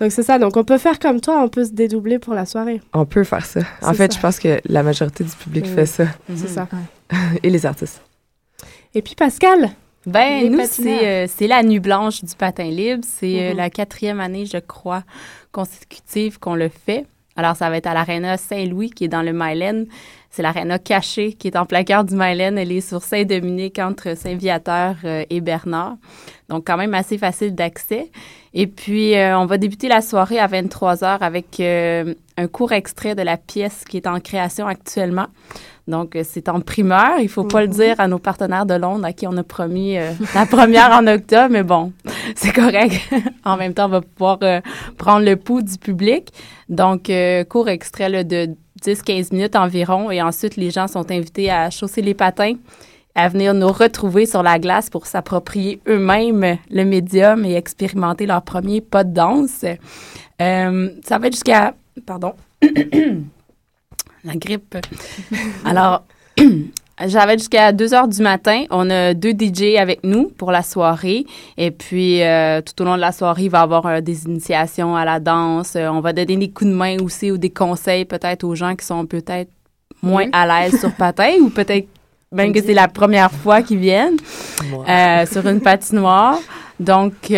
Donc 0.00 0.12
c'est 0.12 0.22
ça. 0.22 0.38
Donc 0.38 0.56
on 0.56 0.64
peut 0.64 0.78
faire 0.78 0.98
comme 0.98 1.20
toi, 1.20 1.42
on 1.42 1.48
peut 1.48 1.64
se 1.64 1.72
dédoubler 1.72 2.18
pour 2.18 2.32
la 2.34 2.46
soirée. 2.46 2.80
On 2.94 3.04
peut 3.04 3.24
faire 3.24 3.44
ça. 3.44 3.60
En 3.82 3.92
fait, 3.94 4.12
ça. 4.12 4.18
je 4.18 4.22
pense 4.22 4.38
que 4.38 4.60
la 4.66 4.82
majorité 4.82 5.24
du 5.24 5.30
public 5.30 5.64
Oui. 5.68 5.74
fait 5.74 5.86
ça, 5.86 6.04
C'est 6.34 6.48
ça. 6.48 6.68
et 7.42 7.50
les 7.50 7.66
artistes. 7.66 8.00
Et 8.94 9.02
puis 9.02 9.14
Pascal, 9.14 9.70
Ben, 10.06 10.42
Les 10.42 10.48
nous, 10.48 10.60
c'est 10.64 11.06
euh, 11.06 11.26
c'est 11.28 11.46
la 11.48 11.62
nuit 11.62 11.80
blanche 11.80 12.24
du 12.24 12.34
patin 12.34 12.70
libre. 12.70 13.04
C'est 13.06 13.48
euh, 13.48 13.50
Mhm. 13.50 13.56
la 13.58 13.68
quatrième 13.70 14.20
année, 14.20 14.46
je 14.46 14.58
crois, 14.58 15.02
consécutive 15.52 16.38
qu'on 16.38 16.54
le 16.54 16.68
fait. 16.70 17.04
Alors, 17.36 17.54
ça 17.56 17.68
va 17.70 17.76
être 17.76 17.86
à 17.86 17.94
l'Arena 17.94 18.36
Saint-Louis, 18.36 18.90
qui 18.90 19.04
est 19.04 19.08
dans 19.08 19.22
le 19.22 19.32
Mylène. 19.32 19.86
C'est 20.30 20.42
l'Arena 20.42 20.78
cachée, 20.78 21.32
qui 21.32 21.48
est 21.48 21.56
en 21.56 21.64
plein 21.64 21.84
cœur 21.84 22.04
du 22.04 22.14
Mylène. 22.14 22.58
Elle 22.58 22.72
est 22.72 22.80
sur 22.80 23.02
Saint-Dominique, 23.02 23.78
entre 23.78 24.16
Saint-Viateur 24.16 24.96
euh, 25.04 25.24
et 25.30 25.40
Bernard. 25.40 25.96
Donc, 26.48 26.66
quand 26.66 26.76
même 26.76 26.94
assez 26.94 27.18
facile 27.18 27.54
d'accès. 27.54 28.10
Et 28.54 28.66
puis, 28.66 29.14
euh, 29.14 29.38
on 29.38 29.46
va 29.46 29.58
débuter 29.58 29.88
la 29.88 30.00
soirée 30.00 30.38
à 30.38 30.46
23 30.46 30.96
h 30.96 31.18
avec 31.20 31.60
euh, 31.60 32.14
un 32.36 32.46
court 32.46 32.72
extrait 32.72 33.14
de 33.14 33.22
la 33.22 33.36
pièce 33.36 33.84
qui 33.84 33.96
est 33.96 34.06
en 34.06 34.20
création 34.20 34.66
actuellement. 34.66 35.26
Donc, 35.88 36.14
euh, 36.14 36.22
c'est 36.24 36.48
en 36.48 36.60
primeur. 36.60 37.18
Il 37.20 37.28
faut 37.28 37.44
pas 37.44 37.62
le 37.62 37.68
Mhm. 37.68 37.72
dire 37.72 37.94
à 37.98 38.06
nos 38.06 38.18
partenaires 38.18 38.66
de 38.66 38.74
Londres 38.74 39.04
à 39.06 39.12
qui 39.12 39.26
on 39.26 39.36
a 39.36 39.42
promis 39.42 39.96
euh, 39.98 40.12
la 40.34 40.46
première 40.46 40.92
en 40.92 41.06
octobre, 41.06 41.48
mais 41.50 41.62
bon, 41.64 41.92
c'est 42.36 42.52
correct. 42.52 42.94
en 43.44 43.56
même 43.56 43.74
temps, 43.74 43.86
on 43.86 43.88
va 43.88 44.00
pouvoir 44.02 44.38
euh, 44.42 44.60
prendre 44.98 45.24
le 45.24 45.36
pouls 45.36 45.62
du 45.62 45.78
public. 45.78 46.28
Donc, 46.68 47.08
euh, 47.10 47.42
court 47.44 47.68
extrait 47.68 48.08
là, 48.10 48.22
de 48.22 48.50
10-15 48.84 49.32
minutes 49.32 49.56
environ. 49.56 50.10
Et 50.10 50.20
ensuite, 50.22 50.56
les 50.56 50.70
gens 50.70 50.86
sont 50.86 51.10
invités 51.10 51.50
à 51.50 51.70
chausser 51.70 52.02
les 52.02 52.14
patins, 52.14 52.52
à 53.14 53.28
venir 53.28 53.54
nous 53.54 53.72
retrouver 53.72 54.26
sur 54.26 54.42
la 54.42 54.58
glace 54.58 54.90
pour 54.90 55.06
s'approprier 55.06 55.80
eux-mêmes 55.88 56.58
le 56.70 56.84
médium 56.84 57.44
et 57.46 57.54
expérimenter 57.54 58.26
leur 58.26 58.42
premier 58.42 58.80
pas 58.82 59.02
de 59.04 59.12
danse. 59.14 59.64
Euh, 60.40 60.90
ça 61.04 61.18
va 61.18 61.26
être 61.26 61.32
jusqu'à... 61.32 61.74
Pardon. 62.06 62.34
la 64.28 64.36
grippe. 64.36 64.76
Alors, 65.64 66.04
j'avais 67.06 67.38
jusqu'à 67.38 67.72
2 67.72 67.94
heures 67.94 68.08
du 68.08 68.22
matin. 68.22 68.64
On 68.70 68.88
a 68.90 69.14
deux 69.14 69.32
DJ 69.32 69.76
avec 69.78 70.00
nous 70.04 70.28
pour 70.28 70.50
la 70.50 70.62
soirée. 70.62 71.24
Et 71.56 71.70
puis, 71.70 72.22
euh, 72.22 72.60
tout 72.60 72.82
au 72.82 72.84
long 72.84 72.96
de 72.96 73.00
la 73.00 73.12
soirée, 73.12 73.44
il 73.44 73.50
va 73.50 73.60
y 73.60 73.62
avoir 73.62 73.86
euh, 73.86 74.00
des 74.00 74.24
initiations 74.24 74.96
à 74.96 75.04
la 75.04 75.20
danse. 75.20 75.74
Euh, 75.76 75.88
on 75.88 76.00
va 76.00 76.12
donner 76.12 76.36
des 76.36 76.50
coups 76.50 76.70
de 76.70 76.76
main 76.76 76.96
aussi 77.02 77.30
ou 77.30 77.38
des 77.38 77.50
conseils 77.50 78.04
peut-être 78.04 78.44
aux 78.44 78.54
gens 78.54 78.74
qui 78.74 78.84
sont 78.84 79.06
peut-être 79.06 79.50
moins 80.02 80.28
à 80.32 80.46
l'aise 80.46 80.78
sur 80.78 80.92
patin 80.96 81.34
ou 81.40 81.50
peut-être 81.50 81.88
même 82.30 82.52
que 82.52 82.62
c'est 82.62 82.74
la 82.74 82.88
première 82.88 83.32
fois 83.32 83.62
qu'ils 83.62 83.78
viennent 83.78 84.18
sur 85.26 85.46
une 85.46 85.62
patinoire. 85.62 86.38
Donc, 86.78 87.14
puis 87.22 87.32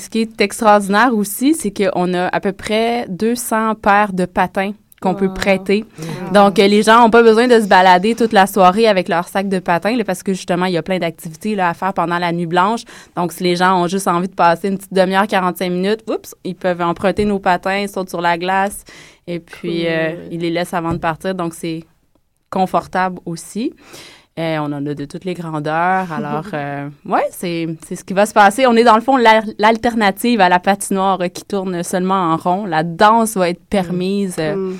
ce 0.00 0.08
qui 0.08 0.22
est 0.22 0.40
extraordinaire 0.40 1.14
aussi, 1.14 1.54
c'est 1.54 1.70
qu'on 1.70 2.14
a 2.14 2.28
à 2.28 2.40
peu 2.40 2.52
près 2.52 3.04
200 3.10 3.74
paires 3.74 4.14
de 4.14 4.24
patins 4.24 4.72
qu'on 5.00 5.14
peut 5.14 5.32
prêter. 5.32 5.84
Donc, 6.32 6.58
euh, 6.58 6.66
les 6.66 6.82
gens 6.82 7.00
n'ont 7.00 7.10
pas 7.10 7.22
besoin 7.22 7.46
de 7.46 7.60
se 7.60 7.66
balader 7.66 8.14
toute 8.14 8.32
la 8.32 8.46
soirée 8.46 8.86
avec 8.86 9.08
leur 9.08 9.28
sac 9.28 9.48
de 9.48 9.58
patins 9.58 9.94
là, 9.94 10.04
parce 10.04 10.22
que 10.22 10.32
justement, 10.32 10.66
il 10.66 10.72
y 10.72 10.78
a 10.78 10.82
plein 10.82 10.98
d'activités 10.98 11.58
à 11.60 11.74
faire 11.74 11.92
pendant 11.92 12.18
la 12.18 12.32
nuit 12.32 12.46
blanche. 12.46 12.82
Donc, 13.14 13.32
si 13.32 13.44
les 13.44 13.56
gens 13.56 13.82
ont 13.82 13.86
juste 13.86 14.08
envie 14.08 14.28
de 14.28 14.34
passer 14.34 14.68
une 14.68 14.78
petite 14.78 14.94
demi-heure, 14.94 15.26
45 15.26 15.70
minutes, 15.70 16.04
oups, 16.08 16.34
ils 16.44 16.54
peuvent 16.54 16.80
emprunter 16.80 17.24
nos 17.24 17.38
patins, 17.38 17.78
ils 17.78 17.88
sautent 17.88 18.10
sur 18.10 18.22
la 18.22 18.38
glace 18.38 18.84
et 19.26 19.38
puis 19.38 19.86
euh, 19.86 20.28
ils 20.30 20.40
les 20.40 20.50
laissent 20.50 20.74
avant 20.74 20.92
de 20.92 20.98
partir. 20.98 21.34
Donc, 21.34 21.52
c'est 21.54 21.84
confortable 22.48 23.18
aussi. 23.26 23.74
Euh, 24.38 24.58
on 24.58 24.64
en 24.66 24.84
a 24.84 24.92
de 24.92 25.04
toutes 25.06 25.24
les 25.24 25.32
grandeurs. 25.32 26.12
Alors, 26.12 26.44
euh, 26.52 26.88
ouais, 27.06 27.24
c'est 27.30 27.66
c'est 27.88 27.96
ce 27.96 28.04
qui 28.04 28.12
va 28.12 28.26
se 28.26 28.34
passer. 28.34 28.66
On 28.66 28.74
est 28.76 28.84
dans 28.84 28.94
le 28.96 29.00
fond 29.00 29.16
la- 29.16 29.40
l'alternative 29.58 30.42
à 30.42 30.50
la 30.50 30.58
patinoire 30.58 31.20
euh, 31.22 31.28
qui 31.28 31.42
tourne 31.44 31.82
seulement 31.82 32.32
en 32.32 32.36
rond. 32.36 32.66
La 32.66 32.82
danse 32.82 33.36
va 33.36 33.48
être 33.48 33.64
permise 33.64 34.36
euh, 34.38 34.54
Mm, 34.56 34.76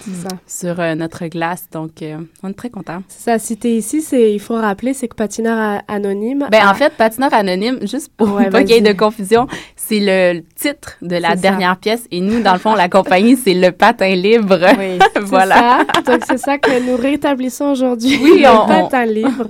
sur 0.46 0.78
euh, 0.78 0.94
notre 0.94 1.26
glace. 1.28 1.68
Donc, 1.72 2.02
euh, 2.02 2.18
on 2.42 2.50
est 2.50 2.52
très 2.52 2.68
contents. 2.68 3.02
C'est 3.08 3.30
ça, 3.30 3.38
si 3.38 3.56
t'es 3.56 3.72
ici, 3.72 4.02
c'est, 4.02 4.34
il 4.34 4.40
faut 4.40 4.56
rappeler, 4.56 4.92
c'est 4.92 5.08
que 5.08 5.14
patineur 5.16 5.80
anonyme. 5.88 6.46
Ben, 6.50 6.68
en 6.68 6.74
fait, 6.74 6.92
patineur 6.94 7.32
anonyme, 7.32 7.78
juste 7.82 8.10
pour 8.14 8.34
Ouais, 8.34 8.50
pas 8.50 8.62
qu'il 8.62 8.74
y 8.74 8.78
ait 8.78 8.80
de 8.82 8.92
confusion, 8.92 9.46
c'est 9.74 10.00
le 10.00 10.42
titre 10.54 10.96
de 11.00 11.16
la 11.16 11.30
C'est 11.30 11.36
ça. 11.36 11.40
dernière 11.40 11.76
pièce. 11.78 12.06
Et 12.10 12.20
nous, 12.20 12.42
dans 12.42 12.52
le 12.52 12.58
fond, 12.58 12.74
la 12.74 12.90
compagnie, 12.90 13.36
c'est 13.42 13.54
le 13.54 13.72
patin 13.72 14.14
libre. 14.14 14.58
Oui, 14.78 14.98
voilà. 15.22 15.78
C'est 15.94 16.04
ça. 16.04 16.12
Donc 16.12 16.24
c'est 16.28 16.38
ça 16.38 16.58
que 16.58 16.86
nous 16.90 16.96
rétablissons 16.96 17.66
aujourd'hui. 17.70 18.18
Oui, 18.22 18.40
le 18.42 18.48
on- 18.48 18.66
patin 18.66 19.06
libre. 19.06 19.45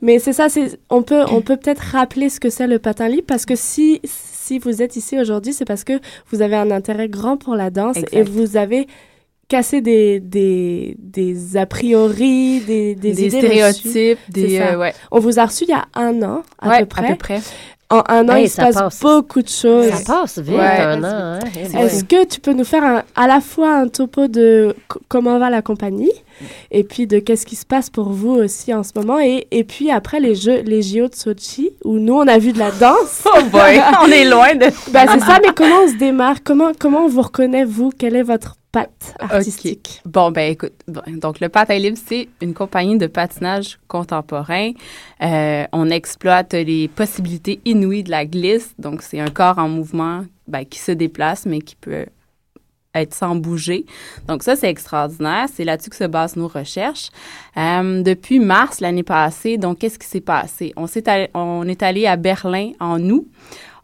Mais 0.00 0.18
c'est 0.18 0.32
ça, 0.32 0.48
c'est 0.48 0.78
on 0.90 1.02
peut 1.02 1.24
on 1.30 1.40
peut 1.42 1.56
peut-être 1.56 1.80
rappeler 1.92 2.28
ce 2.28 2.40
que 2.40 2.50
c'est 2.50 2.66
le 2.66 2.78
patin 2.78 3.08
libre 3.08 3.24
parce 3.26 3.46
que 3.46 3.54
si 3.56 4.00
si 4.04 4.58
vous 4.58 4.82
êtes 4.82 4.96
ici 4.96 5.18
aujourd'hui, 5.18 5.52
c'est 5.52 5.64
parce 5.64 5.84
que 5.84 5.94
vous 6.30 6.42
avez 6.42 6.56
un 6.56 6.70
intérêt 6.70 7.08
grand 7.08 7.36
pour 7.36 7.54
la 7.54 7.70
danse 7.70 7.96
Exact. 7.96 8.14
et 8.14 8.22
vous 8.22 8.56
avez 8.56 8.86
cassé 9.48 9.80
des 9.80 10.18
des 10.20 10.96
des 10.98 11.56
a 11.56 11.66
priori, 11.66 12.60
des 12.66 12.94
des, 12.94 13.12
Des 13.12 13.26
idées 13.26 13.38
stéréotypes, 13.38 14.18
des, 14.28 14.58
euh, 14.60 14.78
ouais. 14.78 14.94
On 15.10 15.18
vous 15.20 15.38
a 15.38 15.44
reçu 15.46 15.64
il 15.64 15.70
y 15.70 15.74
a 15.74 15.84
un 15.94 16.22
an 16.22 16.42
à 16.58 16.68
Ouais, 16.68 16.78
peu 16.80 16.86
près. 16.86 17.04
à 17.06 17.08
peu 17.10 17.16
près. 17.16 17.40
En 17.90 18.02
un 18.08 18.26
an, 18.30 18.36
Hey, 18.36 18.46
il 18.46 18.48
se 18.48 18.56
passe, 18.56 18.74
passe. 18.76 19.00
beaucoup 19.00 19.42
de 19.42 19.48
choses. 19.48 19.90
Ça 19.90 20.14
passe 20.20 20.38
vite, 20.38 20.54
Ouais. 20.54 20.60
un 20.80 21.04
an. 21.04 21.38
Hein? 21.38 21.78
Est-ce 21.78 22.04
que 22.04 22.24
tu 22.24 22.40
peux 22.40 22.54
nous 22.54 22.64
faire 22.64 22.82
un- 22.82 23.02
à 23.14 23.26
la 23.26 23.42
fois 23.42 23.74
un 23.76 23.88
topo 23.88 24.28
de 24.28 24.74
comment 25.08 25.38
va 25.38 25.50
la 25.50 25.60
compagnie 25.60 26.10
et 26.70 26.84
puis 26.84 27.06
de 27.06 27.18
qu'est-ce 27.18 27.46
qui 27.46 27.56
se 27.56 27.66
passe 27.66 27.90
pour 27.90 28.10
vous 28.10 28.32
aussi 28.32 28.72
en 28.74 28.82
ce 28.82 28.92
moment? 28.94 29.18
Et, 29.20 29.46
et 29.50 29.64
puis 29.64 29.90
après 29.90 30.20
les 30.20 30.34
jeux 30.34 30.62
les 30.62 30.82
JO 30.82 31.08
de 31.08 31.14
Sochi 31.14 31.70
où 31.84 31.98
nous 31.98 32.14
on 32.14 32.26
a 32.26 32.38
vu 32.38 32.52
de 32.52 32.58
la 32.58 32.70
danse. 32.70 33.24
Oh 33.34 33.42
boy, 33.50 33.80
on 34.02 34.08
est 34.08 34.28
loin 34.28 34.54
de... 34.54 34.66
Ben, 34.92 35.06
c'est 35.10 35.20
ça, 35.20 35.38
mais 35.40 35.52
comment 35.54 35.84
on 35.84 35.88
se 35.88 35.96
démarre? 35.96 36.42
Comment 36.44 36.72
comment 36.78 37.04
on 37.04 37.08
vous 37.08 37.22
reconnaît 37.22 37.64
vous? 37.64 37.90
Quelle 37.90 38.14
est 38.14 38.22
votre 38.22 38.56
patte 38.72 39.14
artistique? 39.18 40.02
Bon, 40.04 40.30
ben 40.30 40.50
écoute, 40.50 40.72
bon, 40.88 41.02
donc 41.18 41.40
le 41.40 41.48
patin 41.48 41.78
libre, 41.78 41.98
c'est 42.04 42.28
une 42.40 42.54
compagnie 42.54 42.98
de 42.98 43.06
patinage 43.06 43.78
contemporain. 43.86 44.72
Euh, 45.22 45.64
on 45.72 45.90
exploite 45.90 46.54
les 46.54 46.88
possibilités 46.88 47.60
inouïes 47.64 48.02
de 48.02 48.10
la 48.10 48.26
glisse. 48.26 48.74
Donc, 48.78 49.02
c'est 49.02 49.20
un 49.20 49.28
corps 49.28 49.58
en 49.58 49.68
mouvement 49.68 50.24
ben, 50.48 50.64
qui 50.64 50.78
se 50.78 50.92
déplace, 50.92 51.46
mais 51.46 51.60
qui 51.60 51.76
peut 51.76 52.06
être 52.94 53.14
sans 53.14 53.34
bouger. 53.34 53.86
Donc 54.28 54.42
ça, 54.42 54.56
c'est 54.56 54.68
extraordinaire. 54.68 55.46
C'est 55.52 55.64
là-dessus 55.64 55.90
que 55.90 55.96
se 55.96 56.04
basent 56.04 56.36
nos 56.36 56.48
recherches. 56.48 57.10
Euh, 57.56 58.02
depuis 58.02 58.38
mars 58.38 58.80
l'année 58.80 59.02
passée, 59.02 59.58
donc 59.58 59.78
qu'est-ce 59.78 59.98
qui 59.98 60.06
s'est 60.06 60.20
passé? 60.20 60.72
On, 60.76 61.66
est 61.68 61.82
allé 61.82 62.06
à 62.06 62.16
Berlin 62.16 62.72
en 62.80 63.00
août. 63.08 63.26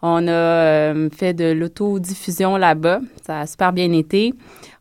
On 0.03 0.29
a 0.29 0.31
euh, 0.31 1.09
fait 1.11 1.35
de 1.35 1.51
l'autodiffusion 1.51 2.57
là-bas. 2.57 3.01
Ça 3.27 3.41
a 3.41 3.47
super 3.47 3.73
bien 3.73 3.93
été. 3.93 4.35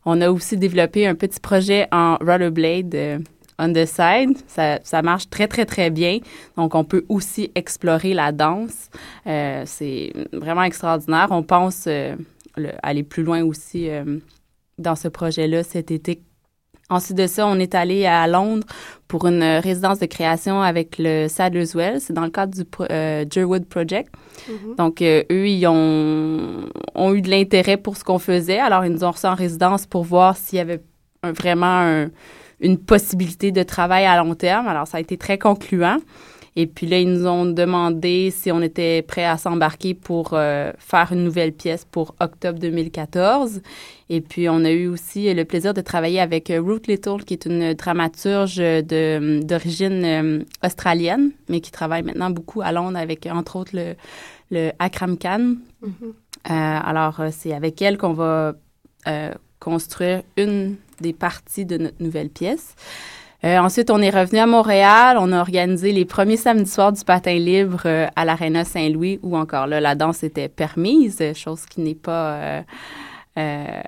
On 0.04 0.20
a 0.20 0.30
aussi 0.30 0.56
développé 0.56 1.06
un 1.06 1.14
petit 1.14 1.40
projet 1.40 1.88
en 1.90 2.16
rollerblade 2.16 2.94
euh, 2.94 3.18
on 3.58 3.72
the 3.72 3.86
side. 3.86 4.38
Ça, 4.46 4.78
ça 4.84 5.02
marche 5.02 5.28
très, 5.30 5.48
très, 5.48 5.64
très 5.64 5.90
bien. 5.90 6.18
Donc, 6.56 6.76
on 6.76 6.84
peut 6.84 7.04
aussi 7.08 7.50
explorer 7.56 8.14
la 8.14 8.30
danse. 8.30 8.88
C'est 9.24 10.12
vraiment 10.32 10.62
extraordinaire. 10.62 11.26
On 11.30 11.42
pense 11.42 11.88
le- 12.58 12.72
aller 12.82 13.02
plus 13.02 13.22
loin 13.22 13.42
aussi 13.42 13.88
euh, 13.90 14.18
dans 14.78 14.96
ce 14.96 15.08
projet-là 15.08 15.62
cet 15.62 15.90
été. 15.90 16.22
Ensuite 16.90 17.18
de 17.18 17.26
ça, 17.26 17.46
on 17.46 17.58
est 17.58 17.74
allé 17.74 18.06
à 18.06 18.26
Londres 18.26 18.66
pour 19.08 19.26
une 19.26 19.42
euh, 19.42 19.60
résidence 19.60 19.98
de 19.98 20.06
création 20.06 20.62
avec 20.62 20.96
le 20.98 21.28
Sadler's 21.28 21.74
Well. 21.74 22.00
C'est 22.00 22.14
dans 22.14 22.24
le 22.24 22.30
cadre 22.30 22.54
du 22.56 22.64
pro- 22.64 22.86
euh, 22.90 23.26
Jerwood 23.30 23.66
Project. 23.66 24.10
Donc, 24.78 25.02
euh, 25.02 25.22
eux, 25.30 25.46
ils 25.48 25.66
ont, 25.66 26.66
ont 26.94 27.14
eu 27.14 27.20
de 27.20 27.28
l'intérêt 27.30 27.76
pour 27.76 27.96
ce 27.98 28.04
qu'on 28.04 28.18
faisait. 28.18 28.58
Alors, 28.58 28.86
ils 28.86 28.92
nous 28.92 29.04
ont 29.04 29.10
reçus 29.10 29.26
en 29.26 29.34
résidence 29.34 29.84
pour 29.86 30.02
voir 30.04 30.36
s'il 30.38 30.56
y 30.56 30.60
avait 30.60 30.80
un- 31.22 31.32
vraiment 31.32 31.66
un- 31.66 32.08
une 32.60 32.78
possibilité 32.78 33.52
de 33.52 33.62
travail 33.62 34.06
à 34.06 34.16
long 34.16 34.34
terme. 34.34 34.66
Alors, 34.66 34.86
ça 34.86 34.96
a 34.96 35.00
été 35.00 35.18
très 35.18 35.36
concluant. 35.38 35.98
Et 36.60 36.66
puis 36.66 36.88
là, 36.88 36.98
ils 36.98 37.08
nous 37.08 37.24
ont 37.28 37.46
demandé 37.46 38.32
si 38.32 38.50
on 38.50 38.60
était 38.62 39.02
prêt 39.02 39.24
à 39.24 39.36
s'embarquer 39.38 39.94
pour 39.94 40.30
euh, 40.32 40.72
faire 40.78 41.12
une 41.12 41.22
nouvelle 41.22 41.52
pièce 41.52 41.84
pour 41.88 42.16
octobre 42.18 42.58
2014. 42.58 43.60
Et 44.10 44.20
puis, 44.20 44.48
on 44.48 44.64
a 44.64 44.70
eu 44.72 44.88
aussi 44.88 45.32
le 45.32 45.44
plaisir 45.44 45.72
de 45.72 45.80
travailler 45.82 46.18
avec 46.18 46.50
euh, 46.50 46.60
Ruth 46.60 46.88
Little, 46.88 47.22
qui 47.24 47.34
est 47.34 47.46
une 47.46 47.74
dramaturge 47.74 48.56
de- 48.56 49.40
d'origine 49.44 50.04
euh, 50.04 50.38
australienne, 50.64 51.30
mais 51.48 51.60
qui 51.60 51.70
travaille 51.70 52.02
maintenant 52.02 52.30
beaucoup 52.30 52.60
à 52.60 52.72
Londres 52.72 52.98
avec, 52.98 53.26
entre 53.26 53.54
autres, 53.54 53.76
le, 53.76 53.94
le 54.50 54.72
Akram 54.80 55.16
Khan. 55.16 55.54
Euh, 55.84 55.88
alors, 56.50 57.20
c'est 57.30 57.52
avec 57.52 57.80
elle 57.82 57.98
qu'on 57.98 58.14
va 58.14 58.54
construire 59.60 60.22
une 60.36 60.76
des 61.00 61.12
parties 61.12 61.64
de 61.64 61.78
notre 61.78 62.02
nouvelle 62.02 62.30
pièce. 62.30 62.74
Euh, 63.44 63.58
ensuite, 63.58 63.90
on 63.90 64.00
est 64.00 64.10
revenu 64.10 64.40
à 64.40 64.46
Montréal. 64.46 65.16
On 65.20 65.32
a 65.32 65.40
organisé 65.40 65.92
les 65.92 66.04
premiers 66.04 66.36
samedis 66.36 66.70
soirs 66.70 66.92
du 66.92 67.04
patin 67.04 67.34
libre 67.34 67.82
euh, 67.84 68.06
à 68.16 68.24
l'Arena 68.24 68.64
Saint-Louis, 68.64 69.20
où 69.22 69.36
encore 69.36 69.66
là, 69.66 69.80
la 69.80 69.94
danse 69.94 70.24
était 70.24 70.48
permise, 70.48 71.22
chose 71.34 71.64
qui 71.66 71.80
n'est 71.80 71.94
pas 71.94 72.62
euh, 73.38 73.80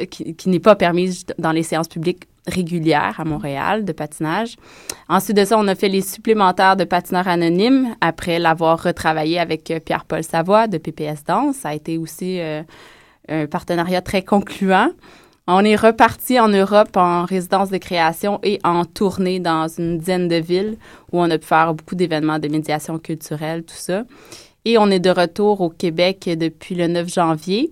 euh, 0.00 0.06
qui, 0.10 0.48
n'est 0.48 0.60
pas 0.60 0.74
permise 0.74 1.24
dans 1.38 1.52
les 1.52 1.62
séances 1.62 1.88
publiques 1.88 2.24
régulières 2.46 3.18
à 3.18 3.24
Montréal 3.24 3.84
de 3.84 3.92
patinage. 3.92 4.56
Ensuite 5.08 5.36
de 5.36 5.44
ça, 5.44 5.56
on 5.56 5.66
a 5.68 5.74
fait 5.74 5.88
les 5.88 6.02
supplémentaires 6.02 6.76
de 6.76 6.84
patineurs 6.84 7.28
anonymes 7.28 7.94
après 8.00 8.38
l'avoir 8.38 8.82
retravaillé 8.82 9.38
avec 9.38 9.70
euh, 9.70 9.78
Pierre-Paul 9.78 10.22
Savoie 10.22 10.66
de 10.66 10.76
PPS 10.78 11.24
Danse. 11.24 11.56
Ça 11.56 11.70
a 11.70 11.74
été 11.74 11.96
aussi 11.96 12.40
un 13.28 13.46
partenariat 13.46 14.02
très 14.02 14.22
concluant. 14.22 14.90
On 15.46 15.62
est 15.62 15.76
reparti 15.76 16.40
en 16.40 16.48
Europe 16.48 16.96
en 16.96 17.26
résidence 17.26 17.68
de 17.68 17.76
création 17.76 18.40
et 18.42 18.60
en 18.64 18.86
tournée 18.86 19.40
dans 19.40 19.68
une 19.68 19.98
dizaine 19.98 20.26
de 20.26 20.36
villes 20.36 20.78
où 21.12 21.20
on 21.20 21.30
a 21.30 21.36
pu 21.36 21.46
faire 21.46 21.74
beaucoup 21.74 21.94
d'événements 21.94 22.38
de 22.38 22.48
médiation 22.48 22.98
culturelle, 22.98 23.62
tout 23.62 23.74
ça. 23.76 24.04
Et 24.64 24.78
on 24.78 24.90
est 24.90 25.00
de 25.00 25.10
retour 25.10 25.60
au 25.60 25.68
Québec 25.68 26.30
depuis 26.34 26.74
le 26.74 26.86
9 26.86 27.12
janvier. 27.12 27.70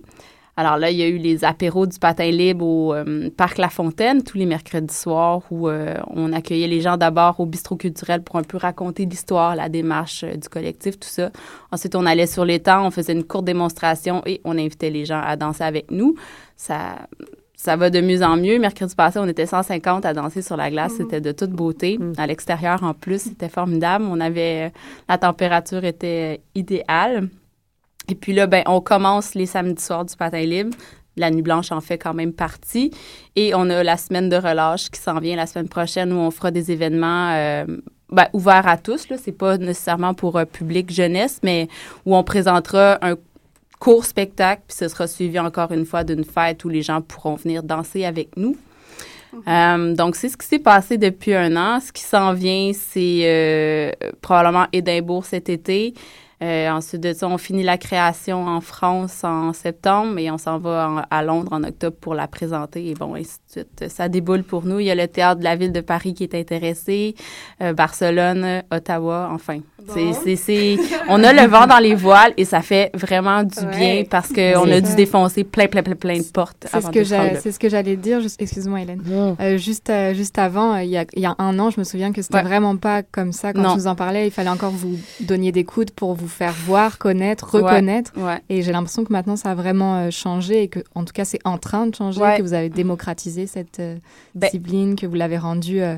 Alors 0.55 0.77
là, 0.77 0.91
il 0.91 0.97
y 0.97 1.01
a 1.01 1.07
eu 1.07 1.17
les 1.17 1.43
apéros 1.45 1.87
du 1.87 1.97
patin 1.97 2.29
libre 2.29 2.63
au 2.63 2.93
euh, 2.93 3.31
Parc 3.35 3.57
La 3.57 3.69
Fontaine 3.69 4.21
tous 4.21 4.37
les 4.37 4.45
mercredis 4.45 4.93
soirs 4.93 5.41
où 5.49 5.67
euh, 5.67 5.95
on 6.11 6.31
accueillait 6.31 6.67
les 6.67 6.79
gens 6.79 6.95
d'abord 6.95 7.39
au 7.39 7.47
bistrot 7.47 7.75
culturel 7.75 8.21
pour 8.21 8.35
un 8.35 8.43
peu 8.43 8.57
raconter 8.57 9.07
l'histoire, 9.07 9.55
la 9.55 9.67
démarche 9.67 10.23
euh, 10.23 10.35
du 10.35 10.47
collectif, 10.47 10.99
tout 10.99 11.09
ça. 11.09 11.31
Ensuite, 11.71 11.95
on 11.95 12.05
allait 12.05 12.27
sur 12.27 12.45
l'étang, 12.45 12.85
on 12.85 12.91
faisait 12.91 13.13
une 13.13 13.23
courte 13.23 13.45
démonstration 13.45 14.21
et 14.27 14.41
on 14.43 14.59
invitait 14.59 14.91
les 14.91 15.05
gens 15.05 15.21
à 15.25 15.35
danser 15.37 15.63
avec 15.63 15.89
nous. 15.89 16.13
Ça, 16.55 17.07
ça 17.55 17.75
va 17.75 17.89
de 17.89 18.01
mieux 18.01 18.23
en 18.23 18.35
mieux. 18.35 18.59
Mercredi 18.59 18.95
passé, 18.95 19.19
on 19.19 19.27
était 19.27 19.45
150 19.45 20.05
à 20.05 20.13
danser 20.13 20.41
sur 20.41 20.57
la 20.57 20.69
glace. 20.69 20.93
C'était 20.97 21.21
de 21.21 21.31
toute 21.31 21.51
beauté. 21.51 21.97
À 22.17 22.27
l'extérieur, 22.27 22.83
en 22.83 22.93
plus, 22.93 23.21
c'était 23.21 23.49
formidable. 23.49 24.05
On 24.09 24.19
avait... 24.19 24.67
euh, 24.67 24.69
La 25.07 25.17
température 25.17 25.83
était 25.85 26.37
euh, 26.37 26.43
idéale. 26.55 27.29
Et 28.09 28.15
puis 28.15 28.33
là, 28.33 28.47
ben, 28.47 28.63
on 28.65 28.81
commence 28.81 29.33
les 29.35 29.45
samedis 29.45 29.81
soirs 29.83 30.03
du 30.05 30.15
patin 30.15 30.41
libre. 30.41 30.75
La 31.15 31.29
nuit 31.29 31.43
blanche 31.43 31.71
en 31.71 31.79
fait 31.79 31.97
quand 31.99 32.15
même 32.15 32.33
partie. 32.33 32.91
Et 33.35 33.53
on 33.53 33.69
a 33.69 33.83
la 33.83 33.97
semaine 33.97 34.29
de 34.29 34.35
relâche 34.35 34.89
qui 34.89 34.99
s'en 34.99 35.19
vient 35.19 35.35
la 35.35 35.45
semaine 35.45 35.69
prochaine 35.69 36.11
où 36.11 36.15
on 36.17 36.31
fera 36.31 36.49
des 36.49 36.71
événements 36.71 37.31
euh, 37.33 37.65
ben, 38.09 38.27
ouverts 38.33 38.67
à 38.67 38.77
tous. 38.77 39.07
Ce 39.07 39.13
n'est 39.13 39.35
pas 39.37 39.57
nécessairement 39.57 40.15
pour 40.15 40.39
un 40.39 40.45
public 40.47 40.91
jeunesse, 40.91 41.39
mais 41.43 41.67
où 42.05 42.15
on 42.15 42.23
présentera 42.23 42.97
un 43.03 43.15
court 43.83 44.05
spectacle, 44.05 44.61
puis 44.65 44.77
ce 44.77 44.87
sera 44.87 45.07
suivi 45.07 45.37
encore 45.39 45.73
une 45.73 45.85
fois 45.85 46.05
d'une 46.05 46.23
fête 46.23 46.63
où 46.63 46.69
les 46.69 46.81
gens 46.81 47.01
pourront 47.01 47.35
venir 47.35 47.63
danser 47.63 48.05
avec 48.05 48.37
nous. 48.37 48.55
Euh, 49.47 49.93
donc, 49.93 50.15
c'est 50.15 50.29
ce 50.29 50.37
qui 50.37 50.47
s'est 50.47 50.59
passé 50.59 50.97
depuis 50.97 51.33
un 51.33 51.55
an. 51.57 51.79
Ce 51.81 51.91
qui 51.91 52.03
s'en 52.03 52.33
vient, 52.33 52.71
c'est 52.73 53.21
euh, 53.23 53.91
probablement 54.21 54.67
Édimbourg 54.71 55.25
cet 55.25 55.49
été. 55.49 55.93
Euh, 56.41 56.69
ensuite 56.69 57.01
de 57.01 57.13
ça, 57.13 57.27
on 57.27 57.37
finit 57.37 57.63
la 57.63 57.77
création 57.77 58.45
en 58.47 58.61
France 58.61 59.23
en 59.23 59.51
septembre 59.53 60.17
et 60.17 60.31
on 60.31 60.37
s'en 60.37 60.59
va 60.59 60.89
en- 60.89 61.01
à 61.09 61.23
Londres 61.23 61.51
en 61.51 61.63
octobre 61.63 61.97
pour 61.99 62.15
la 62.15 62.27
présenter. 62.27 62.89
Et 62.89 62.93
bon, 62.93 63.15
ainsi 63.15 63.37
suite. 63.53 63.85
Ça 63.89 64.09
déboule 64.09 64.43
pour 64.43 64.65
nous. 64.65 64.79
Il 64.79 64.85
y 64.85 64.91
a 64.91 64.95
le 64.95 65.07
théâtre 65.07 65.39
de 65.39 65.43
la 65.43 65.55
ville 65.55 65.71
de 65.71 65.81
Paris 65.81 66.13
qui 66.13 66.23
est 66.23 66.35
intéressé, 66.35 67.15
euh, 67.61 67.73
Barcelone, 67.73 68.63
Ottawa, 68.71 69.29
enfin. 69.31 69.59
C'est, 69.93 70.13
c'est, 70.13 70.35
c'est- 70.37 70.77
on 71.09 71.21
a 71.25 71.33
le 71.33 71.45
vent 71.45 71.67
dans 71.67 71.79
les 71.79 71.93
voiles 71.93 72.31
et 72.37 72.45
ça 72.45 72.61
fait 72.61 72.89
vraiment 72.93 73.43
du 73.43 73.59
Ouais. 73.59 73.77
bien 73.77 74.03
parce 74.09 74.29
qu'on 74.31 74.71
a 74.71 74.79
dû 74.79 74.95
défoncer 74.95 75.43
plein, 75.43 75.67
plein, 75.67 75.83
plein, 75.83 75.95
plein 75.95 76.17
de 76.19 76.23
portes 76.23 76.65
C'est 76.69 76.75
avant 76.77 76.87
ce 76.87 76.93
que 76.93 77.03
c'est 77.03 77.51
ce 77.51 77.59
que 77.59 77.67
j'allais 77.67 77.97
dire. 77.97 78.19
Excuse-moi, 78.39 78.81
Hélène. 78.81 79.01
Euh, 79.41 79.57
juste, 79.57 79.89
euh, 79.89 80.13
juste 80.13 80.37
avant, 80.39 80.73
euh, 80.75 80.83
il 80.83 80.89
y, 80.89 80.97
a, 80.97 81.03
il 81.13 81.21
y 81.21 81.25
a 81.25 81.35
un 81.37 81.59
an, 81.59 81.69
je 81.69 81.79
me 81.81 81.83
souviens 81.83 82.13
que 82.13 82.21
c'était 82.21 82.35
Ouais. 82.35 82.43
vraiment 82.43 82.77
pas 82.77 83.03
comme 83.03 83.33
ça 83.33 83.51
quand 83.51 83.61
Non. 83.61 83.69
je 83.71 83.79
vous 83.81 83.87
en 83.87 83.95
parlais. 83.95 84.25
Il 84.27 84.31
fallait 84.31 84.49
encore 84.49 84.71
vous 84.71 84.97
donniez 85.19 85.51
des 85.51 85.65
coudes 85.65 85.91
pour 85.91 86.13
vous 86.13 86.29
faire 86.29 86.53
voir, 86.65 86.97
connaître, 86.97 87.53
Ouais. 87.53 87.61
reconnaître. 87.61 88.11
Ouais. 88.17 88.39
Et 88.49 88.61
j'ai 88.61 88.71
l'impression 88.71 89.03
que 89.03 89.11
maintenant, 89.11 89.35
ça 89.35 89.51
a 89.51 89.55
vraiment 89.55 89.97
euh, 89.97 90.11
changé 90.11 90.63
et 90.63 90.67
que, 90.69 90.79
en 90.95 91.03
tout 91.03 91.13
cas, 91.13 91.25
c'est 91.25 91.39
en 91.43 91.57
train 91.57 91.87
de 91.87 91.95
changer, 91.95 92.21
Ouais. 92.21 92.37
que 92.37 92.41
vous 92.41 92.53
avez 92.53 92.69
démocratisé 92.69 93.42
cette 93.47 93.79
euh, 93.79 93.97
Ben- 94.35 94.47
discipline, 94.47 94.95
que 94.95 95.05
vous 95.05 95.15
l'avez 95.15 95.37
rendue, 95.37 95.81
euh, 95.81 95.97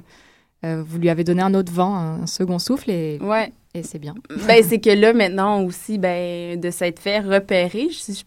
euh, 0.66 0.84
vous 0.86 0.98
lui 1.00 1.10
avez 1.10 1.24
donné 1.24 1.42
un 1.42 1.54
autre 1.54 1.72
vent, 1.72 1.96
un, 1.96 2.22
un 2.24 2.28
second 2.28 2.60
souffle 2.60 2.90
et, 2.92 3.20
Ouais. 3.22 3.52
et 3.74 3.84
c'est 3.84 4.00
bien. 4.00 4.16
Ben, 4.48 4.64
c'est 4.68 4.80
que 4.80 4.90
là, 4.90 5.14
maintenant 5.14 5.62
aussi, 5.64 5.98
ben, 5.98 6.60
de 6.60 6.70
s'être 6.72 7.00
fait 7.00 7.20
repérer, 7.20 7.88
si 7.92 8.14
je 8.16 8.24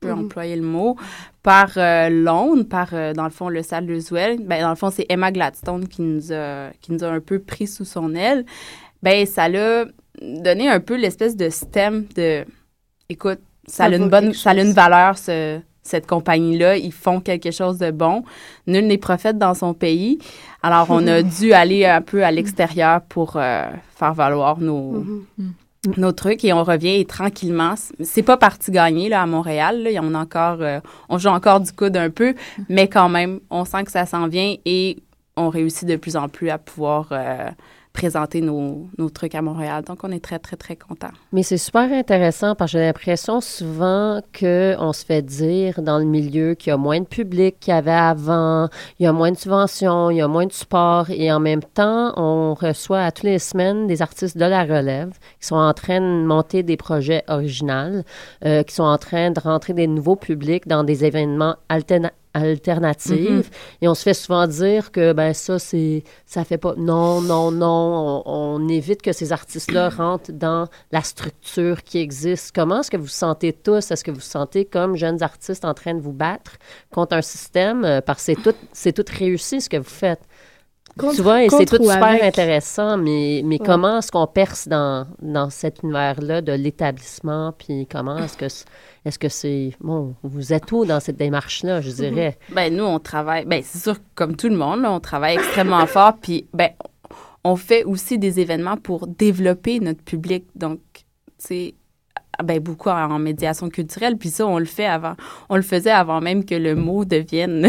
peux 0.00 0.10
Mhm. 0.12 0.18
employer 0.24 0.56
le 0.56 0.62
mot, 0.62 0.96
par 1.42 1.72
euh, 1.76 2.08
Londres, 2.08 2.62
par, 2.64 2.88
euh, 2.94 3.12
dans 3.12 3.24
le 3.24 3.30
fond, 3.30 3.48
le 3.50 3.62
Salle 3.62 3.86
Roosevelt. 3.90 4.40
Ben, 4.46 4.62
dans 4.62 4.70
le 4.70 4.76
fond, 4.76 4.90
c'est 4.90 5.04
Emma 5.10 5.30
Gladstone 5.30 5.86
qui 5.88 6.00
nous, 6.02 6.32
a, 6.32 6.70
qui 6.80 6.92
nous 6.92 7.04
a 7.04 7.08
un 7.08 7.20
peu 7.20 7.38
pris 7.38 7.66
sous 7.66 7.84
son 7.84 8.14
aile. 8.14 8.46
Ben, 9.02 9.26
ça 9.26 9.48
l'a 9.48 9.84
donné 10.22 10.68
un 10.68 10.80
peu 10.80 10.96
l'espèce 10.96 11.36
de 11.36 11.50
stem 11.50 12.06
de, 12.16 12.44
écoute, 13.10 13.40
ça, 13.66 13.84
Ça 13.84 13.84
a 13.84 13.96
une 13.96 14.08
bonne, 14.08 14.32
ça 14.34 14.50
a 14.50 14.54
une 14.54 14.72
valeur, 14.72 15.16
ce- 15.18 15.60
cette 15.90 16.06
compagnie-là. 16.06 16.76
Ils 16.76 16.92
font 16.92 17.20
quelque 17.20 17.50
chose 17.50 17.78
de 17.78 17.90
bon. 17.90 18.24
Nul 18.66 18.86
n'est 18.86 18.98
prophète 18.98 19.38
dans 19.38 19.54
son 19.54 19.74
pays. 19.74 20.18
Alors, 20.62 20.86
on 20.90 21.06
a 21.06 21.22
dû 21.38 21.52
aller 21.52 21.84
un 21.84 22.00
peu 22.00 22.24
à 22.24 22.30
l'extérieur 22.30 23.00
pour 23.02 23.36
euh, 23.36 23.64
faire 23.96 24.14
valoir 24.14 24.58
nos, 24.60 25.04
Mhm. 25.86 25.94
nos 25.96 26.12
trucs 26.12 26.44
et 26.44 26.52
on 26.52 26.62
revient 26.62 27.00
et 27.00 27.04
tranquillement. 27.04 27.74
C'est 28.02 28.22
pas 28.22 28.36
parti 28.36 28.70
gagner 28.70 29.08
là, 29.08 29.22
à 29.22 29.26
Montréal. 29.26 29.82
Là. 29.82 29.90
A 30.00 30.18
encore, 30.20 30.58
euh, 30.60 30.80
on 31.08 31.18
joue 31.18 31.28
encore 31.28 31.60
du 31.60 31.72
coude 31.72 31.96
un 31.96 32.10
peu, 32.10 32.34
mais 32.68 32.86
quand 32.88 33.08
même, 33.08 33.40
on 33.50 33.64
sent 33.64 33.84
que 33.84 33.90
ça 33.90 34.06
s'en 34.06 34.28
vient 34.28 34.54
et 34.64 34.98
on 35.36 35.48
réussit 35.48 35.88
de 35.88 35.96
plus 35.96 36.16
en 36.16 36.28
plus 36.28 36.50
à 36.50 36.58
pouvoir 36.58 37.08
euh, 37.12 37.48
présenter 37.92 38.40
nos, 38.40 38.88
trucs 39.12 39.34
à 39.34 39.42
Montréal. 39.42 39.84
Donc, 39.84 40.04
on 40.04 40.10
est 40.10 40.22
très, 40.22 40.38
très, 40.38 40.56
très 40.56 40.76
contents. 40.76 41.10
Mais 41.32 41.42
c'est 41.42 41.58
super 41.58 41.92
intéressant 41.92 42.54
parce 42.54 42.72
que 42.72 42.78
j'ai 42.78 42.84
l'impression 42.84 43.40
souvent 43.40 44.20
qu'on 44.38 44.92
se 44.92 45.04
fait 45.04 45.22
dire 45.22 45.82
dans 45.82 45.98
le 45.98 46.04
milieu 46.04 46.54
qu'il 46.54 46.70
y 46.70 46.72
a 46.72 46.76
moins 46.76 47.00
de 47.00 47.06
public 47.06 47.56
qu'il 47.60 47.74
y 47.74 47.76
avait 47.76 47.90
avant, 47.90 48.68
il 48.98 49.04
y 49.04 49.06
a 49.06 49.12
moins 49.12 49.32
de 49.32 49.36
subventions, 49.36 50.10
il 50.10 50.18
y 50.18 50.20
a 50.20 50.28
moins 50.28 50.46
de 50.46 50.52
support 50.52 51.10
et 51.10 51.32
en 51.32 51.40
même 51.40 51.62
temps, 51.62 52.12
on 52.16 52.54
reçoit 52.54 53.02
à 53.02 53.10
toutes 53.10 53.24
les 53.24 53.38
semaines 53.38 53.86
des 53.86 54.02
artistes 54.02 54.38
de 54.38 54.44
la 54.44 54.64
relève 54.64 55.10
qui 55.40 55.46
sont 55.46 55.56
en 55.56 55.74
train 55.74 56.00
de 56.00 56.24
monter 56.24 56.62
des 56.62 56.76
projets 56.76 57.24
originaux, 57.28 58.02
euh, 58.44 58.62
qui 58.62 58.74
sont 58.74 58.84
en 58.84 58.98
train 58.98 59.30
de 59.30 59.40
rentrer 59.40 59.72
des 59.72 59.86
nouveaux 59.86 60.16
publics 60.16 60.66
dans 60.66 60.84
des 60.84 61.04
événements 61.04 61.56
alterna- 62.34 62.90
alternatifs 62.90 63.50
et 63.80 63.88
on 63.88 63.94
se 63.94 64.02
fait 64.02 64.14
souvent 64.14 64.46
dire 64.46 64.92
que 64.92 65.12
ben 65.12 65.32
ça 65.32 65.58
c'est 65.58 66.04
ça 66.26 66.44
fait 66.44 66.58
pas 66.58 66.74
non 66.76 67.20
non 67.20 67.50
non 67.50 68.22
on, 68.26 68.60
on 68.62 68.68
évite 68.68 69.02
que 69.02 69.12
ces 69.12 69.32
artistes 69.32 69.72
là 69.72 69.88
rentrent 69.88 70.32
dans 70.32 70.68
la 70.92 71.02
structure 71.02 71.82
qui 71.82 71.98
existe. 71.98 72.52
Comment 72.54 72.80
est-ce 72.80 72.90
que 72.90 72.96
vous 72.96 73.08
sentez 73.08 73.52
tous? 73.52 73.90
Est-ce 73.90 74.04
que 74.04 74.10
vous 74.10 74.20
sentez 74.20 74.64
comme 74.64 74.96
jeunes 74.96 75.22
artistes 75.22 75.64
en 75.64 75.74
train 75.74 75.94
de 75.94 76.00
vous 76.00 76.12
battre 76.12 76.52
contre 76.92 77.16
un 77.16 77.22
système? 77.22 77.84
Euh, 77.84 78.00
parce 78.00 78.18
que 78.20 78.24
c'est 78.34 78.42
tout 78.42 78.56
c'est 78.72 78.92
tout 78.92 79.04
réussi 79.16 79.60
ce 79.60 79.68
que 79.68 79.76
vous 79.76 79.84
faites 79.84 80.22
tu 80.98 81.22
vois 81.22 81.44
et 81.44 81.48
c'est 81.48 81.64
tout 81.66 81.76
ou 81.80 81.90
super 81.90 82.02
avec? 82.04 82.22
intéressant 82.22 82.96
mais 82.96 83.42
mais 83.44 83.58
Ouais. 83.60 83.66
comment 83.66 83.98
est-ce 83.98 84.10
qu'on 84.12 84.26
perce 84.26 84.68
dans 84.68 85.06
dans 85.22 85.48
cet 85.50 85.82
univers 85.82 86.20
là 86.20 86.40
de 86.42 86.52
l'établissement 86.52 87.52
puis 87.56 87.86
comment 87.90 88.18
est-ce 88.18 88.36
que 88.36 88.46
est-ce 89.04 89.18
que 89.18 89.28
c'est 89.28 89.72
bon 89.80 90.14
vous 90.22 90.52
êtes 90.52 90.70
où 90.72 90.84
dans 90.84 91.00
cette 91.00 91.16
démarche 91.16 91.62
là 91.62 91.80
je 91.80 91.90
dirais? 91.90 92.38
Ben 92.54 92.74
nous, 92.74 92.84
on 92.84 92.98
travaille, 92.98 93.44
ben 93.46 93.62
c'est 93.64 93.78
sûr, 93.78 93.96
comme 94.14 94.36
tout 94.36 94.48
le 94.48 94.56
monde, 94.56 94.82
là, 94.82 94.92
on 94.92 95.00
travaille 95.00 95.34
extrêmement 95.36 95.86
fort. 95.96 96.14
Puis, 96.20 96.46
ben, 96.52 96.70
on 97.44 97.56
fait 97.56 97.84
aussi 97.84 98.18
des 98.18 98.40
événements 98.40 98.76
pour 98.76 99.06
développer 99.06 99.80
notre 99.80 100.02
public. 100.02 100.44
Donc, 100.54 100.80
c'est 101.38 101.74
ben, 102.44 102.58
beaucoup 102.60 102.90
en, 102.90 103.10
en 103.12 103.18
médiation 103.18 103.70
culturelle. 103.70 104.18
Puis 104.18 104.28
ça, 104.28 104.46
on 104.46 104.58
le 104.58 104.66
fait 104.66 104.84
avant, 104.86 105.14
on 105.48 105.56
le 105.56 105.62
faisait 105.62 105.90
avant 105.90 106.20
même 106.20 106.44
que 106.44 106.54
le 106.54 106.74
mot 106.74 107.06
devienne 107.06 107.68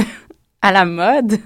à 0.62 0.72
la 0.72 0.86
mode. 0.86 1.38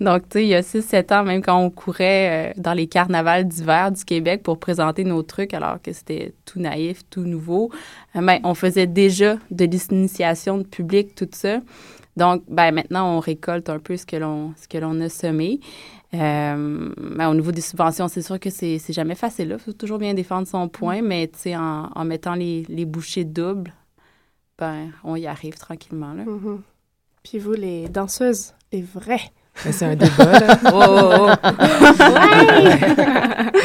Donc, 0.00 0.28
tu 0.28 0.38
sais, 0.38 0.44
il 0.44 0.48
y 0.48 0.54
a 0.54 0.60
6-7 0.60 1.12
ans, 1.12 1.24
même 1.24 1.42
quand 1.42 1.58
on 1.58 1.70
courait 1.70 2.52
euh, 2.52 2.52
dans 2.56 2.72
les 2.72 2.86
carnavals 2.86 3.46
d'hiver 3.46 3.90
du 3.90 4.04
Québec 4.04 4.42
pour 4.42 4.58
présenter 4.58 5.04
nos 5.04 5.22
trucs, 5.22 5.54
alors 5.54 5.82
que 5.82 5.92
c'était 5.92 6.34
tout 6.44 6.60
naïf, 6.60 7.02
tout 7.10 7.22
nouveau, 7.22 7.70
euh, 8.14 8.20
ben, 8.20 8.38
on 8.44 8.54
faisait 8.54 8.86
déjà 8.86 9.36
de 9.50 9.64
l'initiation 9.64 10.58
de 10.58 10.62
public, 10.62 11.14
tout 11.14 11.28
ça. 11.32 11.60
Donc, 12.16 12.44
ben, 12.48 12.72
maintenant, 12.72 13.16
on 13.16 13.20
récolte 13.20 13.68
un 13.68 13.80
peu 13.80 13.96
ce 13.96 14.06
que 14.06 14.16
l'on, 14.16 14.54
ce 14.56 14.68
que 14.68 14.78
l'on 14.78 15.00
a 15.00 15.08
semé. 15.08 15.58
Euh, 16.14 16.92
ben, 16.96 17.28
au 17.28 17.34
niveau 17.34 17.50
des 17.50 17.60
subventions, 17.60 18.06
c'est 18.06 18.22
sûr 18.22 18.38
que 18.38 18.50
c'est, 18.50 18.78
c'est 18.78 18.92
jamais 18.92 19.16
facile. 19.16 19.50
Il 19.50 19.58
faut 19.58 19.72
toujours 19.72 19.98
bien 19.98 20.14
défendre 20.14 20.46
son 20.46 20.68
point, 20.68 21.02
mais 21.02 21.26
tu 21.26 21.38
sais, 21.40 21.56
en, 21.56 21.90
en 21.92 22.04
mettant 22.04 22.34
les, 22.34 22.64
les 22.68 22.84
bouchées 22.84 23.24
doubles, 23.24 23.72
ben, 24.56 24.92
on 25.02 25.16
y 25.16 25.26
arrive 25.26 25.54
tranquillement. 25.58 26.12
Là. 26.14 26.24
Mhm. 26.24 26.62
Puis 27.24 27.38
vous, 27.38 27.54
les 27.54 27.88
danseuses, 27.88 28.52
les 28.72 28.82
vraies. 28.94 29.30
Mais 29.64 29.72
c'est 29.72 29.84
un 29.86 29.94
débat, 29.96 30.24
là. 30.40 30.58
Oh, 30.72 30.72
oh, 30.72 31.10
oh. 31.16 31.30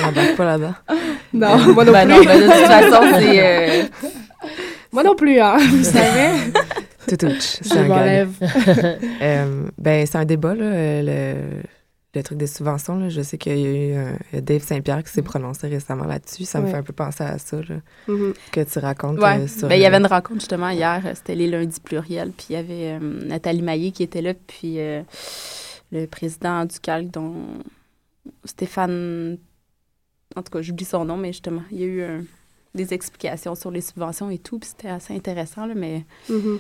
On 0.04 0.08
embarque 0.08 0.36
pas 0.38 0.46
là-dedans. 0.46 0.76
Non, 1.34 1.58
moi 1.74 1.84
non 1.86 1.92
Ben 1.92 2.06
plus. 2.08 2.16
non, 2.16 2.24
ben, 2.24 2.40
de 2.40 2.44
toute 2.46 2.54
façon, 2.54 3.04
c'est. 3.20 3.40
euh, 3.44 3.84
Moi 4.92 5.04
non 5.04 5.16
plus, 5.16 5.40
hein, 5.40 5.58
vous 5.58 5.84
savez. 5.92 6.52
Tout 7.08 7.28
Je 7.28 7.40
c'est 7.68 7.78
un 7.80 7.84
m'enlève. 7.84 8.30
Euh, 9.22 9.64
ben, 9.78 10.06
c'est 10.08 10.18
un 10.18 10.26
débat, 10.26 10.56
là, 10.56 10.66
euh, 10.66 11.02
le, 11.04 11.62
le 12.16 12.24
truc 12.24 12.38
des 12.40 12.48
subventions. 12.48 12.98
Là. 12.98 13.10
Je 13.10 13.22
sais 13.22 13.38
qu'il 13.38 13.58
y 13.58 13.66
a 13.66 13.70
eu 13.70 13.94
euh, 14.34 14.42
Dave 14.42 14.64
Saint-Pierre 14.64 15.04
qui 15.04 15.12
s'est 15.12 15.22
prononcé 15.22 15.68
récemment 15.68 16.06
là-dessus. 16.06 16.44
Ça 16.46 16.60
me 16.60 16.68
fait 16.68 16.78
un 16.78 16.84
peu 16.84 16.94
penser 16.94 17.24
à 17.24 17.38
ça, 17.38 17.58
là, 17.58 17.76
Mhm. 18.08 18.34
que 18.52 18.62
tu 18.62 18.80
racontes. 18.80 19.20
Ouais. 19.20 19.42
euh, 19.42 19.48
sur, 19.48 19.68
Ben, 19.68 19.76
il 19.76 19.82
y 19.82 19.86
avait 19.86 19.98
euh, 19.98 20.00
une 20.00 20.08
rencontre 20.08 20.40
justement 20.40 20.70
hier, 20.70 21.04
c'était 21.16 21.36
les 21.36 21.48
lundis 21.48 21.80
pluriels, 21.80 22.32
puis 22.32 22.48
il 22.50 22.54
y 22.54 22.56
avait 22.56 22.98
euh, 22.98 23.00
Nathalie 23.00 23.62
Maillé 23.62 23.92
qui 23.92 24.02
était 24.04 24.22
là, 24.24 24.34
puis 24.34 24.78
le 25.92 26.06
président 26.08 26.66
du 26.66 26.80
CALC, 26.80 27.12
dont 27.12 27.36
Stéphane. 28.46 29.38
En 30.36 30.44
tout 30.44 30.52
cas, 30.52 30.62
j'oublie 30.62 30.86
son 30.86 31.06
nom, 31.06 31.18
mais 31.18 31.32
justement, 31.32 31.64
il 31.72 31.80
y 31.80 31.84
a 31.84 31.88
eu 31.88 32.28
des 32.76 32.94
explications 32.94 33.56
sur 33.56 33.72
les 33.72 33.82
subventions 33.82 34.30
et 34.30 34.38
tout, 34.38 34.60
puis 34.60 34.70
c'était 34.70 34.90
assez 34.90 35.16
intéressant, 35.16 35.66
là, 35.66 35.74
mais 35.76 36.06
Mhm. 36.30 36.60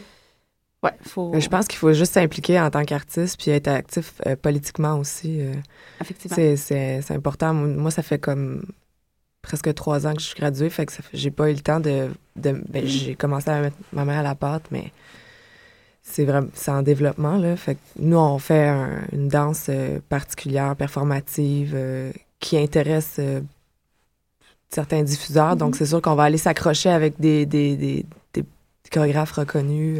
Ouais, 0.83 0.91
faut. 1.03 1.31
Mais 1.31 1.41
je 1.41 1.49
pense 1.49 1.67
qu'il 1.67 1.77
faut 1.79 1.93
juste 1.93 2.13
s'impliquer 2.13 2.59
en 2.59 2.69
tant 2.69 2.83
qu'artiste 2.85 3.39
puis 3.41 3.51
être 3.51 3.67
actif 3.67 4.13
euh, 4.25 4.35
politiquement 4.35 4.97
aussi. 4.97 5.41
euh. 5.41 5.53
Effectivement. 6.01 6.35
c'est, 6.55 7.11
important. 7.11 7.53
Moi, 7.53 7.91
ça 7.91 8.01
fait 8.03 8.19
comme 8.19 8.63
presque 9.41 9.73
trois 9.73 10.05
ans 10.05 10.13
que 10.13 10.21
je 10.21 10.27
suis 10.27 10.35
graduée, 10.39 10.69
fait 10.69 10.85
que 10.85 10.93
j'ai 11.13 11.31
pas 11.31 11.49
eu 11.49 11.53
le 11.53 11.61
temps 11.61 11.79
de... 11.79 12.09
de 12.35 12.61
ben, 12.69 12.85
j'ai 12.85 13.15
commencé 13.15 13.49
à 13.49 13.61
mettre 13.61 13.77
ma 13.93 14.05
main 14.05 14.19
à 14.19 14.23
la 14.23 14.35
pâte, 14.35 14.63
mais 14.71 14.91
c'est 16.03 16.25
vraiment 16.25 16.49
c'est 16.53 16.71
en 16.71 16.81
développement, 16.81 17.37
là. 17.37 17.55
Fait 17.55 17.75
que 17.75 17.79
nous, 17.97 18.17
on 18.17 18.37
fait 18.39 18.67
un- 18.67 19.01
une 19.13 19.27
danse 19.29 19.67
euh, 19.69 19.99
particulière, 20.09 20.75
performative, 20.75 21.77
qui 22.39 22.57
intéresse 22.57 23.19
certains 24.69 25.03
diffuseurs. 25.03 25.55
Donc, 25.55 25.75
c'est 25.75 25.85
sûr 25.85 26.01
qu'on 26.01 26.15
va 26.15 26.23
aller 26.23 26.37
s'accrocher 26.37 26.89
avec 26.89 27.19
des, 27.19 27.45
des, 27.45 27.75
des, 27.75 28.05
des 28.33 28.43
chorégraphes 28.91 29.31
reconnus 29.31 29.99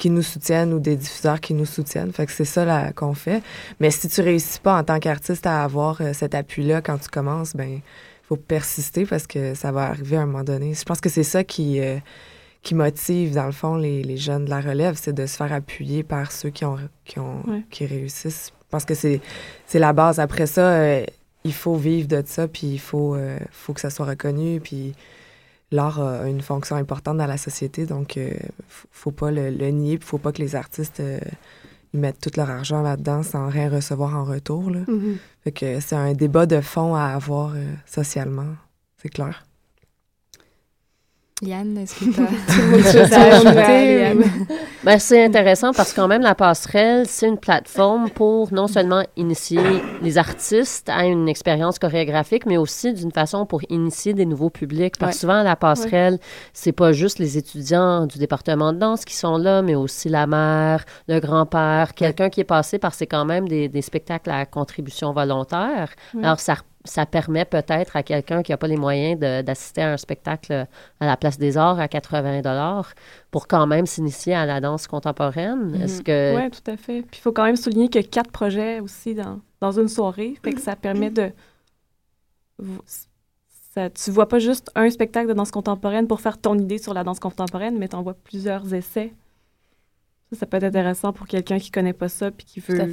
qui 0.00 0.10
nous 0.10 0.22
soutiennent 0.22 0.72
ou 0.72 0.80
des 0.80 0.96
diffuseurs 0.96 1.40
qui 1.40 1.54
nous 1.54 1.66
soutiennent. 1.66 2.10
Fait 2.12 2.26
que 2.26 2.32
c'est 2.32 2.44
ça 2.46 2.92
qu'on 2.94 3.14
fait. 3.14 3.42
Mais 3.78 3.90
si 3.92 4.08
tu 4.08 4.20
réussis 4.22 4.58
pas 4.58 4.76
en 4.76 4.82
tant 4.82 4.98
qu'artiste 4.98 5.46
à 5.46 5.62
avoir 5.62 6.00
euh, 6.00 6.12
cet 6.14 6.34
appui-là 6.34 6.80
quand 6.80 6.98
tu 6.98 7.08
commences, 7.08 7.54
ben 7.54 7.80
faut 8.24 8.36
persister 8.36 9.04
parce 9.06 9.26
que 9.26 9.54
ça 9.54 9.70
va 9.72 9.82
arriver 9.82 10.16
à 10.16 10.22
un 10.22 10.26
moment 10.26 10.42
donné. 10.44 10.72
Je 10.74 10.84
pense 10.84 11.00
que 11.00 11.08
c'est 11.10 11.22
ça 11.24 11.44
qui, 11.44 11.80
euh, 11.80 11.98
qui 12.62 12.74
motive, 12.74 13.34
dans 13.34 13.46
le 13.46 13.52
fond, 13.52 13.74
les, 13.76 14.02
les 14.02 14.16
jeunes 14.16 14.46
de 14.46 14.50
la 14.50 14.60
relève, 14.60 14.94
c'est 15.00 15.12
de 15.12 15.26
se 15.26 15.36
faire 15.36 15.52
appuyer 15.52 16.02
par 16.02 16.32
ceux 16.32 16.50
qui, 16.50 16.64
ont, 16.64 16.78
qui, 17.04 17.18
ont, 17.18 17.42
Ouais. 17.46 17.62
qui 17.70 17.84
réussissent. 17.86 18.52
Je 18.62 18.68
pense 18.70 18.84
que 18.84 18.94
c'est 18.94 19.20
c'est 19.66 19.80
la 19.80 19.92
base. 19.92 20.18
Après 20.18 20.46
ça, 20.46 20.62
euh, 20.70 21.04
il 21.44 21.52
faut 21.52 21.74
vivre 21.76 22.08
de 22.08 22.22
ça, 22.24 22.48
puis 22.48 22.68
il 22.68 22.78
faut, 22.80 23.14
euh, 23.16 23.38
faut 23.50 23.72
que 23.74 23.80
ça 23.80 23.90
soit 23.90 24.06
reconnu, 24.06 24.60
puis 24.60 24.94
l'art 25.70 26.00
a 26.00 26.28
une 26.28 26.40
fonction 26.40 26.76
importante 26.76 27.18
dans 27.18 27.26
la 27.26 27.36
société, 27.36 27.86
donc 27.86 28.16
euh, 28.16 28.30
faut, 28.68 29.10
pas 29.10 29.30
le, 29.30 29.50
le 29.50 29.68
nier, 29.68 29.98
puis 29.98 30.06
faut 30.06 30.18
pas 30.18 30.32
que 30.32 30.42
les 30.42 30.56
artistes 30.56 31.00
euh, 31.00 31.20
ils 31.92 32.00
mettent 32.00 32.20
tout 32.20 32.30
leur 32.36 32.50
argent 32.50 32.82
là-dedans 32.82 33.22
sans 33.22 33.48
rien 33.48 33.68
recevoir 33.68 34.16
en 34.16 34.24
retour. 34.24 34.70
Là. 34.70 34.80
Mhm. 34.86 35.16
Fait 35.42 35.52
que 35.52 35.80
c'est 35.80 35.96
un 35.96 36.12
débat 36.12 36.46
de 36.46 36.60
fond 36.60 36.94
à 36.94 37.04
avoir 37.04 37.54
euh, 37.54 37.64
socialement, 37.86 38.54
c'est 38.96 39.08
clair. 39.08 39.44
Liane, 41.42 41.78
est-ce 41.78 41.94
que 42.04 42.12
tu 42.12 42.20
as 42.20 42.24
autre 42.24 42.92
chose 42.92 43.12
à 43.14 43.22
ajouter? 43.22 44.26
Ben, 44.84 44.98
c'est 44.98 45.24
intéressant 45.24 45.72
parce 45.72 45.92
que 45.92 45.96
quand 45.96 46.08
même, 46.08 46.20
la 46.20 46.34
passerelle, 46.34 47.06
c'est 47.06 47.26
une 47.28 47.38
plateforme 47.38 48.10
pour 48.10 48.52
non 48.52 48.66
seulement 48.66 49.02
initier 49.16 49.60
les 50.02 50.18
artistes 50.18 50.88
à 50.90 51.06
une 51.06 51.28
expérience 51.30 51.78
chorégraphique, 51.78 52.44
mais 52.44 52.58
aussi 52.58 52.92
d'une 52.92 53.10
façon 53.10 53.46
pour 53.46 53.62
initier 53.70 54.12
des 54.12 54.26
nouveaux 54.26 54.50
publics. 54.50 54.96
Parce 54.98 55.12
que 55.12 55.16
Ouais. 55.16 55.20
souvent, 55.32 55.42
la 55.42 55.56
passerelle, 55.56 56.18
c'est 56.52 56.72
pas 56.72 56.92
juste 56.92 57.18
les 57.18 57.38
étudiants 57.38 58.06
du 58.06 58.18
département 58.18 58.72
de 58.74 58.78
danse 58.78 59.04
qui 59.06 59.14
sont 59.16 59.38
là, 59.38 59.62
mais 59.62 59.74
aussi 59.74 60.08
la 60.10 60.26
mère, 60.26 60.84
le 61.08 61.20
grand-père, 61.20 61.94
quelqu'un 61.94 62.28
qui 62.28 62.40
est 62.40 62.44
passé 62.44 62.78
par 62.78 62.92
c'est 62.94 63.06
quand 63.06 63.24
même 63.24 63.48
des, 63.48 63.68
des 63.68 63.82
spectacles 63.82 64.30
à 64.30 64.44
contribution 64.44 65.12
volontaire. 65.14 65.88
Ouais. 66.14 66.22
Alors, 66.24 66.38
ça, 66.40 66.56
ça 66.90 67.06
permet 67.06 67.44
peut-être 67.44 67.94
à 67.94 68.02
quelqu'un 68.02 68.42
qui 68.42 68.50
n'a 68.50 68.56
pas 68.56 68.66
les 68.66 68.76
moyens 68.76 69.18
d'assister 69.20 69.82
à 69.82 69.92
un 69.92 69.96
spectacle 69.96 70.66
à 70.98 71.06
la 71.06 71.16
Place 71.16 71.38
des 71.38 71.56
Arts 71.56 71.78
à 71.78 71.86
80 71.86 72.82
pour 73.30 73.46
quand 73.46 73.66
même 73.68 73.86
s'initier 73.86 74.34
à 74.34 74.44
la 74.44 74.60
danse 74.60 74.88
contemporaine. 74.88 75.80
Est-ce 75.80 76.02
que... 76.02 76.36
Oui, 76.36 76.50
tout 76.50 76.68
à 76.68 76.76
fait. 76.76 77.02
Puis 77.02 77.20
il 77.20 77.22
faut 77.22 77.30
quand 77.30 77.44
même 77.44 77.54
souligner 77.54 77.88
qu'il 77.88 78.02
y 78.02 78.04
a 78.04 78.08
quatre 78.08 78.32
projets 78.32 78.80
aussi 78.80 79.14
dans, 79.14 79.40
dans 79.60 79.70
une 79.70 79.86
soirée. 79.86 80.34
Fait 80.42 80.52
que 80.52 80.60
ça 80.60 80.74
permet 80.74 81.10
de. 81.10 81.30
Ça, 83.72 83.88
tu 83.88 84.10
vois 84.10 84.26
pas 84.26 84.40
juste 84.40 84.72
un 84.74 84.90
spectacle 84.90 85.28
de 85.28 85.34
danse 85.34 85.52
contemporaine 85.52 86.08
pour 86.08 86.20
faire 86.20 86.38
ton 86.38 86.58
idée 86.58 86.78
sur 86.78 86.92
la 86.92 87.04
danse 87.04 87.20
contemporaine, 87.20 87.78
mais 87.78 87.86
tu 87.86 87.94
en 87.94 88.02
vois 88.02 88.14
plusieurs 88.14 88.74
essais. 88.74 89.12
Ça, 90.32 90.40
ça 90.40 90.46
peut 90.46 90.56
être 90.56 90.64
intéressant 90.64 91.12
pour 91.12 91.28
quelqu'un 91.28 91.60
qui 91.60 91.70
connaît 91.70 91.92
pas 91.92 92.08
ça 92.08 92.32
puis 92.32 92.44
qui 92.44 92.60
Tout 92.60 92.72
à 92.72 92.86
veut 92.86 92.92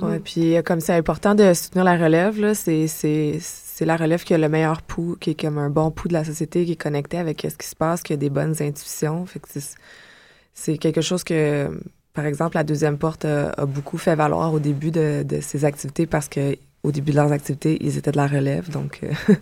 Ouais, 0.00 0.18
puis 0.18 0.56
euh, 0.56 0.62
comme 0.62 0.80
c'est 0.80 0.94
important 0.94 1.34
de 1.34 1.52
soutenir 1.54 1.84
la 1.84 1.96
relève, 1.96 2.40
là, 2.40 2.54
c'est, 2.54 2.86
c'est, 2.86 3.40
la 3.84 3.96
relève 3.96 4.22
qui 4.22 4.32
a 4.32 4.38
le 4.38 4.48
meilleur 4.48 4.80
pouls, 4.82 5.16
qui 5.20 5.30
est 5.30 5.40
comme 5.40 5.58
un 5.58 5.70
bon 5.70 5.90
pouls 5.90 6.08
de 6.08 6.12
la 6.12 6.24
société, 6.24 6.64
qui 6.64 6.72
est 6.72 6.76
connecté 6.76 7.18
avec 7.18 7.46
ce 7.48 7.56
qui 7.56 7.66
se 7.66 7.74
passe, 7.74 8.02
qui 8.02 8.12
a 8.12 8.16
des 8.16 8.30
bonnes 8.30 8.54
intuitions. 8.60 9.26
Fait 9.26 9.40
que 9.40 9.48
c'est, 10.54 10.78
quelque 10.78 11.00
chose 11.00 11.24
que, 11.24 11.68
par 12.14 12.24
exemple, 12.24 12.56
la 12.56 12.64
deuxième 12.64 12.96
porte 12.96 13.24
a, 13.24 13.50
a 13.50 13.66
beaucoup 13.66 13.98
fait 13.98 14.14
valoir 14.14 14.54
au 14.54 14.60
début 14.60 14.92
de, 14.92 15.24
de 15.24 15.40
ses 15.40 15.64
activités 15.64 16.06
parce 16.06 16.28
que 16.28 16.56
au 16.82 16.90
début 16.90 17.12
de 17.12 17.16
leurs 17.16 17.32
activités, 17.32 17.78
ils 17.80 17.96
étaient 17.96 18.10
de 18.10 18.16
la 18.16 18.26
relève. 18.26 18.70
Donc, 18.70 19.00
euh, 19.02 19.12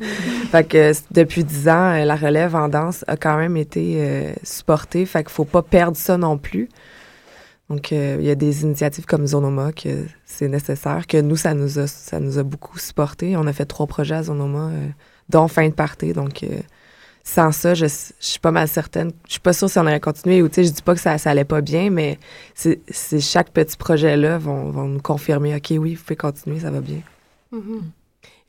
fait 0.51 0.64
que 0.64 0.76
euh, 0.76 0.94
depuis 1.11 1.44
dix 1.44 1.68
ans, 1.68 1.92
euh, 1.94 2.05
la 2.05 2.16
relève 2.16 2.55
en 2.55 2.68
danse 2.68 3.05
a 3.07 3.16
quand 3.16 3.36
même 3.36 3.57
été 3.57 3.96
euh, 3.98 4.32
supportée. 4.42 5.07
Fait 5.07 5.22
qu'il 5.22 5.32
faut 5.32 5.44
pas 5.44 5.62
perdre 5.62 5.96
ça 5.96 6.18
non 6.18 6.36
plus. 6.36 6.68
Donc, 7.71 7.93
euh, 7.93 8.16
il 8.18 8.27
y 8.27 8.31
a 8.31 8.35
des 8.35 8.64
initiatives 8.64 9.07
comme 9.07 9.29
Zonoma 9.29 9.71
que 9.73 10.05
c'est 10.25 10.49
nécessaire, 10.49 11.07
que 11.07 11.21
nous, 11.21 11.37
ça 11.37 11.55
nous 11.55 11.79
a, 11.79 11.87
ça 11.87 12.18
nous 12.18 12.37
a 12.37 12.43
beaucoup 12.43 12.77
supporté. 12.81 13.37
On 13.37 13.47
a 13.47 13.53
fait 13.53 13.64
trois 13.64 13.87
projets 13.87 14.16
à 14.16 14.25
Zonoma, 14.25 14.71
euh, 14.71 14.89
dont 15.29 15.47
fin 15.47 15.68
de 15.68 15.75
partie. 15.75 16.12
Donc, 16.12 16.43
euh, 16.43 16.59
sans 17.23 17.53
ça, 17.53 17.75
je, 17.75 17.87
je 17.87 18.27
suis 18.27 18.41
pas 18.41 18.51
mal 18.51 18.66
certaine. 18.66 19.12
Je 19.27 19.33
suis 19.33 19.41
pas 19.41 19.53
sûre 19.53 19.71
si 19.71 19.79
on 19.79 19.83
aurait 19.83 20.01
continué 20.01 20.43
ou, 20.43 20.49
tu 20.49 20.57
sais, 20.57 20.64
je 20.64 20.73
dis 20.73 20.83
pas 20.83 20.95
que 20.95 21.01
ça, 21.01 21.16
ça 21.16 21.31
allait 21.31 21.45
pas 21.45 21.61
bien, 21.61 21.91
mais 21.91 22.18
c'est, 22.55 22.81
chaque 23.21 23.51
petit 23.53 23.77
projet-là 23.77 24.39
vont, 24.39 24.73
vont 24.73 24.89
nous 24.89 25.01
confirmer, 25.01 25.55
OK, 25.55 25.73
oui, 25.79 25.95
vous 25.95 26.03
pouvez 26.03 26.16
continuer, 26.16 26.59
ça 26.59 26.73
va 26.73 26.81
bien. 26.81 27.03
Mhm. 27.53 27.83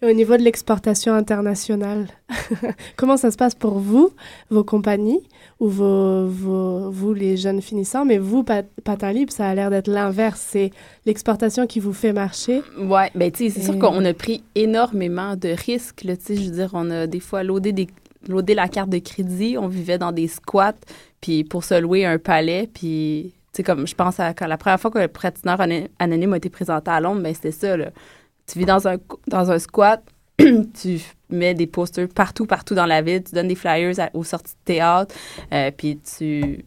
Et 0.04 0.08
au 0.10 0.14
niveau 0.14 0.36
de 0.36 0.42
l'exportation 0.42 1.14
internationale, 1.14 2.08
comment 2.98 3.18
ça 3.18 3.30
se 3.30 3.38
passe 3.38 3.54
pour 3.54 3.78
vous, 3.78 4.10
vos 4.50 4.64
compagnies, 4.64 5.22
ou 5.60 5.68
vos, 5.70 6.26
vos- 6.26 6.90
vous, 6.90 7.14
les 7.14 7.38
jeunes 7.38 7.62
finissants, 7.62 8.04
mais 8.04 8.18
vous, 8.18 8.44
Pat- 8.44 8.66
Patin 8.84 9.12
Libre, 9.12 9.32
ça 9.32 9.48
a 9.48 9.54
l'air 9.54 9.70
d'être 9.70 9.88
l'inverse. 9.88 10.44
C'est 10.50 10.72
l'exportation 11.06 11.68
qui 11.68 11.80
vous 11.80 11.94
fait 11.94 12.14
marcher. 12.14 12.64
Ouais, 12.80 13.12
ben 13.14 13.32
tu 13.32 13.50
sais, 13.50 13.60
c'est 13.60 13.66
sûr 13.66 13.78
qu'on 13.78 14.04
a 14.04 14.14
pris 14.16 14.44
énormément 14.56 15.36
de 15.36 15.50
risques, 15.50 16.02
tu 16.02 16.16
sais, 16.20 16.36
je 16.36 16.46
veux 16.50 16.56
dire, 16.56 16.72
on 16.74 16.90
a 16.90 17.06
des 17.06 17.20
fois 17.20 17.44
loadé, 17.44 17.72
des, 17.72 17.88
loadé 18.28 18.56
la 18.56 18.68
carte 18.68 18.90
de 18.90 18.98
crédit, 18.98 19.56
on 19.60 19.68
vivait 19.68 20.00
dans 20.00 20.12
des 20.12 20.28
squats, 20.28 20.74
puis 21.22 21.44
pour 21.44 21.64
se 21.64 21.80
louer 21.80 22.06
un 22.06 22.18
palais, 22.18 22.68
puis, 22.74 23.34
tu 23.54 23.58
sais, 23.58 23.64
comme 23.64 23.86
je 23.86 23.94
pense 23.94 24.20
à 24.20 24.34
quand 24.34 24.48
la 24.48 24.58
première 24.58 24.80
fois 24.80 24.90
que 24.90 24.98
le 24.98 25.10
ana- 25.46 25.88
anonyme 26.00 26.34
a 26.34 26.38
été 26.38 26.50
présenté 26.50 26.90
à 26.90 27.00
Londres, 27.00 27.22
ben 27.22 27.36
c'était 27.36 27.52
ça, 27.52 27.78
là. 27.78 27.92
Tu 28.52 28.60
vis 28.60 28.66
dans 28.66 28.88
un, 28.88 28.98
dans 29.28 29.52
un 29.52 29.60
squat, 29.60 30.04
tu 30.38 31.00
mets 31.30 31.54
des 31.54 31.68
posters 31.68 32.08
partout, 32.10 32.46
partout 32.46 32.76
dans 32.76 32.86
la 32.86 33.02
ville, 33.02 33.24
tu 33.24 33.34
donnes 33.36 33.48
des 33.48 33.56
flyers 33.56 34.00
à- 34.00 34.10
aux 34.14 34.24
sorties 34.24 34.54
de 34.54 34.66
théâtre, 34.66 35.16
euh, 35.54 35.72
puis 35.76 36.00
tu... 36.00 36.66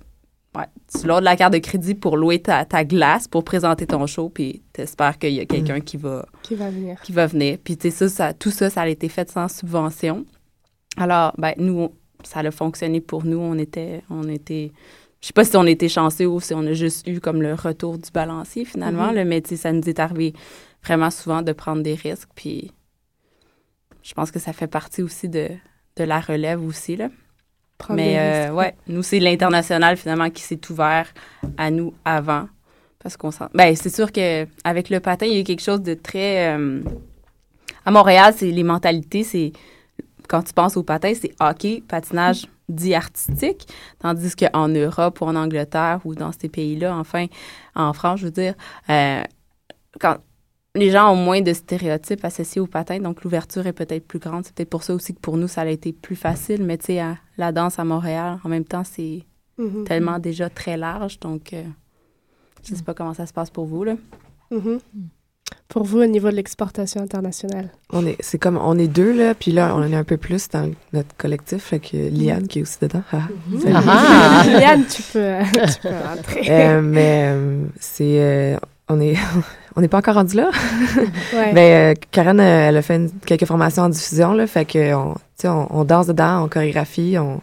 Ouais, 0.57 0.66
tu 1.01 1.05
la 1.09 1.35
carte 1.35 1.53
de 1.53 1.59
crédit 1.59 1.95
pour 1.97 2.16
louer 2.16 2.39
ta, 2.41 2.64
ta 2.64 2.85
glace, 2.85 3.26
pour 3.26 3.43
présenter 3.43 3.89
ton 3.89 4.07
show, 4.07 4.28
puis 4.28 4.62
t'espères 4.72 5.18
qu'il 5.18 5.32
y 5.35 5.41
a 5.41 5.47
quelqu'un 5.47 5.80
qui 5.80 5.97
va 5.97 6.24
Qui 6.43 6.55
va 6.55 6.70
venir. 6.70 7.01
qui 7.03 7.11
va 7.11 7.26
venir. 7.26 7.59
Puis, 7.64 7.76
tu 7.76 7.91
sais, 7.91 8.09
ça, 8.09 8.09
ça- 8.09 8.32
tout 8.35 8.53
ça, 8.53 8.70
ça 8.70 8.82
a 8.82 8.89
été 8.89 9.09
fait 9.09 9.28
sans 9.28 9.49
subvention. 9.49 10.24
Alors, 10.97 11.32
ben, 11.39 11.55
nous, 11.59 11.89
ça 12.22 12.39
a 12.39 12.51
fonctionné 12.53 13.01
pour 13.01 13.24
nous. 13.24 13.39
On 13.39 13.59
était, 13.59 14.03
on 14.11 14.28
était, 14.28 14.70
je 15.20 15.26
sais 15.26 15.32
pas 15.32 15.45
si 15.45 15.57
on 15.57 15.66
était 15.66 15.89
chanceux 15.89 16.28
ou 16.28 16.39
si 16.39 16.55
on 16.55 16.61
a 16.66 16.72
juste 16.72 17.09
eu 17.09 17.18
comme 17.18 17.43
le 17.43 17.55
retour 17.55 17.99
du 17.99 18.12
balancier 18.12 18.64
finalement, 18.64 19.09
Mhm. 19.09 19.14
là, 19.16 19.24
mais 19.24 19.43
ça 19.57 19.72
nous 19.72 19.89
est 19.89 19.99
arrivé 19.99 20.35
vraiment 20.85 21.11
souvent 21.11 21.43
de 21.43 21.53
prendre 21.53 21.82
des 21.82 21.95
risques. 21.95 22.28
Puis, 22.35 22.72
je 24.03 24.14
pense 24.14 24.30
que 24.30 24.39
ça 24.39 24.53
fait 24.53 24.66
partie 24.66 25.03
aussi 25.03 25.28
de, 25.28 25.49
de 25.97 26.05
la 26.05 26.20
relève 26.20 26.62
aussi, 26.62 26.97
là. 26.97 27.09
Prendre 27.78 27.97
mais, 27.97 28.18
euh, 28.18 28.43
risques. 28.45 28.57
ouais, 28.57 28.74
nous, 28.87 29.03
c'est 29.03 29.18
l'international 29.18 29.97
finalement 29.97 30.30
qui 30.30 30.43
s'est 30.43 30.61
ouvert 30.70 31.12
à 31.57 31.70
nous 31.70 31.95
avant. 32.05 32.49
Parce 33.01 33.16
qu'on 33.16 33.30
sent. 33.30 33.45
Ben, 33.53 33.74
c'est 33.76 33.95
sûr 33.95 34.12
qu'avec 34.12 34.89
le 34.89 34.99
patin, 35.01 35.26
il 35.26 35.37
y 35.37 35.41
a 35.41 35.43
quelque 35.43 35.62
chose 35.62 35.82
de 35.82 35.95
très. 35.95 36.57
euh, 36.57 36.80
à 37.85 37.91
Montréal, 37.91 38.32
c'est 38.37 38.51
les 38.51 38.62
mentalités, 38.62 39.24
c'est. 39.24 39.53
Quand 40.26 40.43
tu 40.43 40.55
penses 40.55 40.78
au 40.78 40.82
patin, 40.82 41.12
c'est 41.14 41.35
hockey, 41.39 41.82
patinage 41.87 42.47
dit 42.70 42.95
artistique. 42.95 43.66
Tandis 43.99 44.35
qu'en 44.35 44.68
Europe 44.68 45.20
ou 45.20 45.26
en 45.26 45.37
Angleterre 45.37 46.01
ou 46.07 46.14
dans 46.14 46.32
ces 46.32 46.49
pays-là, 46.49 46.97
enfin, 46.97 47.26
en 47.74 47.93
France, 47.93 48.20
je 48.20 48.26
veux 48.26 48.30
dire, 48.30 48.55
euh, 48.89 49.22
quand 50.01 50.16
les 50.77 50.91
gens 50.91 51.12
ont 51.12 51.16
moins 51.16 51.41
de 51.41 51.53
stéréotypes 51.53 52.25
associés 52.25 52.61
au 52.61 52.66
patin, 52.66 52.99
donc 52.99 53.22
l'ouverture 53.22 53.66
est 53.66 53.72
peut-être 53.72 54.07
plus 54.07 54.18
grande. 54.18 54.45
C'est 54.45 54.55
peut-être 54.55 54.70
pour 54.70 54.83
ça 54.83 54.95
aussi 54.95 55.14
que 55.14 55.20
pour 55.20 55.37
nous, 55.37 55.49
ça 55.49 55.62
a 55.62 55.66
été 55.66 55.93
plus 55.93 56.16
facile. 56.16 56.64
Mais 56.64 56.79
tu 56.79 56.87
sais, 56.87 57.01
la 57.39 57.53
danse 57.53 57.79
à 57.79 57.85
Montréal, 57.85 58.39
en 58.45 58.49
même 58.49 58.64
temps, 58.64 58.83
c'est 58.85 59.22
Mhm. 59.57 59.85
tellement 59.85 60.18
déjà 60.18 60.51
très 60.51 60.77
large. 60.77 61.20
Donc, 61.20 61.53
euh, 61.53 61.62
je 62.68 62.75
sais 62.75 62.83
pas 62.83 62.93
comment 62.95 63.14
ça 63.14 63.25
se 63.27 63.33
passe 63.33 63.51
pour 63.51 63.66
vous, 63.66 63.85
là. 63.85 63.95
Mhm. 64.51 64.81
Pour 65.68 65.85
vous, 65.85 66.01
au 66.01 66.07
niveau 66.07 66.29
de 66.31 66.35
l'exportation 66.35 67.01
internationale? 67.01 67.70
On 67.91 68.05
est, 68.05 68.16
c'est 68.20 68.39
comme, 68.39 68.57
on 68.59 68.77
est 68.77 68.89
deux, 68.89 69.12
là, 69.16 69.35
puis 69.35 69.53
là, 69.53 69.75
on 69.77 69.79
en 69.79 69.93
est 69.93 69.95
un 69.95 70.03
peu 70.05 70.16
plus 70.16 70.49
dans 70.49 70.70
notre 70.93 71.14
collectif, 71.16 71.62
fait 71.62 71.79
que 71.79 71.97
Liane 71.97 72.49
qui 72.49 72.59
est 72.59 72.62
aussi 72.62 72.79
dedans. 72.81 73.03
Ah, 73.12 73.29
salut. 73.61 73.75
Ah! 73.87 74.45
Liane, 74.49 74.85
tu 74.87 75.03
peux, 75.03 75.35
tu 75.72 75.81
peux 75.83 75.89
rentrer. 75.89 76.47
Euh, 76.51 76.81
mais 76.83 77.25
euh, 77.33 77.64
c'est, 77.79 78.20
euh, 78.20 78.57
on 78.89 79.01
est, 79.01 79.16
on 79.76 79.80
n'est 79.80 79.89
pas 79.89 79.99
encore 79.99 80.14
rendu 80.14 80.37
là. 80.37 80.51
Ouais. 81.35 81.53
Mais 81.53 81.95
euh, 81.95 82.01
Karen, 82.11 82.39
euh, 82.41 82.68
elle 82.68 82.76
a 82.76 82.82
fait 82.82 82.97
une- 82.97 83.11
quelques 83.26 83.47
formations 83.47 83.82
en 83.85 83.89
diffusion, 83.89 84.32
là, 84.32 84.47
fait 84.47 84.64
que 84.64 84.95
on, 84.95 85.14
on, 85.45 85.66
on 85.70 85.85
danse 85.85 86.07
dedans, 86.07 86.45
on 86.45 86.49
chorégraphie, 86.49 87.16
on, 87.18 87.41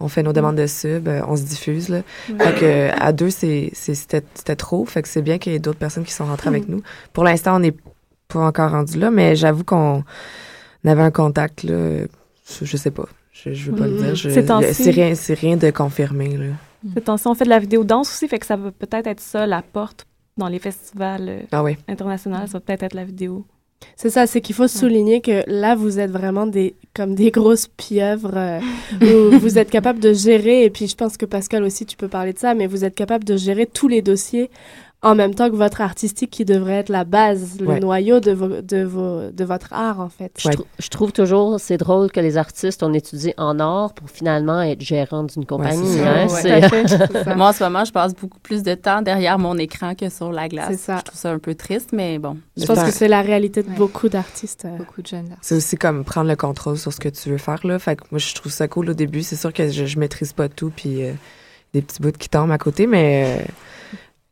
on 0.00 0.08
fait 0.08 0.22
nos 0.22 0.32
demandes 0.32 0.56
de 0.56 0.66
sub, 0.66 1.08
euh, 1.08 1.22
on 1.28 1.36
se 1.36 1.42
diffuse, 1.42 1.88
là. 1.88 2.02
Fait 2.38 2.54
que 2.58 3.00
à 3.00 3.12
deux, 3.12 3.30
c'était, 3.30 4.56
trop, 4.56 4.84
fait 4.84 5.02
que 5.02 5.08
c'est 5.08 5.22
bien 5.22 5.38
qu'il 5.38 5.52
y 5.52 5.54
ait 5.54 5.60
d'autres 5.60 5.78
personnes 5.78 6.04
qui 6.04 6.12
sont 6.12 6.26
rentrées 6.26 6.48
avec 6.48 6.68
nous. 6.68 6.82
Pour 7.12 7.24
l'instant, 7.24 7.56
on 7.56 7.60
n'est 7.60 7.74
pas 8.28 8.40
encore 8.40 8.72
rendu 8.72 8.98
là, 8.98 9.10
mais 9.10 9.36
j'avoue 9.36 9.64
qu'on 9.64 10.02
avait 10.84 11.02
un 11.02 11.10
contact, 11.10 11.62
là, 11.62 12.00
je, 12.50 12.64
je 12.64 12.76
sais 12.76 12.90
pas. 12.90 13.06
Je, 13.32 13.54
je 13.54 13.70
veux 13.70 13.76
pas 13.76 13.86
le 13.86 14.12
dire. 14.14 14.46
Temps-ci. 14.46 14.74
c'est 14.74 14.90
rien, 14.90 15.14
c'est 15.14 15.34
rien 15.34 15.56
de 15.56 15.70
confirmé, 15.70 16.36
là. 16.36 17.00
Temps-ci, 17.04 17.26
on 17.28 17.34
fait 17.34 17.44
de 17.44 17.48
la 17.50 17.60
vidéo 17.60 17.84
danse 17.84 18.10
aussi, 18.10 18.26
fait 18.28 18.40
que 18.40 18.46
ça 18.46 18.56
va 18.56 18.72
peut-être 18.72 19.06
être 19.06 19.20
ça 19.20 19.46
la 19.46 19.62
porte 19.62 20.04
dans 20.36 20.48
les 20.48 20.58
festivals 20.58 21.28
euh, 21.28 21.40
Ah 21.52 21.62
oui. 21.62 21.76
internationaux. 21.88 22.36
Ça 22.46 22.52
va 22.54 22.60
peut-être 22.60 22.82
être 22.82 22.94
la 22.94 23.04
vidéo. 23.04 23.44
C'est 23.96 24.10
ça, 24.10 24.26
c'est 24.28 24.40
qu'il 24.40 24.54
faut 24.54 24.68
souligner 24.68 25.20
que 25.20 25.42
là, 25.48 25.74
vous 25.74 25.98
êtes 25.98 26.10
vraiment 26.12 26.46
des, 26.46 26.76
comme 26.94 27.16
des 27.16 27.32
grosses 27.32 27.66
pieuvres 27.66 28.36
euh, 28.36 28.60
où 29.02 29.38
vous 29.40 29.58
êtes 29.58 29.70
capable 29.70 29.98
de 29.98 30.12
gérer, 30.12 30.62
et 30.64 30.70
puis 30.70 30.86
je 30.86 30.94
pense 30.94 31.16
que 31.16 31.26
Pascal 31.26 31.64
aussi, 31.64 31.84
tu 31.84 31.96
peux 31.96 32.06
parler 32.08 32.32
de 32.32 32.38
ça, 32.38 32.54
mais 32.54 32.68
vous 32.68 32.84
êtes 32.84 32.94
capable 32.94 33.24
de 33.24 33.36
gérer 33.36 33.66
tous 33.66 33.88
les 33.88 34.00
dossiers 34.00 34.50
en 35.04 35.16
même 35.16 35.34
temps 35.34 35.50
que 35.50 35.56
votre 35.56 35.80
artistique 35.80 36.30
qui 36.30 36.44
devrait 36.44 36.74
être 36.74 36.88
la 36.88 37.02
base, 37.02 37.58
le 37.60 37.66
Ouais. 37.66 37.80
noyau 37.80 38.20
de, 38.20 38.30
vos, 38.30 38.60
de, 38.62 38.84
vos, 38.84 39.30
de 39.32 39.44
votre 39.44 39.72
art, 39.72 39.98
en 39.98 40.08
fait. 40.08 40.32
Je, 40.38 40.48
trou- 40.50 40.64
je 40.78 40.88
trouve 40.90 41.12
toujours, 41.12 41.58
c'est 41.58 41.76
drôle 41.76 42.12
que 42.12 42.20
les 42.20 42.36
artistes, 42.36 42.84
on 42.84 42.92
étudie 42.94 43.34
en 43.36 43.58
art 43.58 43.94
pour 43.94 44.08
finalement 44.08 44.62
être 44.62 44.80
gérant 44.80 45.24
d'une 45.24 45.44
compagnie. 45.44 45.98
ça. 45.98 46.22
hein. 46.22 47.34
Moi, 47.36 47.48
en 47.48 47.52
ce 47.52 47.64
moment, 47.64 47.84
je 47.84 47.90
passe 47.90 48.14
beaucoup 48.14 48.38
plus 48.38 48.62
de 48.62 48.74
temps 48.74 49.02
derrière 49.02 49.40
mon 49.40 49.58
écran 49.58 49.96
que 49.96 50.08
sur 50.08 50.30
la 50.30 50.46
glace. 50.48 50.68
C'est 50.70 50.76
ça. 50.76 50.98
Je 50.98 51.02
trouve 51.04 51.18
ça 51.18 51.32
un 51.32 51.38
peu 51.40 51.56
triste, 51.56 51.90
mais 51.92 52.18
bon. 52.20 52.36
Je 52.56 52.64
pense 52.64 52.82
que 52.84 52.92
c'est 52.92 53.08
la 53.08 53.22
réalité 53.22 53.64
de 53.64 53.68
Ouais. 53.70 53.74
beaucoup 53.76 54.08
d'artistes. 54.08 54.66
euh. 54.66 54.76
Beaucoup 54.76 55.02
de 55.02 55.08
jeunes 55.08 55.22
artistes. 55.32 55.38
C'est 55.42 55.56
aussi 55.56 55.76
comme 55.76 56.04
prendre 56.04 56.28
le 56.28 56.36
contrôle 56.36 56.78
sur 56.78 56.92
ce 56.92 57.00
que 57.00 57.08
tu 57.08 57.28
veux 57.28 57.38
faire, 57.38 57.58
là. 57.66 57.80
Fait 57.80 57.96
que 57.96 58.02
moi, 58.12 58.18
je 58.20 58.32
trouve 58.34 58.52
ça 58.52 58.68
cool 58.68 58.90
au 58.90 58.94
début. 58.94 59.22
C'est 59.24 59.34
sûr 59.36 59.52
que 59.52 59.68
je, 59.68 59.84
je 59.84 59.98
maîtrise 59.98 60.32
pas 60.32 60.48
tout, 60.48 60.70
puis 60.74 61.02
euh, 61.02 61.12
des 61.74 61.82
petits 61.82 62.00
bouts 62.00 62.12
qui 62.12 62.28
tombent 62.28 62.52
à 62.52 62.58
côté, 62.58 62.86
mais 62.86 63.24
euh, 63.40 63.44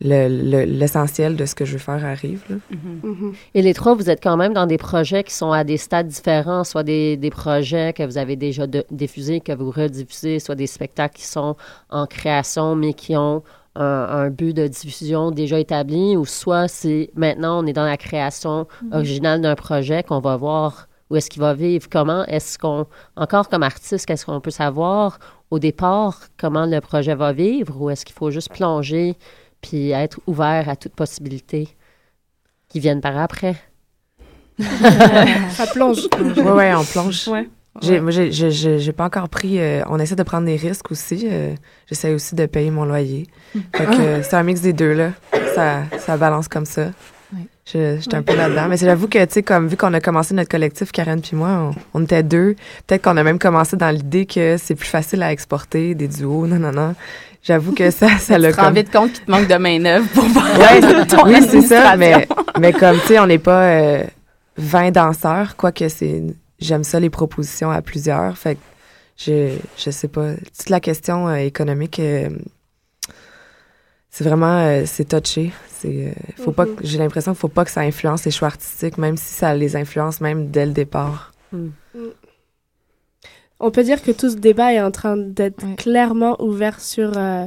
le- 0.00 0.28
le- 0.28 0.64
l'essentiel 0.64 1.36
de 1.36 1.44
ce 1.44 1.54
que 1.54 1.64
je 1.64 1.72
veux 1.72 1.78
faire 1.78 2.04
arrive. 2.04 2.42
là. 2.48 2.56
Mhm. 3.02 3.32
Et 3.54 3.62
les 3.62 3.74
trois, 3.74 3.94
vous 3.94 4.08
êtes 4.08 4.22
quand 4.22 4.36
même 4.36 4.54
dans 4.54 4.66
des 4.66 4.78
projets 4.78 5.24
qui 5.24 5.34
sont 5.34 5.52
à 5.52 5.62
des 5.64 5.76
stades 5.76 6.08
différents, 6.08 6.64
soit 6.64 6.82
des, 6.82 7.16
des 7.16 7.30
projets 7.30 7.92
que 7.92 8.02
vous 8.04 8.16
avez 8.18 8.36
déjà 8.36 8.66
de- 8.66 8.84
diffusés, 8.90 9.40
que 9.40 9.52
vous 9.52 9.70
rediffusez, 9.70 10.38
soit 10.38 10.54
des 10.54 10.66
spectacles 10.66 11.16
qui 11.16 11.26
sont 11.26 11.56
en 11.90 12.06
création, 12.06 12.76
mais 12.76 12.94
qui 12.94 13.16
ont 13.16 13.42
un, 13.76 13.84
un 13.84 14.30
but 14.30 14.52
de 14.56 14.66
diffusion 14.66 15.30
déjà 15.30 15.60
établi, 15.60 16.16
ou 16.16 16.24
soit 16.24 16.66
c'est 16.66 17.10
maintenant 17.14 17.62
on 17.62 17.66
est 17.66 17.72
dans 17.72 17.84
la 17.86 17.96
création 17.96 18.66
originale 18.92 19.40
d'un 19.40 19.54
projet 19.54 20.02
qu'on 20.02 20.18
va 20.20 20.36
voir 20.36 20.88
où 21.08 21.16
est-ce 21.16 21.28
qu'il 21.28 21.40
va 21.42 21.54
vivre, 21.54 21.88
comment 21.90 22.24
est-ce 22.26 22.56
qu'on, 22.58 22.86
encore 23.16 23.48
comme 23.48 23.62
artiste, 23.64 24.06
qu'est-ce 24.06 24.24
qu'on 24.26 24.40
peut 24.40 24.50
savoir 24.50 25.18
au 25.50 25.58
départ, 25.58 26.20
comment 26.38 26.66
le 26.66 26.80
projet 26.80 27.14
va 27.16 27.32
vivre, 27.32 27.80
ou 27.80 27.90
est-ce 27.90 28.04
qu'il 28.04 28.14
faut 28.14 28.30
juste 28.30 28.50
plonger 28.52 29.16
puis 29.60 29.90
être 29.90 30.20
ouvert 30.26 30.68
à 30.68 30.76
toute 30.76 30.94
possibilité 30.94 31.68
qui 32.68 32.80
viennent 32.80 33.00
par 33.00 33.18
après? 33.18 33.56
Ça 34.58 35.66
plonge. 35.72 36.08
Ouais, 36.36 36.50
ouais, 36.52 36.74
on 36.74 36.84
plonge. 36.84 37.28
Ouais. 37.28 37.48
J'ai, 37.82 38.00
moi, 38.00 38.10
j'ai, 38.10 38.30
j'ai, 38.30 38.92
pas 38.92 39.04
encore 39.04 39.28
pris. 39.28 39.60
euh, 39.60 39.82
on 39.88 39.98
essaie 39.98 40.16
de 40.16 40.22
prendre 40.22 40.44
des 40.46 40.56
risques 40.56 40.90
aussi. 40.90 41.26
euh, 41.30 41.54
j'essaie 41.86 42.12
aussi 42.12 42.34
de 42.34 42.46
payer 42.46 42.70
mon 42.70 42.84
loyer. 42.84 43.26
Fait 43.74 43.86
que 43.86 44.00
euh, 44.00 44.22
c'est 44.22 44.34
un 44.34 44.42
mix 44.42 44.60
des 44.60 44.72
deux, 44.72 44.92
là. 44.92 45.12
Ça, 45.54 45.84
ça 45.98 46.16
balance 46.16 46.48
comme 46.48 46.66
ça. 46.66 46.90
Je, 47.72 47.98
j'étais 48.00 48.16
un 48.16 48.22
peu 48.22 48.34
là-dedans. 48.34 48.66
Mais 48.68 48.76
c'est- 48.76 48.86
j'avoue 48.86 49.06
que, 49.06 49.24
tu 49.24 49.32
sais, 49.34 49.42
comme 49.44 49.68
vu 49.68 49.76
qu'on 49.76 49.94
a 49.94 50.00
commencé 50.00 50.34
notre 50.34 50.48
collectif, 50.48 50.90
Karen 50.90 51.20
puis 51.22 51.36
moi, 51.36 51.72
on, 51.94 52.00
on 52.00 52.02
était 52.02 52.24
deux. 52.24 52.56
Peut-être 52.88 53.02
qu'on 53.02 53.16
a 53.16 53.22
même 53.22 53.38
commencé 53.38 53.76
dans 53.76 53.90
l'idée 53.90 54.26
que 54.26 54.56
c'est 54.58 54.74
plus 54.74 54.88
facile 54.88 55.22
à 55.22 55.30
exporter, 55.30 55.94
des 55.94 56.08
duos, 56.08 56.48
non, 56.48 56.56
non, 56.58 56.72
non. 56.72 56.94
J'avoue 57.42 57.72
que 57.72 57.90
ça, 57.90 58.08
ça 58.18 58.36
Tu 58.36 58.40
l'a 58.42 58.52
te 58.52 58.56
rends 58.56 58.64
comme... 58.66 58.74
vite 58.74 58.92
compte 58.92 59.12
qu'il 59.12 59.24
te 59.24 59.30
manque 59.30 59.48
de 59.48 59.54
main-d'œuvre 59.56 60.06
pour 60.10 60.24
faire 60.24 60.58
Ouais, 60.58 61.06
ton 61.06 61.26
oui, 61.26 61.36
c'est 61.48 61.62
ça, 61.62 61.96
mais, 61.96 62.28
mais 62.60 62.72
comme, 62.72 62.98
tu 63.00 63.06
sais, 63.08 63.18
on 63.18 63.26
n'est 63.26 63.38
pas 63.38 63.64
euh, 63.64 64.04
20 64.56 64.90
danseurs, 64.90 65.56
quoique 65.56 65.88
c'est... 65.88 66.22
J'aime 66.58 66.84
ça, 66.84 67.00
les 67.00 67.08
propositions 67.08 67.70
à 67.70 67.80
plusieurs. 67.80 68.36
Fait 68.36 68.56
que 68.56 68.60
je, 69.16 69.56
je 69.78 69.90
sais 69.90 70.08
pas. 70.08 70.34
Toute 70.34 70.68
la 70.68 70.80
question 70.80 71.26
euh, 71.28 71.36
économique, 71.36 71.98
euh, 71.98 72.28
c'est 74.10 74.24
vraiment... 74.24 74.58
euh, 74.66 74.82
c'est 74.84 75.08
touché. 75.08 75.52
C'est, 75.72 75.88
euh, 76.08 76.42
faut 76.44 76.52
pas 76.52 76.66
que- 76.66 76.72
J'ai 76.82 76.98
l'impression 76.98 77.32
qu'il 77.32 77.38
faut 77.40 77.48
pas 77.48 77.64
que 77.64 77.70
ça 77.70 77.80
influence 77.80 78.26
les 78.26 78.30
choix 78.30 78.48
artistiques, 78.48 78.98
même 78.98 79.16
si 79.16 79.32
ça 79.32 79.54
les 79.54 79.76
influence 79.76 80.20
même 80.20 80.50
dès 80.50 80.66
le 80.66 80.72
départ. 80.72 81.32
On 83.60 83.70
peut 83.70 83.84
dire 83.84 84.02
que 84.02 84.10
tout 84.10 84.30
ce 84.30 84.36
débat 84.36 84.72
est 84.72 84.80
en 84.80 84.90
train 84.90 85.16
d'être 85.16 85.64
Ouais. 85.64 85.74
clairement 85.76 86.42
ouvert 86.42 86.80
sur 86.80 87.12
euh, 87.16 87.46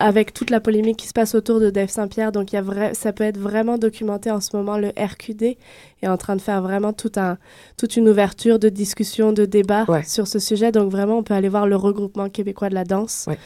avec 0.00 0.32
toute 0.32 0.50
la 0.50 0.60
polémique 0.60 0.96
qui 0.98 1.08
se 1.08 1.12
passe 1.12 1.34
autour 1.34 1.58
de 1.58 1.70
Dave 1.70 1.88
Saint-Pierre. 1.88 2.30
Donc 2.30 2.52
il 2.52 2.54
y 2.54 2.58
a 2.58 2.62
vrai, 2.62 2.94
ça 2.94 3.12
peut 3.12 3.24
être 3.24 3.38
vraiment 3.38 3.78
documenté 3.78 4.30
en 4.30 4.40
ce 4.40 4.56
moment. 4.56 4.78
Le 4.78 4.90
RQD 4.96 5.56
est 6.02 6.06
en 6.06 6.16
train 6.16 6.36
de 6.36 6.40
faire 6.40 6.62
vraiment 6.62 6.92
tout 6.92 7.10
un, 7.16 7.36
toute 7.76 7.96
une 7.96 8.08
ouverture 8.08 8.60
de 8.60 8.68
discussion, 8.68 9.32
de 9.32 9.44
débat 9.44 9.84
Ouais. 9.88 10.04
sur 10.04 10.28
ce 10.28 10.38
sujet. 10.38 10.70
Donc 10.70 10.92
vraiment, 10.92 11.18
on 11.18 11.22
peut 11.24 11.34
aller 11.34 11.48
voir 11.48 11.66
le 11.66 11.74
regroupement 11.74 12.28
québécois 12.28 12.68
de 12.68 12.74
la 12.74 12.84
danse 12.84 13.24
Ouais. 13.26 13.38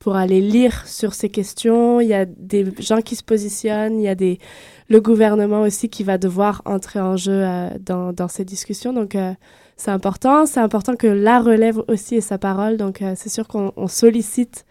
pour 0.00 0.16
aller 0.16 0.40
lire 0.40 0.84
sur 0.88 1.14
ces 1.14 1.28
questions. 1.28 2.00
Il 2.00 2.08
y 2.08 2.14
a 2.14 2.24
des 2.24 2.66
gens 2.80 3.00
qui 3.02 3.14
se 3.14 3.22
positionnent. 3.22 4.00
Il 4.00 4.04
y 4.04 4.08
a 4.08 4.16
des 4.16 4.40
le 4.88 5.00
gouvernement 5.00 5.60
aussi 5.60 5.88
qui 5.88 6.02
va 6.02 6.18
devoir 6.18 6.62
entrer 6.64 6.98
en 6.98 7.16
jeu 7.16 7.30
euh, 7.46 7.68
dans, 7.78 8.12
dans 8.12 8.26
ces 8.26 8.44
discussions. 8.44 8.92
Donc, 8.92 9.14
euh, 9.14 9.32
c'est 9.80 9.90
important. 9.90 10.46
C'est 10.46 10.60
important 10.60 10.94
que 10.96 11.06
la 11.06 11.40
relève 11.40 11.82
aussi 11.88 12.16
ait 12.16 12.20
sa 12.20 12.38
parole. 12.38 12.76
Donc, 12.76 13.02
euh, 13.02 13.14
c'est 13.16 13.28
sûr 13.30 13.46
qu'on 13.48 13.72
on 13.76 13.88
sollicite, 13.88 14.64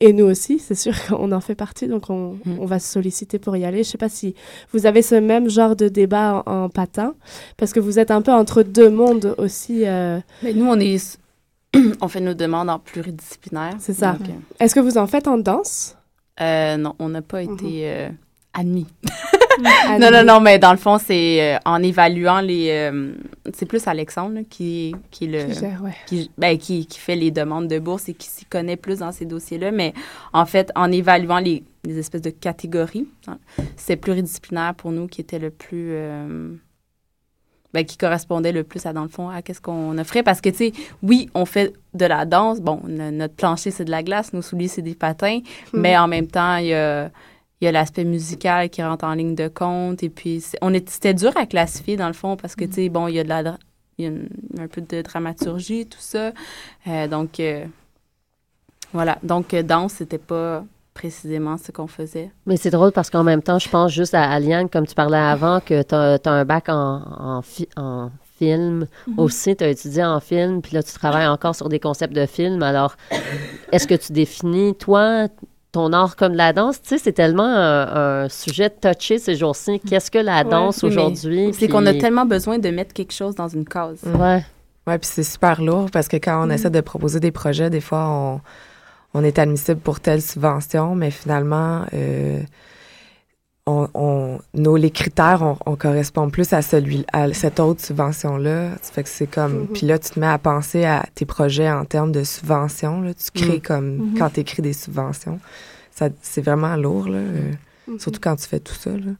et 0.00 0.12
nous 0.12 0.24
aussi, 0.24 0.58
c'est 0.58 0.74
sûr 0.74 0.92
qu'on 1.08 1.30
en 1.32 1.40
fait 1.40 1.54
partie. 1.54 1.86
Donc, 1.88 2.10
on, 2.10 2.38
Mm. 2.44 2.58
on 2.60 2.66
va 2.66 2.78
se 2.78 2.88
solliciter 2.92 3.38
pour 3.38 3.56
y 3.56 3.64
aller. 3.64 3.82
Je 3.84 3.90
sais 3.90 3.98
pas 3.98 4.08
si 4.08 4.34
vous 4.72 4.86
avez 4.86 5.02
ce 5.02 5.14
même 5.16 5.48
genre 5.48 5.76
de 5.76 5.88
débat 5.88 6.42
en, 6.46 6.64
en 6.64 6.68
patin, 6.68 7.14
parce 7.56 7.72
que 7.72 7.80
vous 7.80 7.98
êtes 7.98 8.10
un 8.10 8.22
peu 8.22 8.32
entre 8.32 8.62
deux 8.62 8.90
mondes 8.90 9.34
aussi. 9.38 9.86
euh, 9.86 10.20
Mais 10.42 10.52
nous, 10.54 10.66
on 10.66 10.78
est... 10.80 11.18
on 12.02 12.08
fait 12.08 12.20
nos 12.20 12.34
demandes 12.34 12.68
en 12.70 12.78
pluridisciplinaire. 12.78 13.74
C'est 13.78 13.94
ça. 13.94 14.12
Donc, 14.12 14.28
Est-ce 14.60 14.74
que 14.74 14.80
vous 14.80 14.98
en 14.98 15.06
faites 15.06 15.26
en 15.28 15.38
danse? 15.38 15.96
euh, 16.40 16.76
non, 16.76 16.94
on 16.98 17.08
n'a 17.10 17.22
pas 17.22 17.42
Mhm. 17.44 17.54
été 17.54 18.08
admis. 18.54 18.86
Non, 20.00 20.10
non, 20.10 20.24
non, 20.24 20.40
mais 20.40 20.58
dans 20.58 20.72
le 20.72 20.78
fond, 20.78 20.96
c'est 20.98 21.56
euh, 21.56 21.58
en 21.66 21.82
évaluant 21.82 22.40
les... 22.40 22.68
euh, 22.70 23.12
c'est 23.52 23.66
plus 23.66 23.86
Alexandre 23.86 24.36
là, 24.36 24.40
qui, 24.48 24.96
qui 25.10 25.26
est 25.26 25.28
le... 25.28 25.52
Qui 25.52 25.60
gère, 25.60 25.82
ouais. 25.82 25.94
qui, 26.06 26.30
ben, 26.38 26.56
qui, 26.56 26.86
qui 26.86 26.98
fait 26.98 27.16
les 27.16 27.30
demandes 27.30 27.68
de 27.68 27.78
bourse 27.78 28.08
et 28.08 28.14
qui 28.14 28.26
s'y 28.28 28.46
connaît 28.46 28.76
plus 28.78 29.00
dans 29.00 29.12
ces 29.12 29.26
dossiers-là. 29.26 29.70
Mais 29.70 29.92
en 30.32 30.46
fait, 30.46 30.72
en 30.74 30.90
évaluant 30.90 31.38
les, 31.38 31.64
les 31.84 31.98
espèces 31.98 32.22
de 32.22 32.30
catégories, 32.30 33.06
hein, 33.26 33.38
c'est 33.76 33.96
pluridisciplinaire 33.96 34.74
pour 34.74 34.90
nous 34.90 35.06
qui 35.06 35.20
était 35.20 35.38
le 35.38 35.50
plus. 35.50 35.88
euh, 35.92 36.54
ben, 37.74 37.84
qui 37.84 37.96
correspondait 37.96 38.52
le 38.52 38.64
plus 38.64 38.84
à, 38.86 38.92
dans 38.92 39.02
le 39.02 39.08
fond, 39.08 39.28
à 39.30 39.40
qu'est-ce 39.42 39.60
qu'on 39.60 39.96
offrait. 39.98 40.22
Parce 40.22 40.40
que, 40.40 40.48
tu 40.50 40.56
sais, 40.56 40.72
oui, 41.02 41.28
on 41.34 41.44
fait 41.46 41.74
de 41.94 42.04
la 42.06 42.24
danse. 42.26 42.60
Bon, 42.60 42.80
no- 42.86 43.10
notre 43.10 43.34
plancher, 43.34 43.70
c'est 43.70 43.84
de 43.84 43.90
la 43.90 44.02
glace. 44.02 44.32
Nos 44.32 44.42
souliers, 44.42 44.68
c'est 44.68 44.82
des 44.82 44.94
patins. 44.94 45.40
Mais 45.72 45.96
en 45.96 46.06
même 46.08 46.26
temps, 46.26 46.56
il 46.56 46.66
y 46.66 46.74
a, 46.74 47.10
il 47.62 47.66
y 47.66 47.68
a 47.68 47.72
l'aspect 47.72 48.02
musical 48.02 48.68
qui 48.70 48.82
rentre 48.82 49.04
en 49.04 49.14
ligne 49.14 49.36
de 49.36 49.46
compte. 49.46 50.02
Et 50.02 50.08
puis, 50.08 50.40
c'est- 50.40 50.58
on 50.62 50.74
est, 50.74 50.88
c'était 50.90 51.14
dur 51.14 51.30
à 51.36 51.46
classifier, 51.46 51.96
dans 51.96 52.08
le 52.08 52.12
fond, 52.12 52.36
parce 52.36 52.56
que, 52.56 52.64
tu 52.64 52.72
sais, 52.72 52.88
bon, 52.88 53.06
il 53.06 53.14
y 53.14 53.20
a 53.20 53.22
de 53.24 53.28
la, 53.28 53.56
il 53.98 54.04
y 54.04 54.08
a 54.08 54.10
une- 54.10 54.28
un 54.58 54.66
peu 54.66 54.80
de 54.80 55.00
dramaturgie, 55.02 55.86
tout 55.86 56.00
ça. 56.00 56.32
Euh, 56.88 57.06
donc, 57.06 57.38
euh, 57.38 57.64
voilà. 58.92 59.16
Donc, 59.22 59.54
euh, 59.54 59.62
danse, 59.62 59.92
c'était 59.94 60.18
pas 60.18 60.64
précisément 60.92 61.56
ce 61.56 61.70
qu'on 61.72 61.86
faisait. 61.86 62.30
Mais 62.46 62.56
c'est 62.56 62.70
drôle 62.70 62.90
parce 62.92 63.08
qu'en 63.10 63.22
même 63.24 63.42
temps, 63.42 63.58
je 63.60 63.68
pense 63.68 63.92
juste 63.92 64.14
à 64.14 64.28
Aliane, 64.28 64.68
comme 64.68 64.86
tu 64.86 64.94
parlais 64.94 65.16
avant, 65.16 65.60
que 65.60 65.82
tu 65.82 65.94
as, 65.94 66.18
un 66.24 66.44
bac 66.44 66.68
en, 66.68 67.02
en, 67.18 67.42
fi- 67.42 67.68
en 67.76 68.10
film 68.38 68.86
aussi, 69.16 69.54
tu 69.56 69.62
as 69.64 69.68
étudié 69.68 70.04
en 70.04 70.18
film, 70.20 70.60
puis 70.62 70.74
là, 70.74 70.82
tu 70.82 70.92
travailles 70.92 71.28
encore 71.28 71.54
sur 71.54 71.68
des 71.68 71.78
concepts 71.78 72.12
de 72.12 72.26
film. 72.26 72.62
Alors, 72.62 72.96
est-ce 73.70 73.86
que 73.86 73.94
tu 73.94 74.12
définis, 74.12 74.74
toi, 74.74 75.28
ton 75.72 75.92
art 75.92 76.16
comme 76.16 76.34
la 76.34 76.52
danse? 76.52 76.80
Tu 76.82 76.90
sais, 76.90 76.98
c'est 76.98 77.12
tellement 77.12 77.44
un, 77.46 78.24
un 78.24 78.28
sujet 78.28 78.70
touché 78.70 79.18
ces 79.18 79.34
jours-ci. 79.34 79.80
Qu'est-ce 79.80 80.10
que 80.10 80.18
la 80.18 80.44
danse 80.44 80.84
aujourd'hui? 80.84 81.52
C'est 81.54 81.66
qu'on 81.68 81.86
a 81.86 81.90
Puis- 81.92 82.00
tellement 82.00 82.26
besoin 82.26 82.58
de 82.58 82.68
mettre 82.70 82.92
quelque 82.92 83.12
chose 83.12 83.34
dans 83.34 83.48
une 83.48 83.64
case. 83.64 84.00
Ouais. 84.04 84.44
Ouais, 84.86 84.98
puis 84.98 85.08
c'est 85.12 85.22
super 85.22 85.62
lourd 85.62 85.90
parce 85.92 86.08
que 86.08 86.16
quand 86.16 86.46
on 86.46 86.50
essaie 86.50 86.68
de 86.70 86.80
proposer 86.80 87.20
des 87.20 87.30
projets, 87.30 87.70
des 87.70 87.80
fois, 87.80 88.06
on, 88.08 88.40
on 89.14 89.24
est 89.24 89.38
admissible 89.38 89.80
pour 89.80 90.00
telle 90.00 90.20
subvention, 90.20 90.94
mais 90.94 91.10
finalement, 91.10 91.82
euh, 91.94 92.40
on, 93.66 93.88
on, 93.94 94.38
nos, 94.54 94.76
les 94.76 94.90
critères, 94.90 95.42
on, 95.42 95.56
on 95.66 95.76
correspond 95.76 96.30
plus 96.30 96.52
à 96.52 96.62
celui, 96.62 97.04
à 97.12 97.32
cette 97.32 97.60
autre 97.60 97.80
subvention-là. 97.84 98.70
Ça 98.82 98.92
fait 98.92 99.02
que 99.04 99.08
c'est 99.08 99.28
comme, 99.28 99.60
Mhm. 99.60 99.66
puis 99.68 99.86
là, 99.86 99.98
tu 99.98 100.10
te 100.10 100.18
mets 100.20 100.26
à 100.26 100.38
penser 100.38 100.84
à 100.84 101.04
tes 101.14 101.24
projets 101.26 101.70
en 101.70 101.84
termes 101.84 102.10
de 102.12 102.24
subventions. 102.24 103.00
Là. 103.02 103.12
Tu 103.14 103.30
crées 103.30 103.54
Mhm. 103.56 103.60
comme 103.60 103.96
Mhm. 103.96 104.18
quand 104.18 104.30
tu 104.30 104.40
écris 104.40 104.62
des 104.62 104.72
subventions. 104.72 105.38
Ça, 105.92 106.08
c'est 106.22 106.40
vraiment 106.42 106.74
lourd, 106.76 107.08
là, 107.08 107.18
euh, 107.18 107.52
surtout 107.98 108.18
quand 108.20 108.34
tu 108.36 108.46
fais 108.48 108.58
tout 108.60 108.74
ça. 108.74 108.90
Là. 108.90 109.12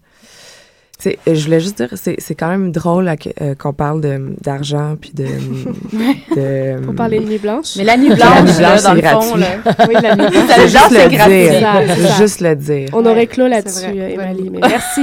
C'est- 1.02 1.18
euh, 1.26 1.34
je 1.34 1.44
voulais 1.46 1.58
juste 1.58 1.76
dire, 1.78 1.88
c'est 1.96 2.14
c'est 2.18 2.36
quand 2.36 2.46
même 2.48 2.70
drôle 2.70 3.04
là, 3.04 3.16
euh, 3.40 3.56
qu'on 3.56 3.72
parle 3.72 4.00
de- 4.00 4.36
d'argent 4.40 4.94
puis 5.00 5.10
de, 5.12 5.24
de. 6.36 6.80
Pour 6.84 6.94
parler 6.94 7.18
de 7.18 7.24
nuit 7.24 7.38
blanche. 7.38 7.74
Mais 7.76 7.82
la 7.84 7.96
nuit 7.96 8.08
La 8.10 8.14
blanche, 8.16 8.42
nuit 8.42 8.62
là, 8.62 8.68
blanche, 8.70 8.82
dans 8.84 8.94
le 8.94 9.00
c'est 9.00 9.08
fond, 9.08 9.18
gratuit. 9.18 9.40
là. 9.40 9.86
Oui, 9.88 9.94
la 10.00 10.16
nuit 10.16 10.24
Je 10.32 10.38
veux 10.38 10.46
La 10.48 10.66
juste 10.66 10.90
le 10.90 10.96
c'est 10.96 11.08
dire. 11.08 11.18
gratuit. 11.18 11.46
C'est 11.48 11.60
ça, 11.60 11.94
c'est 12.16 12.22
juste 12.22 12.40
le 12.40 12.54
dire. 12.56 12.88
On 12.92 13.04
aurait 13.04 13.26
clos 13.26 13.44
c'est 13.44 13.48
là-dessus, 13.50 13.86
euh, 13.96 14.08
Emily, 14.30 14.50
mais 14.50 14.60
merci. 14.68 15.00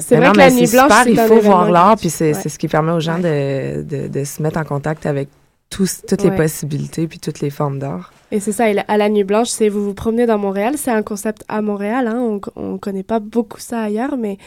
c'est 0.00 0.16
vrai 0.16 0.26
non, 0.28 0.32
que 0.32 0.38
la 0.38 0.50
nuit 0.50 0.66
c'est 0.66 0.76
blanche, 0.76 0.90
super, 0.92 1.02
c'est 1.04 1.10
il 1.12 1.18
faut 1.28 1.40
voir 1.40 1.70
l'art, 1.70 1.86
gratuit. 1.88 2.08
puis 2.08 2.10
c'est 2.10 2.26
Ouais. 2.32 2.40
c'est 2.42 2.48
ce 2.48 2.58
qui 2.58 2.68
permet 2.68 2.92
aux 2.92 3.00
gens 3.00 3.18
de, 3.18 3.82
de, 3.82 4.08
de 4.08 4.24
se 4.24 4.42
mettre 4.42 4.58
en 4.58 4.64
contact 4.64 5.06
avec 5.06 5.28
tous, 5.70 6.02
toutes 6.06 6.22
les 6.22 6.30
possibilités 6.36 7.06
puis 7.08 7.18
toutes 7.18 7.40
les 7.40 7.50
formes 7.50 7.78
d'art. 7.78 8.12
Et 8.30 8.40
c'est 8.40 8.52
ça, 8.52 8.70
et 8.70 8.74
la- 8.74 8.82
à 8.88 8.96
la 8.96 9.08
nuit 9.08 9.24
blanche, 9.24 9.48
c'est 9.48 9.68
vous 9.68 9.84
vous 9.84 9.94
promenez 9.94 10.26
dans 10.26 10.38
Montréal. 10.38 10.74
C'est 10.76 10.90
un 10.90 11.02
concept 11.02 11.44
à 11.48 11.60
Montréal, 11.62 12.06
hein, 12.06 12.18
on, 12.18 12.40
on 12.56 12.78
connaît 12.78 13.02
pas 13.02 13.18
beaucoup 13.20 13.60
ça 13.60 13.80
ailleurs, 13.82 14.16
mais, 14.16 14.38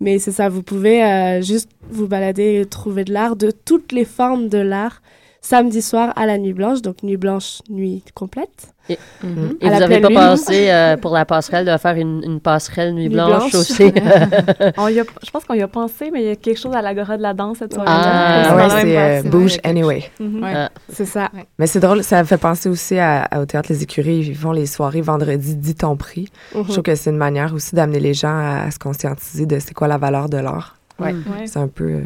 mais 0.00 0.18
c'est 0.18 0.32
ça, 0.32 0.48
vous 0.48 0.62
pouvez 0.62 1.04
euh, 1.04 1.42
juste 1.42 1.70
vous 1.90 2.06
balader, 2.08 2.64
trouver 2.68 3.04
de 3.04 3.12
l'art, 3.12 3.36
de 3.36 3.50
toutes 3.50 3.92
les 3.92 4.04
formes 4.04 4.48
de 4.48 4.58
l'art, 4.58 5.02
samedi 5.40 5.80
soir 5.82 6.12
à 6.16 6.26
la 6.26 6.38
nuit 6.38 6.52
blanche, 6.52 6.82
donc 6.82 7.02
nuit 7.02 7.16
blanche, 7.16 7.60
nuit 7.70 8.04
complète. 8.14 8.72
Et, 8.88 8.98
Mhm. 9.22 9.56
et 9.60 9.66
À 9.66 9.70
la 9.70 9.74
vous 9.76 9.80
n'avez 9.82 10.00
pas 10.00 10.08
lune. 10.08 10.18
pensé 10.18 10.70
euh, 10.70 10.96
pour 10.96 11.12
la 11.12 11.24
passerelle 11.24 11.64
de 11.64 11.76
faire 11.78 11.94
une, 11.94 12.22
une 12.24 12.40
passerelle 12.40 12.92
nuit, 12.92 13.04
Nuit 13.08 13.14
blanche, 13.14 13.50
blanche. 13.50 13.54
aussi? 13.54 13.84
On 14.78 14.88
y 14.88 14.98
a- 14.98 15.04
je 15.24 15.30
pense 15.30 15.44
qu'on 15.44 15.54
y 15.54 15.62
a 15.62 15.68
pensé, 15.68 16.10
mais 16.12 16.22
il 16.22 16.26
y 16.26 16.30
a 16.30 16.36
quelque 16.36 16.58
chose 16.58 16.74
à 16.74 16.82
l'Agora 16.82 17.16
de 17.16 17.22
la 17.22 17.32
danse 17.32 17.58
cette 17.58 17.72
soirée. 17.72 17.88
Ah, 17.88 18.42
Ah 18.48 18.56
ouais, 18.56 18.62
quand 18.62 18.76
c'est 18.80 18.98
euh, 18.98 19.22
Bouge 19.30 19.58
Anyway. 19.62 20.10
Ouais. 20.18 20.52
Ah. 20.54 20.70
C'est 20.92 21.04
ça. 21.06 21.30
Mais 21.58 21.66
c'est 21.68 21.78
drôle, 21.80 22.02
ça 22.02 22.18
me 22.20 22.26
fait 22.26 22.36
penser 22.38 22.68
aussi 22.68 22.98
à, 22.98 23.22
à- 23.22 23.40
au 23.40 23.46
Théâtre 23.46 23.68
Les 23.72 23.82
Écuries. 23.84 24.18
Ils 24.26 24.34
font 24.36 24.52
les 24.52 24.66
soirées 24.66 25.02
vendredi, 25.02 25.54
dit 25.54 25.74
ton 25.76 25.94
prix. 25.96 26.28
Je 26.54 26.62
trouve 26.62 26.82
que 26.82 26.94
c'est 26.96 27.10
une 27.10 27.16
manière 27.16 27.54
aussi 27.54 27.76
d'amener 27.76 28.00
les 28.00 28.14
gens 28.14 28.28
à, 28.36 28.64
à 28.66 28.70
se 28.72 28.78
conscientiser 28.80 29.46
de 29.46 29.58
c'est 29.60 29.72
quoi 29.74 29.86
la 29.86 29.98
valeur 29.98 30.28
de 30.28 30.38
l'art. 30.38 30.76
Ouais. 30.98 31.12
Ouais. 31.12 31.46
C'est 31.46 31.58
un 31.60 31.68
peu... 31.68 31.84
euh, 31.84 32.00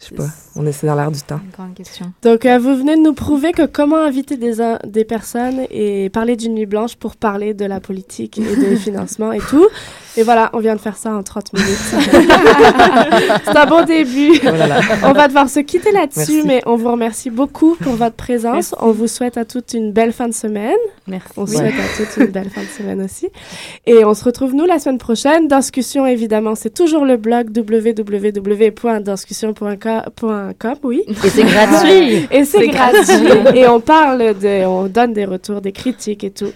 Je 0.00 0.06
sais 0.08 0.14
pas. 0.16 0.26
On 0.56 0.66
essaie 0.66 0.86
dans 0.86 0.96
l'air 0.96 1.10
du 1.10 1.22
temps. 1.22 1.40
Grande 1.56 1.74
question. 1.74 2.12
Donc, 2.22 2.44
euh, 2.44 2.58
vous 2.58 2.76
venez 2.76 2.96
de 2.96 3.00
nous 3.00 3.14
prouver 3.14 3.52
que 3.52 3.64
comment 3.64 3.96
inviter 3.96 4.36
des, 4.36 4.60
in- 4.60 4.78
des 4.86 5.04
personnes 5.04 5.62
et 5.70 6.10
parler 6.10 6.36
d'une 6.36 6.54
nuit 6.54 6.66
blanche 6.66 6.96
pour 6.96 7.16
parler 7.16 7.54
de 7.54 7.64
la 7.64 7.80
politique 7.80 8.38
et 8.38 8.56
des 8.56 8.76
financements 8.84 9.32
et 9.32 9.38
tout. 9.38 9.66
Et 10.16 10.22
voilà, 10.22 10.50
on 10.52 10.58
vient 10.60 10.76
de 10.76 10.80
faire 10.80 10.96
ça 10.96 11.12
en 11.14 11.22
30 11.22 11.54
minutes. 11.54 11.68
C'est 13.44 13.56
un 13.56 13.66
bon 13.66 13.84
début. 13.84 14.32
Oh 14.42 14.50
là 14.50 14.66
là. 14.68 14.80
On 15.04 15.12
va 15.12 15.26
devoir 15.26 15.48
se 15.48 15.58
quitter 15.60 15.90
là-dessus, 15.90 16.42
mais 16.44 16.62
on 16.66 16.76
vous 16.76 16.90
remercie 16.92 17.30
beaucoup 17.30 17.74
pour 17.76 17.94
votre 17.94 18.14
présence. 18.16 18.74
On 18.80 18.92
vous 18.92 19.08
souhaite 19.08 19.36
à 19.38 19.44
toutes 19.44 19.72
une 19.74 19.92
belle 19.92 20.12
fin 20.12 20.28
de 20.28 20.34
semaine. 20.34 20.76
Merci. 21.08 21.28
On 21.36 21.46
souhaite 21.46 21.74
à 21.74 21.96
toutes 22.04 22.16
une 22.24 22.30
belle 22.30 22.50
fin 22.50 22.60
de 22.62 22.66
semaine 22.66 23.02
aussi. 23.04 23.28
Et 23.86 24.04
on 24.04 24.14
se 24.14 24.22
retrouve, 24.24 24.54
nous, 24.54 24.66
la 24.66 24.78
semaine 24.78 24.98
prochaine. 24.98 25.48
Discussion, 25.48 26.06
évidemment, 26.06 26.54
c'est 26.54 26.72
toujours 26.74 27.04
le 27.04 27.16
blog 27.16 27.48
www.discussion.com, 27.56 29.78
oui. 30.82 31.02
Et 31.08 31.28
c'est 31.28 31.44
gratuit. 31.44 32.28
Et 32.30 32.44
c'est 32.44 32.68
gratuit. 32.68 33.58
et 33.58 33.66
on 33.68 33.80
parle 33.80 34.38
de, 34.38 34.66
on 34.66 34.86
donne 34.86 35.12
des 35.12 35.24
retours, 35.24 35.60
des 35.60 35.72
critiques 35.72 36.24
et 36.24 36.30
tout 36.30 36.52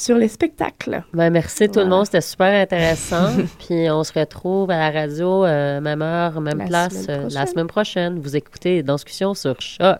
sur 0.00 0.16
les 0.16 0.28
spectacles. 0.28 1.04
Ben, 1.12 1.30
merci 1.30 1.68
tout 1.68 1.80
le 1.80 1.86
monde, 1.86 2.06
c'était 2.06 2.20
super 2.20 2.62
intéressant. 2.62 3.28
Puis 3.58 3.90
on 3.90 4.02
se 4.02 4.18
retrouve 4.18 4.70
à 4.70 4.78
la 4.78 4.90
radio, 4.90 5.44
euh, 5.44 5.80
même 5.80 6.02
heure, 6.02 6.40
même 6.40 6.58
La 6.58 6.64
place, 6.64 7.06
euh, 7.08 7.28
la 7.30 7.46
semaine 7.46 7.66
prochaine. 7.66 8.18
Vous 8.18 8.36
écoutez 8.36 8.82
Discussion 8.82 9.34
sur 9.34 9.60
Choc. 9.60 9.98